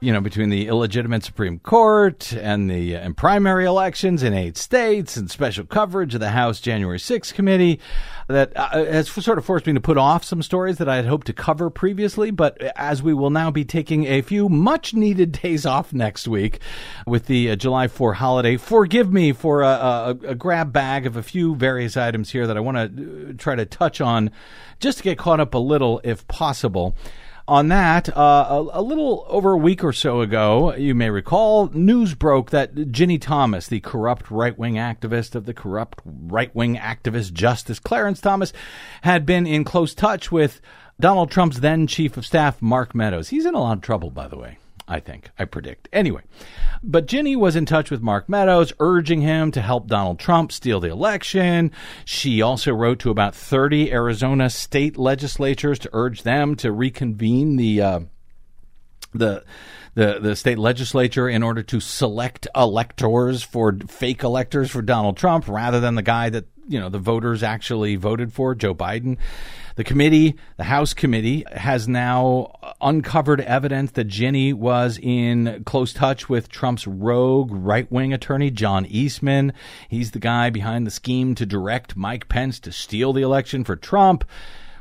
You 0.00 0.12
know, 0.12 0.20
between 0.20 0.50
the 0.50 0.66
illegitimate 0.66 1.24
Supreme 1.24 1.58
Court 1.60 2.32
and 2.32 2.70
the 2.70 2.94
and 2.94 3.16
primary 3.16 3.64
elections 3.64 4.22
in 4.22 4.34
eight 4.34 4.56
states 4.56 5.16
and 5.16 5.30
special 5.30 5.64
coverage 5.64 6.14
of 6.14 6.20
the 6.20 6.30
House 6.30 6.60
January 6.60 6.98
6th 6.98 7.32
committee 7.32 7.80
that 8.28 8.52
uh, 8.56 8.84
has 8.84 9.08
sort 9.08 9.38
of 9.38 9.44
forced 9.44 9.66
me 9.66 9.72
to 9.72 9.80
put 9.80 9.96
off 9.96 10.24
some 10.24 10.42
stories 10.42 10.78
that 10.78 10.88
I 10.88 10.96
had 10.96 11.06
hoped 11.06 11.26
to 11.28 11.32
cover 11.32 11.70
previously. 11.70 12.30
But 12.30 12.60
as 12.76 13.02
we 13.02 13.14
will 13.14 13.30
now 13.30 13.50
be 13.50 13.64
taking 13.64 14.04
a 14.04 14.20
few 14.20 14.48
much 14.48 14.94
needed 14.94 15.32
days 15.42 15.64
off 15.64 15.92
next 15.92 16.28
week 16.28 16.60
with 17.06 17.26
the 17.26 17.50
uh, 17.50 17.56
July 17.56 17.88
4 17.88 18.14
holiday, 18.14 18.56
forgive 18.56 19.12
me 19.12 19.32
for 19.32 19.62
a, 19.62 19.68
a, 19.68 20.18
a 20.28 20.34
grab 20.34 20.72
bag 20.72 21.06
of 21.06 21.16
a 21.16 21.22
few 21.22 21.54
various 21.54 21.96
items 21.96 22.30
here 22.30 22.46
that 22.46 22.56
I 22.56 22.60
want 22.60 22.76
to 22.76 23.30
uh, 23.30 23.32
try 23.38 23.54
to 23.54 23.64
touch 23.64 24.00
on 24.00 24.30
just 24.80 24.98
to 24.98 25.04
get 25.04 25.18
caught 25.18 25.40
up 25.40 25.54
a 25.54 25.58
little 25.58 26.00
if 26.04 26.26
possible 26.28 26.94
on 27.46 27.68
that, 27.68 28.14
uh, 28.16 28.46
a, 28.48 28.80
a, 28.80 28.82
little 28.82 29.26
over 29.28 29.52
a 29.52 29.58
week 29.58 29.84
or 29.84 29.92
so 29.92 30.22
ago, 30.22 30.74
you 30.74 30.94
may 30.94 31.10
recall, 31.10 31.68
news 31.74 32.14
broke 32.14 32.50
that 32.50 32.74
Ginni 32.74 33.20
Thomas, 33.20 33.66
the 33.66 33.80
corrupt 33.80 34.30
right 34.30 34.58
wing 34.58 34.74
activist 34.74 35.34
of 35.34 35.44
the 35.44 35.52
corrupt 35.52 36.00
right 36.04 36.54
wing 36.54 36.76
activist 36.76 37.32
Justice 37.34 37.78
Clarence 37.78 38.20
Thomas, 38.20 38.52
had 39.02 39.26
been 39.26 39.46
in 39.46 39.64
close 39.64 39.94
touch 39.94 40.32
with 40.32 40.60
Donald 40.98 41.30
Trump's 41.30 41.60
then 41.60 41.86
chief 41.86 42.16
of 42.16 42.24
staff, 42.24 42.62
Mark 42.62 42.94
Meadows. 42.94 43.28
He's 43.28 43.44
in 43.44 43.54
a 43.54 43.60
lot 43.60 43.76
of 43.76 43.82
trouble, 43.82 44.10
by 44.10 44.28
the 44.28 44.38
way. 44.38 44.58
I 44.86 45.00
think. 45.00 45.30
I 45.38 45.46
predict. 45.46 45.88
Anyway, 45.92 46.22
but 46.82 47.06
Ginni 47.06 47.36
was 47.36 47.56
in 47.56 47.64
touch 47.64 47.90
with 47.90 48.02
Mark 48.02 48.28
Meadows, 48.28 48.72
urging 48.78 49.22
him 49.22 49.50
to 49.52 49.62
help 49.62 49.86
Donald 49.86 50.18
Trump 50.18 50.52
steal 50.52 50.78
the 50.78 50.90
election. 50.90 51.70
She 52.04 52.42
also 52.42 52.72
wrote 52.72 52.98
to 53.00 53.10
about 53.10 53.34
30 53.34 53.90
Arizona 53.92 54.50
state 54.50 54.98
legislatures 54.98 55.78
to 55.80 55.90
urge 55.92 56.22
them 56.22 56.54
to 56.56 56.70
reconvene 56.70 57.56
the 57.56 57.80
uh, 57.80 58.00
the 59.14 59.44
the 59.94 60.18
the 60.20 60.36
state 60.36 60.58
legislature 60.58 61.28
in 61.28 61.42
order 61.42 61.62
to 61.62 61.80
select 61.80 62.46
electors 62.54 63.42
for 63.42 63.76
fake 63.88 64.22
electors 64.22 64.70
for 64.70 64.82
Donald 64.82 65.16
Trump 65.16 65.48
rather 65.48 65.80
than 65.80 65.94
the 65.94 66.02
guy 66.02 66.28
that 66.28 66.46
you 66.68 66.80
know 66.80 66.88
the 66.88 66.98
voters 66.98 67.42
actually 67.42 67.96
voted 67.96 68.32
for 68.32 68.54
Joe 68.54 68.74
Biden. 68.74 69.18
The 69.76 69.84
committee, 69.84 70.36
the 70.56 70.64
House 70.64 70.94
committee, 70.94 71.44
has 71.52 71.88
now 71.88 72.52
uncovered 72.80 73.40
evidence 73.40 73.90
that 73.92 74.06
Ginni 74.06 74.54
was 74.54 74.98
in 75.02 75.64
close 75.64 75.92
touch 75.92 76.28
with 76.28 76.48
Trump's 76.48 76.86
rogue 76.86 77.50
right 77.52 77.90
wing 77.90 78.12
attorney, 78.12 78.50
John 78.50 78.86
Eastman. 78.86 79.52
He's 79.88 80.12
the 80.12 80.20
guy 80.20 80.50
behind 80.50 80.86
the 80.86 80.92
scheme 80.92 81.34
to 81.34 81.46
direct 81.46 81.96
Mike 81.96 82.28
Pence 82.28 82.60
to 82.60 82.72
steal 82.72 83.12
the 83.12 83.22
election 83.22 83.64
for 83.64 83.74
Trump 83.74 84.24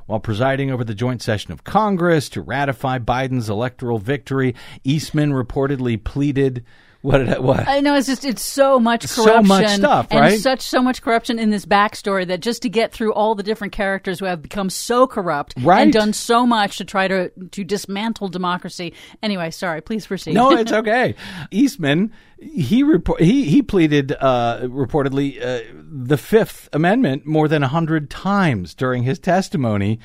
while 0.06 0.20
presiding 0.20 0.70
over 0.70 0.84
the 0.84 0.94
joint 0.94 1.22
session 1.22 1.52
of 1.52 1.64
Congress 1.64 2.30
to 2.30 2.42
ratify 2.42 3.00
Biden's 3.00 3.50
electoral 3.50 4.00
victory. 4.00 4.54
Eastman 4.84 5.32
reportedly 5.32 6.02
pleaded 6.02 6.64
what 7.04 7.18
did 7.18 7.28
I, 7.28 7.40
what? 7.40 7.68
I 7.68 7.82
know 7.82 7.96
it's 7.96 8.08
just 8.08 8.24
it's 8.24 8.42
so 8.42 8.80
much 8.80 9.02
corruption, 9.10 9.44
so 9.46 9.48
much 9.48 9.70
stuff, 9.72 10.08
and 10.10 10.22
right? 10.22 10.40
such 10.40 10.62
so 10.62 10.82
much 10.82 11.02
corruption 11.02 11.38
in 11.38 11.50
this 11.50 11.66
backstory 11.66 12.26
that 12.28 12.40
just 12.40 12.62
to 12.62 12.70
get 12.70 12.94
through 12.94 13.14
all 13.14 13.36
the 13.36 13.44
different 13.44 13.74
characters 13.74 14.20
who 14.20 14.26
have 14.26 14.42
become 14.42 14.70
so 14.70 15.06
corrupt 15.06 15.54
right. 15.62 15.82
and 15.82 15.92
done 15.92 16.14
so 16.14 16.48
much 16.48 16.78
to 16.78 16.86
try 16.86 17.10
to 17.10 17.30
to 17.52 17.66
dismantle 17.66 18.30
democracy. 18.30 18.94
Anyway, 19.22 19.52
sorry, 19.52 19.82
please 19.82 20.08
proceed. 20.08 20.34
No, 20.34 20.52
it's 20.52 20.72
okay. 20.72 21.16
Eastman 21.52 22.14
he 22.40 22.84
report 22.84 23.22
he 23.22 23.46
he 23.46 23.62
pleaded 23.62 24.14
uh, 24.20 24.62
reportedly 24.64 25.42
uh, 25.42 25.62
the 25.76 26.18
Fifth 26.18 26.70
Amendment 26.72 27.26
more 27.26 27.50
than 27.50 27.64
a 27.64 27.68
hundred 27.68 28.10
times 28.10 28.74
during 28.74 29.04
his 29.04 29.20
testimony 29.20 30.00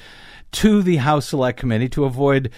to 0.52 0.82
the 0.82 0.96
House 0.96 1.28
Select 1.28 1.58
Committee 1.58 1.88
to 1.90 2.04
avoid 2.04 2.50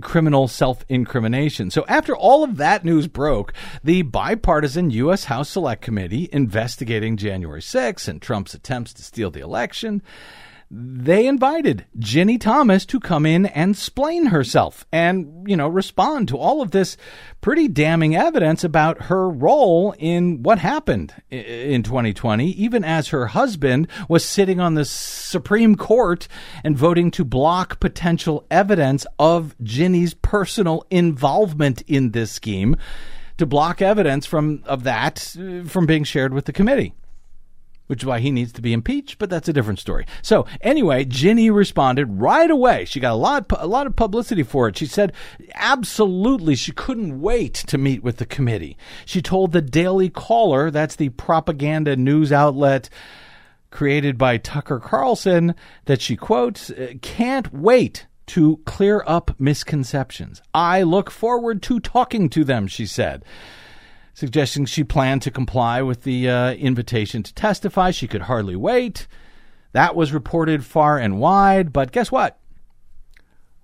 criminal 0.00 0.48
self 0.48 0.84
incrimination. 0.88 1.70
So, 1.70 1.84
after 1.88 2.16
all 2.16 2.44
of 2.44 2.56
that 2.56 2.84
news 2.84 3.06
broke, 3.06 3.52
the 3.82 4.02
bipartisan 4.02 4.90
U.S. 4.90 5.24
House 5.24 5.50
Select 5.50 5.82
Committee 5.82 6.28
investigating 6.32 7.16
January 7.16 7.62
6 7.62 8.08
and 8.08 8.20
Trump's 8.20 8.54
attempts 8.54 8.92
to 8.94 9.02
steal 9.02 9.30
the 9.30 9.40
election 9.40 10.02
they 10.70 11.26
invited 11.26 11.86
Ginni 11.98 12.38
Thomas 12.38 12.84
to 12.86 13.00
come 13.00 13.24
in 13.24 13.46
and 13.46 13.70
explain 13.70 14.26
herself 14.26 14.84
and, 14.92 15.48
you 15.48 15.56
know, 15.56 15.66
respond 15.66 16.28
to 16.28 16.36
all 16.36 16.60
of 16.60 16.72
this 16.72 16.98
pretty 17.40 17.68
damning 17.68 18.14
evidence 18.14 18.64
about 18.64 19.04
her 19.04 19.30
role 19.30 19.94
in 19.98 20.42
what 20.42 20.58
happened 20.58 21.14
in 21.30 21.82
2020, 21.82 22.50
even 22.50 22.84
as 22.84 23.08
her 23.08 23.28
husband 23.28 23.88
was 24.10 24.24
sitting 24.24 24.60
on 24.60 24.74
the 24.74 24.84
Supreme 24.84 25.74
Court 25.74 26.28
and 26.62 26.76
voting 26.76 27.10
to 27.12 27.24
block 27.24 27.80
potential 27.80 28.44
evidence 28.50 29.06
of 29.18 29.54
Ginni's 29.62 30.12
personal 30.12 30.84
involvement 30.90 31.80
in 31.86 32.10
this 32.10 32.30
scheme, 32.30 32.76
to 33.38 33.46
block 33.46 33.80
evidence 33.80 34.26
from 34.26 34.62
of 34.66 34.82
that 34.82 35.34
uh, 35.38 35.66
from 35.66 35.86
being 35.86 36.04
shared 36.04 36.34
with 36.34 36.44
the 36.44 36.52
committee 36.52 36.92
which 37.88 38.02
is 38.02 38.06
why 38.06 38.20
he 38.20 38.30
needs 38.30 38.52
to 38.52 38.62
be 38.62 38.72
impeached, 38.72 39.18
but 39.18 39.28
that's 39.28 39.48
a 39.48 39.52
different 39.52 39.80
story. 39.80 40.06
So 40.22 40.46
anyway, 40.60 41.04
Ginni 41.04 41.52
responded 41.52 42.20
right 42.20 42.50
away. 42.50 42.84
She 42.84 43.00
got 43.00 43.14
a 43.14 43.16
lot, 43.16 43.46
a 43.58 43.66
lot 43.66 43.86
of 43.86 43.96
publicity 43.96 44.44
for 44.44 44.68
it. 44.68 44.78
She 44.78 44.86
said 44.86 45.12
absolutely 45.54 46.54
she 46.54 46.72
couldn't 46.72 47.20
wait 47.20 47.54
to 47.54 47.76
meet 47.76 48.04
with 48.04 48.18
the 48.18 48.26
committee. 48.26 48.76
She 49.04 49.20
told 49.20 49.52
the 49.52 49.62
Daily 49.62 50.08
Caller, 50.10 50.70
that's 50.70 50.96
the 50.96 51.08
propaganda 51.08 51.96
news 51.96 52.30
outlet 52.30 52.88
created 53.70 54.16
by 54.16 54.38
Tucker 54.38 54.80
Carlson, 54.80 55.54
that 55.84 56.00
she 56.00 56.16
quotes, 56.16 56.70
uh, 56.70 56.94
can't 57.02 57.52
wait 57.52 58.06
to 58.26 58.60
clear 58.64 59.02
up 59.06 59.34
misconceptions. 59.38 60.42
I 60.54 60.82
look 60.82 61.10
forward 61.10 61.62
to 61.64 61.80
talking 61.80 62.28
to 62.30 62.44
them, 62.44 62.66
she 62.66 62.86
said 62.86 63.24
suggesting 64.18 64.66
she 64.66 64.82
planned 64.82 65.22
to 65.22 65.30
comply 65.30 65.80
with 65.80 66.02
the 66.02 66.28
uh, 66.28 66.52
invitation 66.54 67.22
to 67.22 67.32
testify. 67.32 67.92
She 67.92 68.08
could 68.08 68.22
hardly 68.22 68.56
wait. 68.56 69.06
That 69.70 69.94
was 69.94 70.12
reported 70.12 70.64
far 70.64 70.98
and 70.98 71.20
wide, 71.20 71.72
but 71.72 71.92
guess 71.92 72.10
what? 72.10 72.36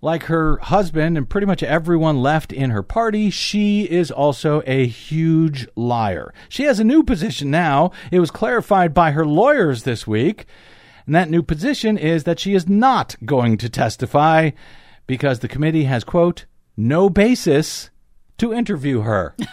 Like 0.00 0.24
her 0.24 0.58
husband 0.58 1.18
and 1.18 1.28
pretty 1.28 1.48
much 1.48 1.64
everyone 1.64 2.22
left 2.22 2.52
in 2.52 2.70
her 2.70 2.84
party, 2.84 3.30
she 3.30 3.82
is 3.90 4.12
also 4.12 4.62
a 4.64 4.86
huge 4.86 5.66
liar. 5.74 6.32
She 6.48 6.62
has 6.64 6.78
a 6.78 6.84
new 6.84 7.02
position 7.02 7.50
now. 7.50 7.90
It 8.12 8.20
was 8.20 8.30
clarified 8.30 8.94
by 8.94 9.10
her 9.10 9.26
lawyers 9.26 9.82
this 9.82 10.06
week. 10.06 10.46
And 11.04 11.16
that 11.16 11.30
new 11.30 11.42
position 11.42 11.98
is 11.98 12.22
that 12.24 12.38
she 12.38 12.54
is 12.54 12.68
not 12.68 13.16
going 13.24 13.56
to 13.56 13.68
testify 13.68 14.50
because 15.08 15.40
the 15.40 15.48
committee 15.48 15.84
has, 15.84 16.04
quote, 16.04 16.44
no 16.76 17.10
basis 17.10 17.90
to 18.38 18.54
interview 18.54 19.00
her. 19.00 19.34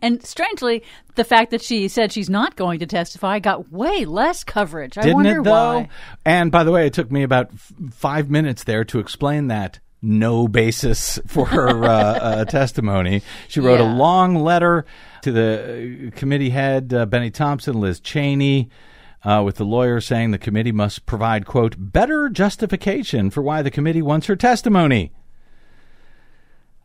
And 0.00 0.22
strangely, 0.24 0.82
the 1.14 1.24
fact 1.24 1.50
that 1.50 1.62
she 1.62 1.88
said 1.88 2.12
she's 2.12 2.30
not 2.30 2.56
going 2.56 2.78
to 2.80 2.86
testify 2.86 3.38
got 3.38 3.70
way 3.72 4.04
less 4.04 4.44
coverage. 4.44 4.96
I 4.98 5.02
Didn't 5.02 5.14
wonder 5.16 5.40
it, 5.40 5.44
though? 5.44 5.50
why. 5.50 5.88
And 6.24 6.50
by 6.50 6.64
the 6.64 6.72
way, 6.72 6.86
it 6.86 6.92
took 6.94 7.10
me 7.10 7.22
about 7.22 7.50
f- 7.52 7.72
five 7.92 8.30
minutes 8.30 8.64
there 8.64 8.84
to 8.84 8.98
explain 8.98 9.48
that 9.48 9.78
no 10.00 10.48
basis 10.48 11.18
for 11.26 11.46
her 11.46 11.84
uh, 11.84 11.88
uh, 11.88 12.44
testimony. 12.46 13.22
She 13.48 13.60
wrote 13.60 13.80
Yeah. 13.80 13.92
a 13.92 13.94
long 13.94 14.34
letter 14.36 14.84
to 15.22 15.30
the 15.32 16.08
uh, 16.12 16.18
committee 16.18 16.50
head, 16.50 16.92
uh, 16.92 17.06
Bennie 17.06 17.30
Thompson, 17.30 17.80
Liz 17.80 18.00
Cheney. 18.00 18.70
Uh, 19.24 19.40
with 19.44 19.54
the 19.54 19.64
lawyer 19.64 20.00
saying 20.00 20.32
the 20.32 20.38
committee 20.38 20.72
must 20.72 21.06
provide, 21.06 21.46
quote, 21.46 21.76
better 21.78 22.28
justification 22.28 23.30
for 23.30 23.40
why 23.40 23.62
the 23.62 23.70
committee 23.70 24.02
wants 24.02 24.26
her 24.26 24.34
testimony. 24.34 25.12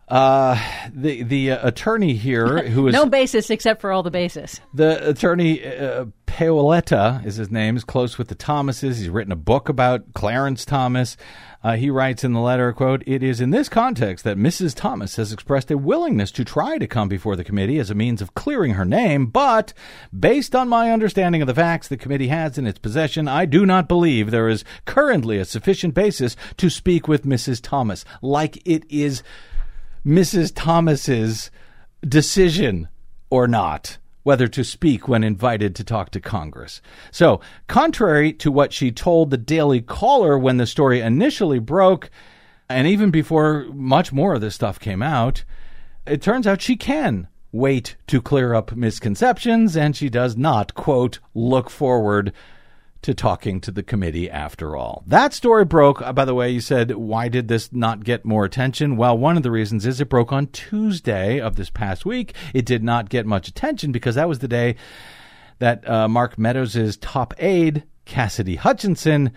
Uh, 0.07 0.57
the 0.93 1.23
the 1.23 1.51
uh, 1.51 1.67
attorney 1.67 2.13
here, 2.13 2.67
who 2.69 2.87
is 2.87 2.93
No 2.93 3.05
basis 3.07 3.49
except 3.49 3.81
for 3.81 3.91
all 3.91 4.03
the 4.03 4.11
basis. 4.11 4.61
the 4.73 5.09
attorney 5.09 5.65
uh, 5.65 6.05
Paoletta 6.27 7.25
is 7.25 7.35
his 7.35 7.51
name. 7.51 7.75
Is 7.75 7.83
close 7.83 8.17
with 8.17 8.29
the 8.29 8.35
Thomases. 8.35 8.99
He's 8.99 9.09
written 9.09 9.33
a 9.33 9.37
book 9.37 9.67
about 9.67 10.13
Clarence 10.13 10.63
Thomas. 10.63 11.17
Uh, 11.61 11.75
he 11.75 11.89
writes 11.89 12.23
in 12.23 12.31
the 12.31 12.39
letter, 12.39 12.71
"quote 12.71 13.03
It 13.05 13.21
is 13.21 13.41
in 13.41 13.49
this 13.49 13.67
context 13.67 14.23
that 14.23 14.37
Mrs. 14.37 14.73
Thomas 14.75 15.17
has 15.17 15.33
expressed 15.33 15.71
a 15.71 15.77
willingness 15.77 16.31
to 16.31 16.45
try 16.45 16.77
to 16.77 16.87
come 16.87 17.09
before 17.09 17.35
the 17.35 17.43
committee 17.43 17.77
as 17.79 17.89
a 17.89 17.95
means 17.95 18.21
of 18.21 18.33
clearing 18.33 18.75
her 18.75 18.85
name, 18.85 19.25
but 19.25 19.73
based 20.17 20.55
on 20.55 20.69
my 20.69 20.89
understanding 20.89 21.41
of 21.41 21.47
the 21.47 21.55
facts 21.55 21.89
the 21.89 21.97
committee 21.97 22.29
has 22.29 22.57
in 22.57 22.65
its 22.65 22.79
possession, 22.79 23.27
I 23.27 23.43
do 23.45 23.65
not 23.65 23.89
believe 23.89 24.31
there 24.31 24.47
is 24.47 24.63
currently 24.85 25.37
a 25.37 25.43
sufficient 25.43 25.93
basis 25.93 26.37
to 26.57 26.69
speak 26.69 27.09
with 27.09 27.25
Mrs. 27.25 27.59
Thomas, 27.61 28.05
like 28.21 28.61
it 28.65 28.83
is." 28.89 29.21
Mrs. 30.07 30.53
Thomas's 30.55 31.51
decision 32.07 32.87
or 33.29 33.47
not 33.47 33.97
whether 34.23 34.49
to 34.49 34.61
speak 34.61 35.07
when 35.07 35.23
invited 35.23 35.73
to 35.73 35.85
talk 35.85 36.09
to 36.09 36.19
Congress. 36.19 36.81
So, 37.11 37.39
contrary 37.67 38.33
to 38.33 38.51
what 38.51 38.73
she 38.73 38.91
told 38.91 39.29
the 39.29 39.37
Daily 39.37 39.79
Caller 39.79 40.37
when 40.37 40.57
the 40.57 40.65
story 40.65 40.99
initially 40.99 41.59
broke, 41.59 42.09
and 42.67 42.89
even 42.89 43.09
before 43.09 43.67
much 43.73 44.11
more 44.11 44.33
of 44.33 44.41
this 44.41 44.53
stuff 44.53 44.81
came 44.81 45.01
out, 45.01 45.45
it 46.05 46.21
turns 46.21 46.45
out 46.45 46.61
she 46.61 46.75
can 46.75 47.29
wait 47.53 47.95
to 48.07 48.21
clear 48.21 48.53
up 48.53 48.75
misconceptions, 48.75 49.77
and 49.77 49.95
she 49.95 50.09
does 50.09 50.35
not, 50.35 50.73
quote, 50.73 51.19
look 51.33 51.69
forward 51.69 52.33
to 53.01 53.13
talking 53.13 53.61
to 53.61 53.71
the 53.71 53.83
committee 53.83 54.29
after 54.29 54.75
all. 54.75 55.03
That 55.05 55.33
story 55.33 55.65
broke. 55.65 56.01
Uh, 56.01 56.13
by 56.13 56.25
the 56.25 56.33
way, 56.33 56.49
you 56.49 56.61
said, 56.61 56.91
why 56.91 57.27
did 57.27 57.47
this 57.47 57.71
not 57.71 58.03
get 58.03 58.25
more 58.25 58.45
attention? 58.45 58.97
Well, 58.97 59.17
one 59.17 59.37
of 59.37 59.43
the 59.43 59.51
reasons 59.51 59.85
is 59.85 60.01
it 60.01 60.09
broke 60.09 60.31
on 60.31 60.47
Tuesday 60.47 61.39
of 61.39 61.55
this 61.55 61.69
past 61.69 62.05
week. 62.05 62.33
It 62.53 62.65
did 62.65 62.83
not 62.83 63.09
get 63.09 63.25
much 63.25 63.47
attention 63.47 63.91
because 63.91 64.15
that 64.15 64.29
was 64.29 64.39
the 64.39 64.47
day 64.47 64.75
that 65.59 65.87
uh, 65.89 66.07
Mark 66.07 66.37
Meadows' 66.37 66.97
top 66.97 67.33
aide, 67.37 67.83
Cassidy 68.05 68.55
Hutchinson, 68.55 69.31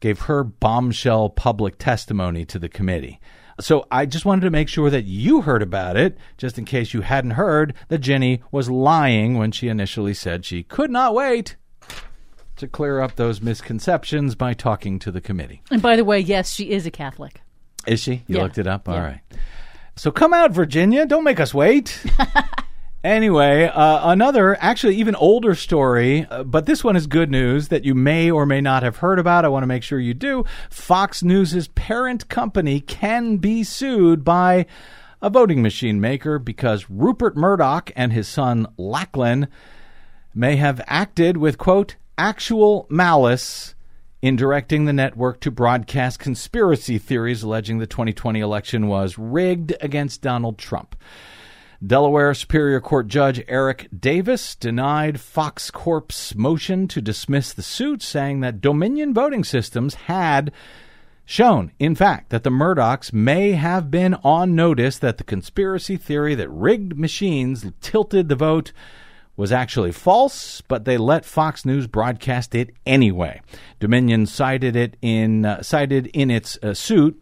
gave 0.00 0.20
her 0.20 0.44
bombshell 0.44 1.30
public 1.30 1.78
testimony 1.78 2.44
to 2.44 2.58
the 2.58 2.68
committee. 2.68 3.20
So 3.58 3.86
I 3.90 4.04
just 4.04 4.26
wanted 4.26 4.42
to 4.42 4.50
make 4.50 4.68
sure 4.68 4.90
that 4.90 5.04
you 5.04 5.40
heard 5.40 5.62
about 5.62 5.96
it, 5.96 6.18
just 6.36 6.58
in 6.58 6.66
case 6.66 6.92
you 6.92 7.00
hadn't 7.00 7.32
heard 7.32 7.72
that 7.88 8.02
Ginni 8.02 8.42
was 8.52 8.68
lying 8.68 9.38
when 9.38 9.50
she 9.50 9.68
initially 9.68 10.12
said 10.12 10.44
she 10.44 10.62
could 10.62 10.90
not 10.90 11.14
wait 11.14 11.56
to 12.56 12.66
clear 12.68 13.00
up 13.00 13.16
those 13.16 13.40
misconceptions 13.40 14.34
by 14.34 14.54
talking 14.54 14.98
to 15.00 15.10
the 15.10 15.20
committee. 15.20 15.62
And 15.70 15.82
by 15.82 15.96
the 15.96 16.04
way, 16.04 16.20
yes, 16.20 16.52
she 16.52 16.70
is 16.70 16.86
a 16.86 16.90
Catholic. 16.90 17.40
Is 17.86 18.00
she? 18.00 18.22
You 18.26 18.36
Yeah. 18.36 18.42
looked 18.42 18.58
it 18.58 18.66
up? 18.66 18.88
All 18.88 18.94
Yeah. 18.96 19.04
right. 19.04 19.20
So 19.94 20.10
come 20.10 20.34
out, 20.34 20.52
Virginia. 20.52 21.06
Don't 21.06 21.24
make 21.24 21.40
us 21.40 21.54
wait. 21.54 22.04
anyway, 23.04 23.64
uh, 23.64 24.10
another, 24.10 24.56
actually, 24.60 24.96
even 24.96 25.14
older 25.14 25.54
story, 25.54 26.26
uh, 26.30 26.42
but 26.42 26.66
this 26.66 26.82
one 26.82 26.96
is 26.96 27.06
good 27.06 27.30
news 27.30 27.68
that 27.68 27.84
you 27.84 27.94
may 27.94 28.30
or 28.30 28.44
may 28.46 28.60
not 28.60 28.82
have 28.82 28.96
heard 28.98 29.18
about. 29.18 29.44
I 29.44 29.48
want 29.48 29.62
to 29.62 29.66
make 29.68 29.82
sure 29.82 29.98
you 30.00 30.14
do. 30.14 30.44
Fox 30.70 31.22
News' 31.22 31.68
parent 31.68 32.28
company 32.28 32.80
can 32.80 33.36
be 33.38 33.62
sued 33.64 34.24
by 34.24 34.66
a 35.22 35.30
voting 35.30 35.62
machine 35.62 36.00
maker 36.00 36.38
because 36.38 36.90
Rupert 36.90 37.36
Murdoch 37.36 37.90
and 37.96 38.12
his 38.12 38.28
son 38.28 38.66
Lachlan 38.76 39.48
may 40.34 40.56
have 40.56 40.82
acted 40.86 41.38
with, 41.38 41.56
quote, 41.56 41.96
actual 42.18 42.86
malice 42.88 43.74
in 44.22 44.36
directing 44.36 44.84
the 44.84 44.92
network 44.92 45.40
to 45.40 45.50
broadcast 45.50 46.18
conspiracy 46.18 46.98
theories 46.98 47.42
alleging 47.42 47.78
the 47.78 47.86
2020 47.86 48.40
election 48.40 48.88
was 48.88 49.18
rigged 49.18 49.74
against 49.80 50.22
Donald 50.22 50.58
Trump. 50.58 50.96
Delaware 51.86 52.32
Superior 52.32 52.80
Court 52.80 53.06
Judge 53.06 53.44
Eric 53.48 53.88
Davis 53.96 54.54
denied 54.54 55.20
Fox 55.20 55.70
Corp's 55.70 56.34
motion 56.34 56.88
to 56.88 57.02
dismiss 57.02 57.52
the 57.52 57.62
suit, 57.62 58.02
saying 58.02 58.40
that 58.40 58.62
Dominion 58.62 59.12
voting 59.12 59.44
systems 59.44 59.94
had 59.94 60.50
shown, 61.26 61.72
in 61.78 61.94
fact, 61.94 62.30
that 62.30 62.44
the 62.44 62.50
Murdochs 62.50 63.12
may 63.12 63.52
have 63.52 63.90
been 63.90 64.14
on 64.24 64.54
notice 64.54 64.98
that 64.98 65.18
the 65.18 65.24
conspiracy 65.24 65.96
theory 65.96 66.34
that 66.34 66.48
rigged 66.48 66.96
machines 66.96 67.66
tilted 67.82 68.28
the 68.28 68.36
vote 68.36 68.72
was 69.36 69.52
actually 69.52 69.92
false, 69.92 70.60
but 70.62 70.84
they 70.84 70.96
let 70.96 71.24
Fox 71.24 71.64
News 71.64 71.86
broadcast 71.86 72.54
it 72.54 72.70
anyway. 72.86 73.40
Dominion 73.78 74.26
cited 74.26 74.76
it 74.76 74.96
in 75.02 75.44
uh, 75.44 75.62
cited 75.62 76.06
in 76.08 76.30
its 76.30 76.58
uh, 76.62 76.74
suit 76.74 77.20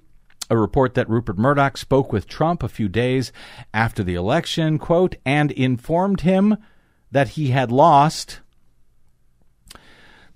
a 0.51 0.57
report 0.57 0.95
that 0.95 1.09
Rupert 1.09 1.39
Murdoch 1.39 1.77
spoke 1.77 2.13
with 2.13 2.29
Trump 2.29 2.63
a 2.63 2.69
few 2.69 2.89
days 2.89 3.33
after 3.73 4.05
the 4.05 4.15
election, 4.15 4.79
quote, 4.79 5.17
and 5.25 5.51
informed 5.51 6.21
him 6.21 6.57
that 7.11 7.31
he 7.31 7.49
had 7.49 7.73
lost 7.73 8.41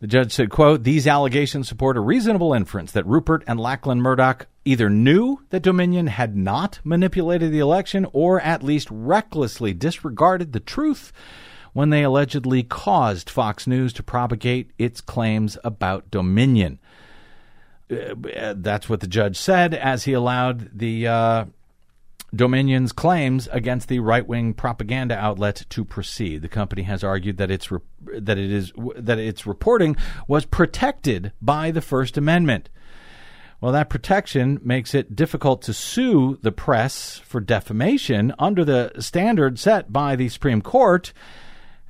the 0.01 0.07
judge 0.07 0.33
said, 0.33 0.51
quote, 0.51 0.85
These 0.85 1.09
allegations 1.09 1.69
support 1.69 1.97
a 1.97 2.01
reasonable 2.01 2.55
inference 2.55 2.93
that 2.93 3.07
Rupert 3.07 3.43
and 3.49 3.59
Lachlan 3.59 4.01
Murdoch 4.01 4.47
either 4.65 4.89
knew 4.89 5.41
that 5.51 5.63
Dominion 5.63 6.07
had 6.07 6.37
not 6.37 6.79
manipulated 6.85 7.51
the 7.51 7.59
election 7.59 8.07
or 8.13 8.41
at 8.41 8.63
least 8.63 8.87
recklessly 8.93 9.75
disregarded 9.75 10.53
the 10.53 10.61
truth 10.61 11.13
when 11.73 11.91
they 11.91 12.03
allegedly 12.03 12.63
caused 12.63 13.31
Fox 13.31 13.67
News 13.67 13.93
to 13.95 14.03
propagate 14.03 14.71
its 14.79 15.01
claims 15.01 15.59
about 15.65 16.11
Dominion. 16.11 16.79
Uh, 17.91 18.55
that's 18.57 18.89
what 18.89 19.01
the 19.01 19.07
judge 19.07 19.37
said 19.37 19.75
as 19.75 20.05
he 20.05 20.13
allowed 20.13 20.79
the 20.79 21.07
uh, 21.07 21.45
Dominion's 22.35 22.93
claims 22.93 23.49
against 23.51 23.89
the 23.89 24.01
right-wing 24.01 24.53
propaganda 24.53 25.17
outlet 25.17 25.65
to 25.71 25.85
proceed. 25.85 26.43
The 26.43 26.49
company 26.49 26.83
has 26.83 27.03
argued 27.03 27.39
that 27.39 27.51
its 27.51 27.71
re- 27.71 27.81
that 28.19 28.37
it 28.37 28.51
is 28.51 28.73
that 28.97 29.19
its 29.19 29.47
reporting 29.47 29.97
was 30.27 30.45
protected 30.45 31.33
by 31.41 31.71
the 31.71 31.81
First 31.81 32.19
Amendment. 32.19 32.69
Well, 33.61 33.73
that 33.73 33.89
protection 33.89 34.61
makes 34.63 34.95
it 34.95 35.17
difficult 35.17 35.63
to 35.63 35.73
sue 35.73 36.39
the 36.43 36.53
press 36.53 37.19
for 37.25 37.41
defamation 37.41 38.33
under 38.39 38.65
the 38.65 38.93
standard 39.01 39.59
set 39.59 39.93
by 39.93 40.15
the 40.15 40.29
Supreme 40.29 40.63
Court. 40.63 41.13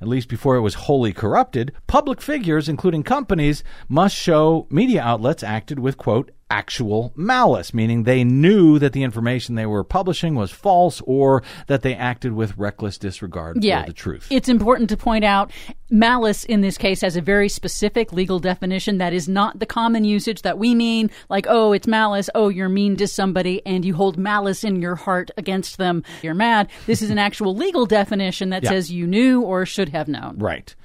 At 0.01 0.07
least 0.07 0.29
before 0.29 0.55
it 0.55 0.61
was 0.61 0.75
wholly 0.75 1.11
corrupted, 1.11 1.73
public 1.87 2.21
figures, 2.21 2.69
including 2.69 3.03
companies, 3.03 3.63
must 3.87 4.15
show 4.15 4.67
media 4.69 5.01
outlets 5.01 5.43
acted 5.43 5.79
with, 5.79 5.97
quote, 5.97 6.31
actual 6.49 7.11
malice, 7.15 7.73
meaning 7.73 8.03
they 8.03 8.23
knew 8.23 8.79
that 8.79 8.93
the 8.93 9.03
information 9.03 9.55
they 9.55 9.65
were 9.65 9.83
publishing 9.83 10.33
was 10.35 10.51
false 10.51 11.01
or 11.05 11.43
that 11.67 11.81
they 11.83 11.93
acted 11.93 12.33
with 12.33 12.57
reckless 12.57 12.97
disregard 12.97 13.63
Yeah. 13.63 13.81
for 13.81 13.87
the 13.87 13.93
truth. 13.93 14.27
It's 14.31 14.49
important 14.49 14.89
to 14.89 14.97
point 14.97 15.23
out 15.23 15.51
malice 15.91 16.43
in 16.45 16.61
this 16.61 16.77
case 16.77 17.01
has 17.01 17.15
a 17.15 17.21
very 17.21 17.49
specific 17.49 18.11
legal 18.13 18.39
definition 18.39 18.97
that 18.99 19.13
is 19.13 19.27
not 19.27 19.59
the 19.59 19.65
common 19.65 20.03
usage 20.03 20.41
that 20.43 20.57
we 20.57 20.73
mean, 20.75 21.09
like, 21.29 21.45
oh, 21.49 21.71
it's 21.71 21.87
malice, 21.87 22.29
oh, 22.35 22.49
you're 22.49 22.69
mean 22.69 22.95
to 22.97 23.07
somebody 23.07 23.61
and 23.65 23.85
you 23.85 23.93
hold 23.93 24.17
malice 24.17 24.63
in 24.63 24.81
your 24.81 24.95
heart 24.95 25.29
against 25.37 25.77
them, 25.77 26.03
you're 26.21 26.33
mad. 26.33 26.67
This 26.87 27.01
is 27.01 27.09
an 27.09 27.17
actual 27.19 27.55
legal 27.55 27.85
definition 27.85 28.49
that 28.49 28.63
Yeah. 28.63 28.69
says 28.69 28.91
you 28.91 29.05
knew 29.07 29.41
or 29.41 29.65
should 29.65 29.89
have 29.89 30.07
known. 30.07 30.37
Right. 30.39 30.75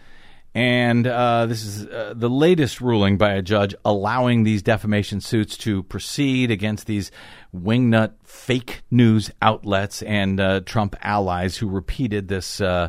And 0.54 1.04
uh, 1.04 1.46
this 1.46 1.64
is 1.64 1.86
uh, 1.86 2.14
the 2.14 2.30
latest 2.30 2.80
ruling 2.80 3.18
by 3.18 3.32
a 3.32 3.42
judge 3.42 3.74
allowing 3.84 4.44
these 4.44 4.62
defamation 4.62 5.20
suits 5.20 5.56
to 5.58 5.82
proceed 5.82 6.52
against 6.52 6.86
these 6.86 7.10
wingnut 7.54 8.12
fake 8.22 8.82
news 8.88 9.32
outlets 9.42 10.00
and 10.02 10.38
uh, 10.38 10.60
Trump 10.60 10.94
allies 11.02 11.56
who 11.56 11.68
repeated 11.68 12.28
this 12.28 12.60
uh, 12.60 12.88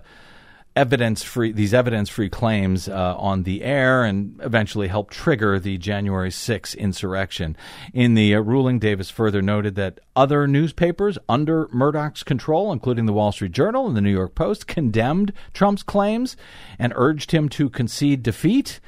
evidence 0.76 1.24
free 1.24 1.52
these 1.52 1.74
evidence 1.74 2.10
free 2.10 2.30
claims 2.30 2.90
uh, 2.90 3.16
on 3.18 3.44
the 3.44 3.64
air 3.64 4.04
and 4.04 4.40
eventually 4.44 4.88
helped 4.88 5.14
trigger 5.14 5.58
the 5.58 5.78
January 5.78 6.32
6 6.32 6.76
insurrection. 6.76 7.56
In 7.94 8.14
the 8.14 8.36
uh, 8.36 8.42
ruling, 8.42 8.80
Davis 8.80 9.10
further 9.10 9.42
noted 9.42 9.76
that 9.76 10.00
other 10.16 10.48
newspapers 10.48 11.18
under 11.30 11.70
Murdoch's 11.72 12.24
control, 12.24 12.72
including 12.72 13.06
the 13.06 13.14
Wall 13.14 13.32
Street 13.32 13.54
Journal 13.54 13.88
and 13.88 13.96
the 13.96 14.02
New 14.02 14.12
York 14.12 14.36
Post, 14.36 14.68
condemned 14.68 15.32
Trump's 15.54 15.84
claims 15.84 16.36
and 16.78 16.92
urged 16.96 17.32
him 17.32 17.48
to 17.50 17.70
concede 17.70 18.22
defeat, 18.22 18.80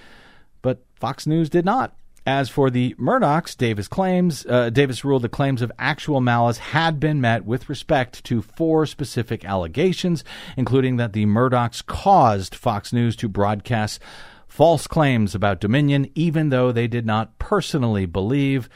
but 0.62 0.84
Fox 0.96 1.26
News 1.26 1.50
did 1.50 1.64
not. 1.66 1.96
As 2.28 2.50
for 2.50 2.70
the 2.70 2.94
Murdochs, 3.00 3.56
Davis 3.56 3.88
claims 3.88 4.46
uh, 4.48 4.70
Davis 4.70 5.06
ruled 5.06 5.22
the 5.22 5.30
claims 5.30 5.62
of 5.62 5.72
actual 5.80 6.20
malice 6.20 6.58
had 6.58 7.00
been 7.00 7.22
met 7.22 7.46
with 7.46 7.70
respect 7.70 8.22
to 8.26 8.42
four 8.42 8.86
specific 8.86 9.46
allegations, 9.46 10.26
including 10.58 10.98
that 10.98 11.14
the 11.14 11.26
Murdochs 11.26 11.86
caused 11.86 12.54
Fox 12.54 12.92
News 12.92 13.16
to 13.16 13.30
broadcast 13.30 14.02
false 14.46 14.88
claims 14.88 15.36
about 15.36 15.62
Dominion, 15.62 16.12
even 16.16 16.50
though 16.50 16.74
they 16.74 16.86
did 16.86 17.06
not 17.06 17.40
personally 17.40 18.06
believe 18.06 18.68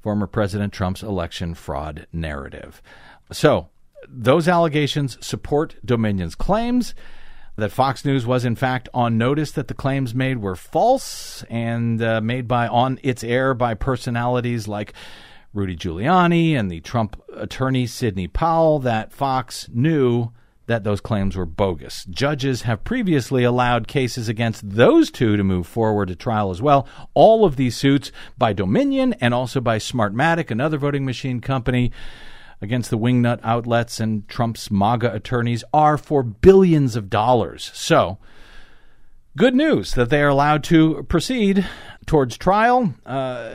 former 0.00 0.28
President 0.28 0.72
Trump's 0.72 1.02
election 1.02 1.54
fraud 1.54 2.06
narrative. 2.12 2.80
So, 3.32 3.70
those 4.06 4.46
allegations 4.46 5.18
support 5.20 5.74
Dominion's 5.84 6.36
claims 6.36 6.94
that 7.56 7.72
Fox 7.72 8.04
News 8.04 8.26
was 8.26 8.44
in 8.44 8.56
fact 8.56 8.88
on 8.92 9.18
notice 9.18 9.52
that 9.52 9.68
the 9.68 9.74
claims 9.74 10.14
made 10.14 10.38
were 10.38 10.56
false 10.56 11.44
and 11.44 12.02
uh, 12.02 12.20
made 12.20 12.48
by 12.48 12.66
on 12.68 12.98
its 13.02 13.22
air 13.22 13.54
by 13.54 13.74
personalities 13.74 14.66
like 14.66 14.92
Rudy 15.52 15.76
Giuliani 15.76 16.58
and 16.58 16.70
the 16.70 16.80
Trump 16.80 17.20
attorney 17.34 17.86
Sidney 17.86 18.26
Powell 18.26 18.80
that 18.80 19.12
Fox 19.12 19.68
knew 19.72 20.32
that 20.66 20.82
those 20.82 21.00
claims 21.00 21.36
were 21.36 21.46
bogus. 21.46 22.04
Judges 22.06 22.62
have 22.62 22.84
previously 22.84 23.44
allowed 23.44 23.86
cases 23.86 24.28
against 24.28 24.68
those 24.68 25.10
two 25.10 25.36
to 25.36 25.44
move 25.44 25.66
forward 25.66 26.08
to 26.08 26.16
trial 26.16 26.50
as 26.50 26.62
well. 26.62 26.88
All 27.12 27.44
of 27.44 27.56
these 27.56 27.76
suits 27.76 28.10
by 28.38 28.52
Dominion 28.52 29.12
and 29.20 29.34
also 29.34 29.60
by 29.60 29.78
Smartmatic, 29.78 30.50
another 30.50 30.78
voting 30.78 31.04
machine 31.04 31.40
company, 31.40 31.92
against 32.60 32.90
the 32.90 32.98
wingnut 32.98 33.40
outlets 33.42 34.00
and 34.00 34.28
Trump's 34.28 34.70
MAGA 34.70 35.12
attorneys 35.12 35.64
are 35.72 35.98
for 35.98 36.22
billions 36.22 36.96
of 36.96 37.10
dollars. 37.10 37.70
So, 37.74 38.18
good 39.36 39.54
news 39.54 39.94
that 39.94 40.10
they 40.10 40.22
are 40.22 40.28
allowed 40.28 40.64
to 40.64 41.02
proceed 41.04 41.66
towards 42.06 42.36
trial, 42.36 42.94
uh, 43.06 43.50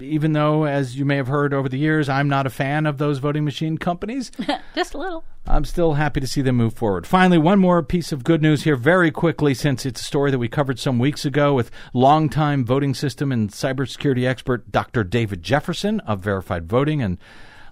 even 0.00 0.32
though, 0.32 0.64
as 0.64 0.96
you 0.96 1.04
may 1.04 1.16
have 1.16 1.26
heard 1.26 1.54
over 1.54 1.68
the 1.68 1.78
years, 1.78 2.08
I'm 2.08 2.28
not 2.28 2.46
a 2.46 2.50
fan 2.50 2.86
of 2.86 2.98
those 2.98 3.18
voting 3.18 3.44
machine 3.44 3.78
companies. 3.78 4.30
Just 4.74 4.94
a 4.94 4.98
little. 4.98 5.24
I'm 5.46 5.64
still 5.64 5.94
happy 5.94 6.20
to 6.20 6.26
see 6.26 6.42
them 6.42 6.56
move 6.56 6.74
forward. 6.74 7.06
Finally, 7.06 7.38
one 7.38 7.58
more 7.58 7.82
piece 7.82 8.12
of 8.12 8.24
good 8.24 8.42
news 8.42 8.64
here, 8.64 8.76
very 8.76 9.10
quickly, 9.10 9.54
since 9.54 9.84
it's 9.84 10.00
a 10.00 10.04
story 10.04 10.30
that 10.30 10.38
we 10.38 10.48
covered 10.48 10.78
some 10.78 10.98
weeks 10.98 11.24
ago 11.24 11.54
with 11.54 11.70
longtime 11.92 12.64
voting 12.64 12.94
system 12.94 13.30
and 13.30 13.50
cybersecurity 13.50 14.26
expert 14.26 14.70
Dr. 14.70 15.04
David 15.04 15.42
Jefferson 15.42 16.00
of 16.00 16.20
Verified 16.20 16.66
Voting 16.68 17.02
and 17.02 17.18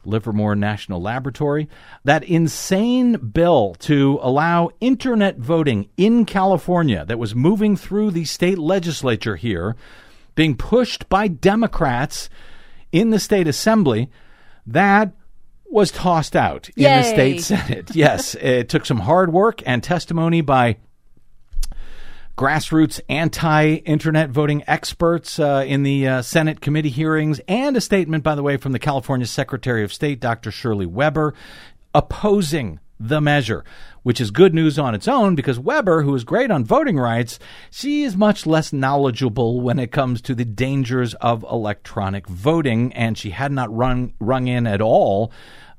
Livermore 0.04 0.54
National 0.54 1.00
Laboratory. 1.00 1.68
That 2.04 2.24
insane 2.24 3.14
bill 3.32 3.74
to 3.80 4.18
allow 4.22 4.70
internet 4.80 5.38
voting 5.38 5.88
in 5.96 6.24
California 6.24 7.04
that 7.04 7.18
was 7.18 7.34
moving 7.34 7.76
through 7.76 8.10
the 8.10 8.24
state 8.24 8.58
legislature 8.58 9.36
here, 9.36 9.76
being 10.34 10.56
pushed 10.56 11.08
by 11.08 11.28
Democrats 11.28 12.28
in 12.90 13.10
the 13.10 13.20
state 13.20 13.48
assembly, 13.48 14.10
that 14.66 15.12
was 15.64 15.90
tossed 15.90 16.36
out 16.36 16.68
in 16.76 16.84
the 16.84 17.02
state 17.02 17.40
senate. 17.40 17.94
yes, 17.94 18.34
it 18.34 18.68
took 18.68 18.84
some 18.84 19.00
hard 19.00 19.32
work 19.32 19.62
and 19.64 19.82
testimony 19.82 20.42
by 20.42 20.76
grassroots 22.36 23.00
anti 23.08 23.74
internet 23.74 24.30
voting 24.30 24.64
experts 24.66 25.38
uh, 25.38 25.64
in 25.66 25.82
the 25.82 26.08
uh, 26.08 26.22
Senate 26.22 26.60
committee 26.60 26.90
hearings, 26.90 27.40
and 27.48 27.76
a 27.76 27.80
statement, 27.80 28.24
by 28.24 28.34
the 28.34 28.42
way, 28.42 28.56
from 28.56 28.72
the 28.72 28.78
California 28.78 29.26
Secretary 29.26 29.84
of 29.84 29.92
State, 29.92 30.20
Dr. 30.20 30.50
Shirley 30.50 30.86
Weber, 30.86 31.34
opposing 31.94 32.80
the 32.98 33.20
measure, 33.20 33.64
which 34.02 34.20
is 34.20 34.30
good 34.30 34.54
news 34.54 34.78
on 34.78 34.94
its 34.94 35.08
own 35.08 35.34
because 35.34 35.58
Weber, 35.58 36.02
who 36.02 36.14
is 36.14 36.24
great 36.24 36.50
on 36.50 36.64
voting 36.64 36.98
rights, 36.98 37.38
she 37.70 38.04
is 38.04 38.16
much 38.16 38.46
less 38.46 38.72
knowledgeable 38.72 39.60
when 39.60 39.78
it 39.78 39.90
comes 39.90 40.20
to 40.22 40.34
the 40.34 40.44
dangers 40.44 41.14
of 41.14 41.44
electronic 41.50 42.26
voting, 42.28 42.92
and 42.92 43.18
she 43.18 43.30
had 43.30 43.52
not 43.52 43.74
run 43.74 44.14
rung 44.20 44.46
in 44.46 44.66
at 44.66 44.80
all 44.80 45.32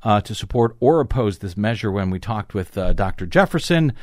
uh, 0.04 0.22
to 0.22 0.36
support 0.36 0.76
or 0.80 1.00
oppose 1.00 1.40
this 1.40 1.58
measure 1.58 1.92
when 1.92 2.10
we 2.10 2.20
talked 2.20 2.54
with 2.54 2.78
uh, 2.78 2.94
Dr. 2.94 3.26
Jefferson 3.26 3.94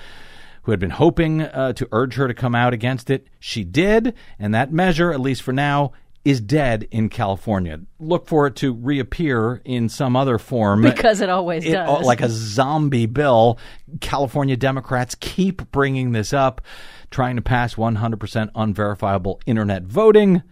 who 0.62 0.72
had 0.72 0.80
been 0.80 0.90
hoping 0.90 1.40
uh, 1.42 1.72
to 1.74 1.88
urge 1.92 2.14
her 2.14 2.28
to 2.28 2.34
come 2.34 2.54
out 2.54 2.72
against 2.74 3.10
it. 3.10 3.26
She 3.38 3.64
did, 3.64 4.14
and 4.38 4.54
that 4.54 4.72
measure, 4.72 5.12
at 5.12 5.20
least 5.20 5.42
for 5.42 5.52
now, 5.52 5.92
is 6.22 6.38
dead 6.40 6.86
in 6.90 7.08
California. 7.08 7.80
Look 7.98 8.26
for 8.26 8.46
it 8.46 8.56
to 8.56 8.74
reappear 8.74 9.62
in 9.64 9.88
some 9.88 10.16
other 10.16 10.36
form. 10.38 10.82
Because 10.82 11.22
it 11.22 11.30
always 11.30 11.64
It- 11.64 11.72
does. 11.72 12.04
like 12.04 12.20
a 12.20 12.28
zombie 12.28 13.06
bill. 13.06 13.58
California 14.00 14.54
Democrats 14.56 15.14
keep 15.18 15.70
bringing 15.70 16.12
this 16.12 16.34
up, 16.34 16.60
trying 17.10 17.36
to 17.36 17.42
pass 17.42 17.74
100% 17.76 18.50
unverifiable 18.54 19.40
internet 19.46 19.84
voting 19.84 20.42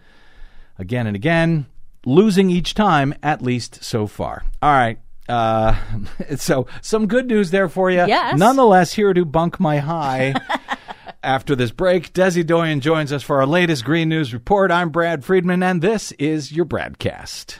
again 0.79 1.05
and 1.05 1.15
again, 1.15 1.67
losing 2.03 2.49
each 2.49 2.73
time, 2.73 3.13
at 3.21 3.41
least 3.43 3.83
so 3.83 4.07
far. 4.07 4.43
All 4.63 4.71
right. 4.71 4.97
Uh, 5.29 5.75
so 6.35 6.67
some 6.81 7.07
good 7.07 7.27
news 7.27 7.51
there 7.51 7.69
for 7.69 7.89
you. 7.89 8.05
Yes. 8.05 8.37
Nonetheless, 8.37 8.93
here 8.93 9.13
to 9.13 9.23
bunk 9.23 9.59
my 9.59 9.77
high. 9.77 10.33
After 11.23 11.53
this 11.55 11.71
break, 11.71 12.13
Desi 12.13 12.45
Doyen 12.45 12.79
joins 12.79 13.11
us 13.11 13.23
for 13.23 13.41
our 13.41 13.45
latest 13.45 13.83
Green 13.83 14.07
News 14.07 14.33
Report. 14.33 14.71
I'm 14.71 14.89
Brad 14.89 15.25
Friedman, 15.25 15.61
and 15.61 15.81
this 15.81 16.13
is 16.13 16.53
your 16.53 16.65
BradCast. 16.65 17.59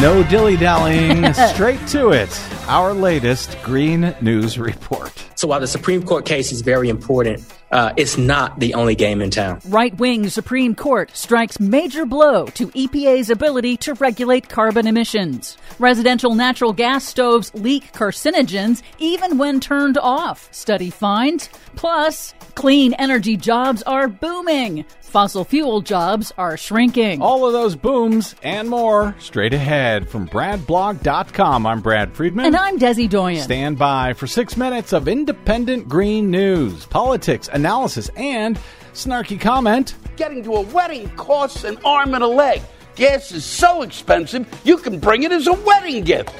No 0.00 0.22
dilly 0.22 0.56
dallying, 0.56 1.32
straight 1.52 1.84
to 1.88 2.10
it. 2.10 2.30
Our 2.68 2.94
latest 2.94 3.60
Green 3.64 4.14
News 4.20 4.56
Report. 4.56 5.12
So 5.34 5.48
while 5.48 5.58
the 5.58 5.66
Supreme 5.66 6.04
Court 6.04 6.24
case 6.24 6.52
is 6.52 6.60
very 6.60 6.88
important, 6.88 7.42
uh, 7.72 7.92
it's 7.96 8.16
not 8.16 8.60
the 8.60 8.74
only 8.74 8.94
game 8.94 9.20
in 9.20 9.30
town. 9.30 9.60
Right 9.66 9.96
wing 9.98 10.28
Supreme 10.28 10.76
Court 10.76 11.10
strikes 11.16 11.58
major 11.58 12.06
blow 12.06 12.46
to 12.46 12.68
EPA's 12.68 13.28
ability 13.28 13.76
to 13.78 13.94
regulate 13.94 14.48
carbon 14.48 14.86
emissions. 14.86 15.58
Residential 15.80 16.36
natural 16.36 16.72
gas 16.72 17.04
stoves 17.04 17.52
leak 17.54 17.92
carcinogens 17.92 18.82
even 18.98 19.36
when 19.36 19.58
turned 19.58 19.98
off, 19.98 20.48
study 20.52 20.90
finds. 20.90 21.48
Plus, 21.74 22.34
clean 22.54 22.92
energy 22.94 23.36
jobs 23.36 23.82
are 23.82 24.08
booming. 24.08 24.84
Fossil 25.08 25.44
fuel 25.44 25.80
jobs 25.80 26.32
are 26.36 26.56
shrinking. 26.56 27.22
All 27.22 27.46
of 27.46 27.54
those 27.54 27.74
booms 27.74 28.34
and 28.42 28.68
more 28.68 29.16
straight 29.18 29.54
ahead 29.54 30.08
from 30.08 30.28
BradBlog.com. 30.28 31.66
I'm 31.66 31.80
Brad 31.80 32.14
Friedman. 32.14 32.44
And 32.44 32.56
I'm 32.56 32.78
Desi 32.78 33.08
Doyen. 33.08 33.42
Stand 33.42 33.78
by 33.78 34.12
for 34.12 34.26
six 34.26 34.56
minutes 34.56 34.92
of 34.92 35.08
independent 35.08 35.88
green 35.88 36.30
news, 36.30 36.84
politics, 36.86 37.48
analysis, 37.52 38.10
and 38.16 38.58
snarky 38.92 39.40
comment. 39.40 39.94
Getting 40.16 40.42
to 40.44 40.54
a 40.56 40.60
wedding 40.60 41.08
costs 41.10 41.64
an 41.64 41.78
arm 41.84 42.14
and 42.14 42.22
a 42.22 42.28
leg. 42.28 42.60
Gas 42.98 43.30
is 43.30 43.44
so 43.44 43.82
expensive, 43.82 44.44
you 44.64 44.76
can 44.76 44.98
bring 44.98 45.22
it 45.22 45.30
as 45.30 45.46
a 45.46 45.52
wedding 45.52 46.02
gift. 46.02 46.34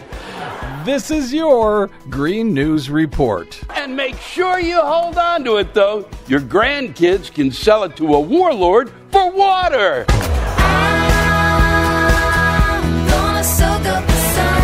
This 0.84 1.08
is 1.08 1.32
your 1.32 1.88
Green 2.10 2.52
News 2.52 2.90
Report. 2.90 3.62
And 3.76 3.94
make 3.94 4.16
sure 4.16 4.58
you 4.58 4.80
hold 4.80 5.18
on 5.18 5.44
to 5.44 5.58
it, 5.58 5.72
though. 5.72 6.08
Your 6.26 6.40
grandkids 6.40 7.32
can 7.32 7.52
sell 7.52 7.84
it 7.84 7.94
to 7.98 8.12
a 8.12 8.20
warlord 8.20 8.90
for 9.12 9.30
water. 9.30 10.04
gonna 13.08 13.44
soak 13.44 13.86
up 13.86 14.04
the 14.04 14.20
sun. 14.34 14.58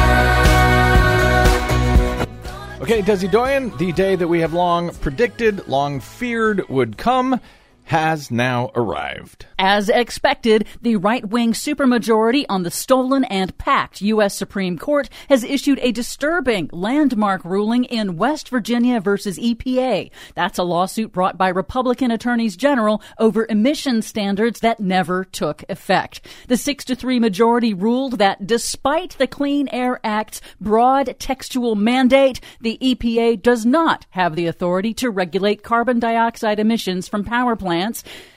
Okay, 2.82 3.02
Desi 3.02 3.30
Doyen, 3.30 3.70
the 3.78 3.92
day 3.92 4.16
that 4.16 4.26
we 4.26 4.40
have 4.40 4.52
long 4.52 4.92
predicted, 4.96 5.68
long 5.68 6.00
feared 6.00 6.68
would 6.68 6.98
come, 6.98 7.40
has 7.84 8.30
now 8.30 8.70
arrived. 8.74 9.46
As 9.58 9.88
expected, 9.88 10.66
the 10.80 10.96
right 10.96 11.26
wing 11.28 11.52
supermajority 11.52 12.46
on 12.48 12.62
the 12.62 12.70
stolen 12.70 13.24
and 13.24 13.56
packed 13.58 14.00
U.S. 14.00 14.34
Supreme 14.34 14.78
Court 14.78 15.08
has 15.28 15.44
issued 15.44 15.78
a 15.80 15.92
disturbing 15.92 16.70
landmark 16.72 17.44
ruling 17.44 17.84
in 17.84 18.16
West 18.16 18.48
Virginia 18.48 19.00
versus 19.00 19.38
EPA. 19.38 20.10
That's 20.34 20.58
a 20.58 20.64
lawsuit 20.64 21.12
brought 21.12 21.36
by 21.36 21.48
Republican 21.48 22.10
attorneys 22.10 22.56
general 22.56 23.02
over 23.18 23.46
emission 23.48 24.00
standards 24.00 24.60
that 24.60 24.80
never 24.80 25.24
took 25.24 25.62
effect. 25.68 26.26
The 26.48 26.56
6 26.56 26.86
to 26.86 26.96
3 26.96 27.20
majority 27.20 27.74
ruled 27.74 28.18
that 28.18 28.46
despite 28.46 29.16
the 29.18 29.26
Clean 29.26 29.68
Air 29.68 30.00
Act's 30.02 30.40
broad 30.60 31.16
textual 31.18 31.74
mandate, 31.74 32.40
the 32.60 32.78
EPA 32.80 33.42
does 33.42 33.66
not 33.66 34.06
have 34.10 34.36
the 34.36 34.46
authority 34.46 34.94
to 34.94 35.10
regulate 35.10 35.62
carbon 35.62 35.98
dioxide 35.98 36.58
emissions 36.58 37.08
from 37.08 37.24
power 37.24 37.54
plants 37.54 37.73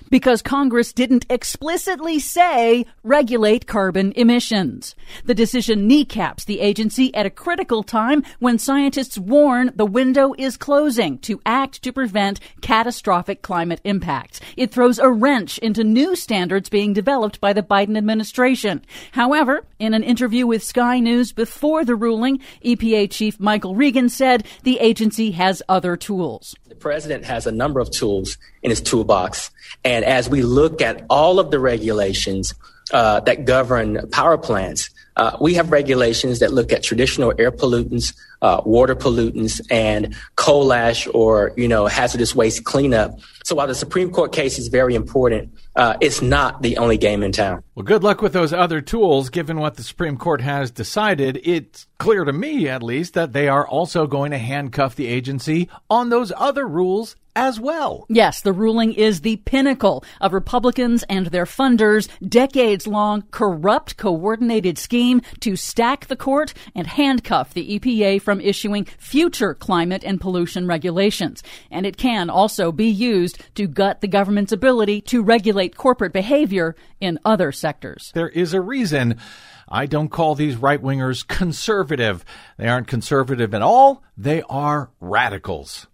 because 0.09 0.41
Congress 0.41 0.93
didn't 0.93 1.25
explicitly 1.29 2.19
say 2.19 2.85
regulate 3.03 3.67
carbon 3.67 4.13
emissions. 4.15 4.95
The 5.25 5.35
decision 5.35 5.87
kneecaps 5.87 6.45
the 6.45 6.59
agency 6.59 7.13
at 7.13 7.25
a 7.25 7.31
critical 7.31 7.83
time 7.83 8.23
when 8.39 8.59
scientists 8.59 9.17
warn 9.17 9.71
the 9.75 9.85
window 9.85 10.33
is 10.37 10.57
closing 10.57 11.19
to 11.19 11.41
act 11.45 11.81
to 11.83 11.91
prevent 11.91 12.39
catastrophic 12.61 13.41
climate 13.41 13.81
impacts. 13.83 14.39
It 14.55 14.71
throws 14.71 14.99
a 14.99 15.11
wrench 15.11 15.57
into 15.59 15.83
new 15.83 16.15
standards 16.15 16.69
being 16.69 16.93
developed 16.93 17.41
by 17.41 17.53
the 17.53 17.63
Biden 17.63 17.97
administration. 17.97 18.83
However, 19.11 19.65
in 19.79 19.93
an 19.93 20.03
interview 20.03 20.47
with 20.47 20.63
Sky 20.63 20.99
News 20.99 21.31
before 21.31 21.85
the 21.85 21.95
ruling, 21.95 22.39
EPA 22.63 23.11
Chief 23.11 23.39
Michael 23.39 23.75
Regan 23.75 24.09
said 24.09 24.45
the 24.63 24.79
agency 24.79 25.31
has 25.31 25.61
other 25.69 25.95
tools. 25.95 26.55
President 26.79 27.25
has 27.25 27.47
a 27.47 27.51
number 27.51 27.79
of 27.79 27.91
tools 27.91 28.37
in 28.61 28.69
his 28.69 28.81
toolbox. 28.81 29.51
And 29.83 30.05
as 30.05 30.29
we 30.29 30.41
look 30.41 30.81
at 30.81 31.05
all 31.09 31.39
of 31.39 31.51
the 31.51 31.59
regulations 31.59 32.53
uh, 32.91 33.19
that 33.21 33.45
govern 33.45 34.09
power 34.09 34.37
plants, 34.37 34.89
uh, 35.17 35.35
we 35.41 35.55
have 35.55 35.71
regulations 35.71 36.39
that 36.39 36.53
look 36.53 36.71
at 36.71 36.83
traditional 36.83 37.33
air 37.37 37.51
pollutants, 37.51 38.15
uh, 38.41 38.61
water 38.65 38.95
pollutants, 38.95 39.59
and 39.71 40.15
coal 40.35 40.71
ash 40.71 41.07
or 41.13 41.51
you 41.57 41.67
know 41.67 41.87
hazardous 41.87 42.35
waste 42.35 42.63
cleanup. 42.63 43.19
So 43.43 43.55
while 43.55 43.67
the 43.67 43.75
Supreme 43.75 44.11
Court 44.11 44.31
case 44.31 44.59
is 44.59 44.67
very 44.67 44.93
important, 44.93 45.53
uh, 45.75 45.97
it's 46.01 46.21
not 46.21 46.61
the 46.61 46.77
only 46.77 46.97
game 46.97 47.23
in 47.23 47.31
town. 47.31 47.63
Well, 47.75 47.83
good 47.83 48.03
luck 48.03 48.21
with 48.21 48.33
those 48.33 48.53
other 48.53 48.79
tools. 48.79 49.29
Given 49.29 49.57
what 49.57 49.75
the 49.75 49.83
Supreme 49.83 50.17
Court 50.17 50.41
has 50.41 50.69
decided, 50.69 51.39
it's 51.43 51.87
clear 51.97 52.23
to 52.23 52.33
me, 52.33 52.67
at 52.67 52.83
least, 52.83 53.15
that 53.15 53.33
they 53.33 53.47
are 53.47 53.67
also 53.67 54.05
going 54.05 54.31
to 54.31 54.37
handcuff 54.37 54.95
the 54.95 55.07
agency 55.07 55.67
on 55.89 56.09
those 56.09 56.31
other 56.35 56.67
rules 56.67 57.15
as 57.37 57.59
well. 57.59 58.07
Yes, 58.09 58.41
the 58.41 58.51
ruling 58.51 58.93
is 58.93 59.21
the 59.21 59.37
pinnacle 59.37 60.03
of 60.19 60.33
Republicans 60.33 61.03
and 61.07 61.27
their 61.27 61.45
funders' 61.45 62.09
decades 62.27 62.87
long 62.87 63.21
corrupt 63.29 63.95
coordinated 63.95 64.79
scheme 64.79 65.21
to 65.41 65.55
stack 65.55 66.07
the 66.07 66.15
court 66.15 66.55
and 66.73 66.87
handcuff 66.87 67.53
the 67.53 67.79
EPA 67.79 68.23
from 68.23 68.41
issuing 68.41 68.85
future 68.97 69.53
climate 69.53 70.03
and 70.03 70.19
pollution 70.19 70.65
regulations. 70.65 71.43
And 71.69 71.85
it 71.85 71.95
can 71.95 72.31
also 72.31 72.71
be 72.71 72.89
used 72.89 73.37
to 73.53 73.67
gut 73.67 74.01
the 74.01 74.07
government's 74.07 74.51
ability 74.51 75.01
to 75.01 75.21
regulate 75.21 75.77
corporate 75.77 76.13
behavior 76.13 76.75
in 76.99 77.19
other 77.23 77.51
sectors. 77.51 78.11
There 78.15 78.29
is 78.29 78.55
a 78.55 78.61
reason 78.61 79.19
I 79.69 79.85
don't 79.85 80.09
call 80.09 80.33
these 80.33 80.55
right 80.55 80.81
wingers 80.81 81.27
conservative. 81.27 82.25
They 82.57 82.67
aren't 82.67 82.87
conservative 82.87 83.53
at 83.53 83.61
all, 83.61 84.01
they 84.17 84.41
are 84.49 84.89
radicals. 84.99 85.85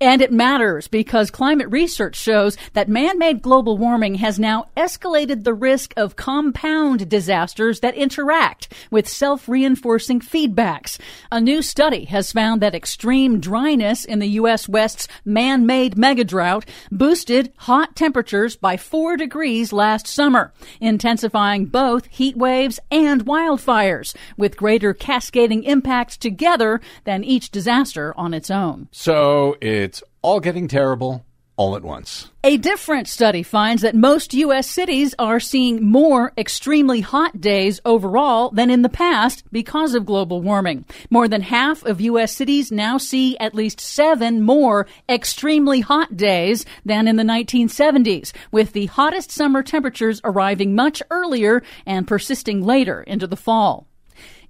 And 0.00 0.22
it 0.22 0.32
matters 0.32 0.88
because 0.88 1.30
climate 1.30 1.68
research 1.70 2.16
shows 2.16 2.56
that 2.72 2.88
man 2.88 3.18
made 3.18 3.42
global 3.42 3.78
warming 3.78 4.16
has 4.16 4.38
now 4.38 4.66
escalated 4.76 5.44
the 5.44 5.54
risk 5.54 5.94
of 5.96 6.16
compound 6.16 7.08
disasters 7.08 7.80
that 7.80 7.94
interact 7.94 8.72
with 8.90 9.08
self 9.08 9.48
reinforcing 9.48 10.20
feedbacks. 10.20 10.98
A 11.30 11.40
new 11.40 11.62
study 11.62 12.04
has 12.06 12.32
found 12.32 12.62
that 12.62 12.74
extreme 12.74 13.40
dryness 13.40 14.04
in 14.04 14.18
the 14.18 14.28
U.S. 14.40 14.68
West's 14.68 15.08
man 15.24 15.66
made 15.66 15.96
megadrought 15.96 16.64
boosted 16.90 17.52
hot 17.56 17.96
temperatures 17.96 18.56
by 18.56 18.76
four 18.76 19.16
degrees 19.16 19.72
last 19.72 20.06
summer, 20.06 20.52
intensifying 20.80 21.66
both 21.66 22.06
heat 22.06 22.36
waves 22.36 22.80
and 22.90 23.24
wildfires, 23.24 24.14
with 24.36 24.56
greater 24.56 24.94
cascading 24.94 25.64
impacts 25.64 26.16
together 26.16 26.80
than 27.04 27.24
each 27.24 27.50
disaster 27.50 28.14
on 28.16 28.34
its 28.34 28.50
own. 28.50 28.88
So 28.90 29.56
it's 29.62 30.02
all 30.22 30.40
getting 30.40 30.66
terrible 30.66 31.24
all 31.56 31.76
at 31.76 31.84
once. 31.84 32.30
A 32.42 32.56
different 32.56 33.06
study 33.06 33.42
finds 33.44 33.82
that 33.82 33.94
most 33.94 34.34
U.S. 34.34 34.68
cities 34.68 35.14
are 35.18 35.38
seeing 35.38 35.84
more 35.84 36.32
extremely 36.36 37.00
hot 37.00 37.40
days 37.40 37.80
overall 37.84 38.50
than 38.50 38.70
in 38.70 38.82
the 38.82 38.88
past 38.88 39.44
because 39.52 39.94
of 39.94 40.06
global 40.06 40.42
warming. 40.42 40.84
More 41.10 41.28
than 41.28 41.42
half 41.42 41.84
of 41.84 42.00
U.S. 42.00 42.34
cities 42.34 42.72
now 42.72 42.98
see 42.98 43.38
at 43.38 43.54
least 43.54 43.80
seven 43.80 44.42
more 44.42 44.88
extremely 45.08 45.80
hot 45.80 46.16
days 46.16 46.64
than 46.84 47.06
in 47.06 47.16
the 47.16 47.22
1970s, 47.22 48.32
with 48.50 48.72
the 48.72 48.86
hottest 48.86 49.30
summer 49.30 49.62
temperatures 49.62 50.20
arriving 50.24 50.74
much 50.74 51.02
earlier 51.10 51.62
and 51.86 52.08
persisting 52.08 52.62
later 52.62 53.02
into 53.02 53.28
the 53.28 53.36
fall. 53.36 53.86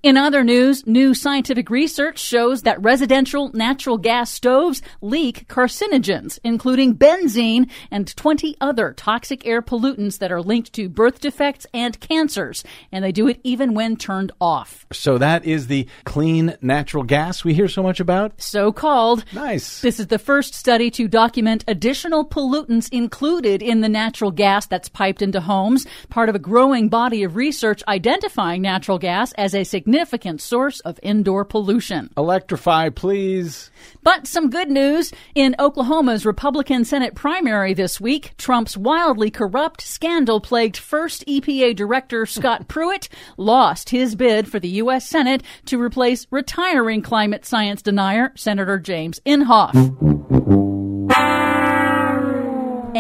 In 0.03 0.17
other 0.17 0.43
news, 0.43 0.85
new 0.85 1.15
scientific 1.15 1.71
research 1.71 2.19
shows 2.19 2.63
that 2.63 2.83
residential 2.83 3.53
natural 3.53 3.99
gas 3.99 4.33
stoves 4.33 4.83
leak 5.01 5.47
carcinogens, 5.47 6.41
including 6.43 6.97
benzene 6.97 7.71
and 7.89 8.17
20 8.17 8.57
other 8.61 8.95
toxic 8.95 9.47
air 9.47 9.63
pollutants 9.63 10.19
that 10.19 10.33
are 10.33 10.43
linked 10.43 10.73
to 10.73 10.89
birth 10.89 11.21
defects 11.21 11.69
and 11.73 12.01
cancers. 12.01 12.65
And 12.91 13.05
they 13.05 13.13
do 13.13 13.29
it 13.29 13.39
even 13.45 13.75
when 13.75 13.95
turned 13.95 14.33
off. 14.41 14.87
So 14.93 15.19
that 15.19 15.45
is 15.45 15.69
the 15.69 15.87
clean 16.03 16.57
natural 16.61 17.05
gas 17.05 17.45
we 17.45 17.55
hear 17.55 17.69
so 17.69 17.85
much 17.85 18.01
about? 18.01 18.43
So 18.43 18.73
called. 18.73 19.25
Nice. 19.33 19.83
This 19.83 20.01
is 20.01 20.09
the 20.09 20.19
first 20.19 20.53
study 20.53 20.91
to 20.91 21.07
document 21.07 21.63
additional 21.69 22.27
pollutants 22.27 22.89
included 22.93 23.63
in 23.63 23.83
the 23.83 23.89
natural 23.89 24.33
gas 24.33 24.67
that's 24.67 24.89
piped 24.89 25.23
into 25.23 25.41
homes, 25.41 25.87
part 26.09 26.29
of 26.29 26.35
a 26.35 26.41
growing 26.41 26.89
body 26.89 27.23
of 27.23 27.37
research 27.37 27.85
identifying 27.87 28.63
natural 28.63 28.99
gas 28.99 29.31
as 29.35 29.55
a 29.55 29.63
significant 29.63 29.92
source 30.41 30.81
of 30.81 30.99
indoor 31.03 31.45
pollution. 31.45 32.11
Electrify, 32.17 32.89
please. 32.91 33.71
But 34.03 34.27
some 34.27 34.51
good 34.51 34.71
news. 34.71 35.13
In 35.35 35.55
Oklahoma's 35.59 36.27
Republican 36.27 36.85
Senate 36.85 37.15
primary 37.15 37.75
this 37.75 38.01
week, 38.01 38.35
Trump's 38.39 38.77
wildly 38.77 39.31
corrupt, 39.31 39.81
scandal 39.81 40.41
plagued 40.41 40.77
first 40.77 41.25
EPA 41.27 41.77
Director 41.77 42.27
Scott 42.33 42.69
Pruitt 42.69 43.09
lost 43.37 43.91
his 43.91 44.15
bid 44.15 44.49
for 44.49 44.59
the 44.59 44.69
U.S. 44.69 45.09
Senate 45.09 45.43
to 45.67 45.81
replace 45.81 46.27
retiring 46.31 47.03
climate 47.03 47.45
science 47.45 47.83
denier 47.83 48.33
Senator 48.35 48.79
James 48.79 49.21
Inhofe. 49.27 50.72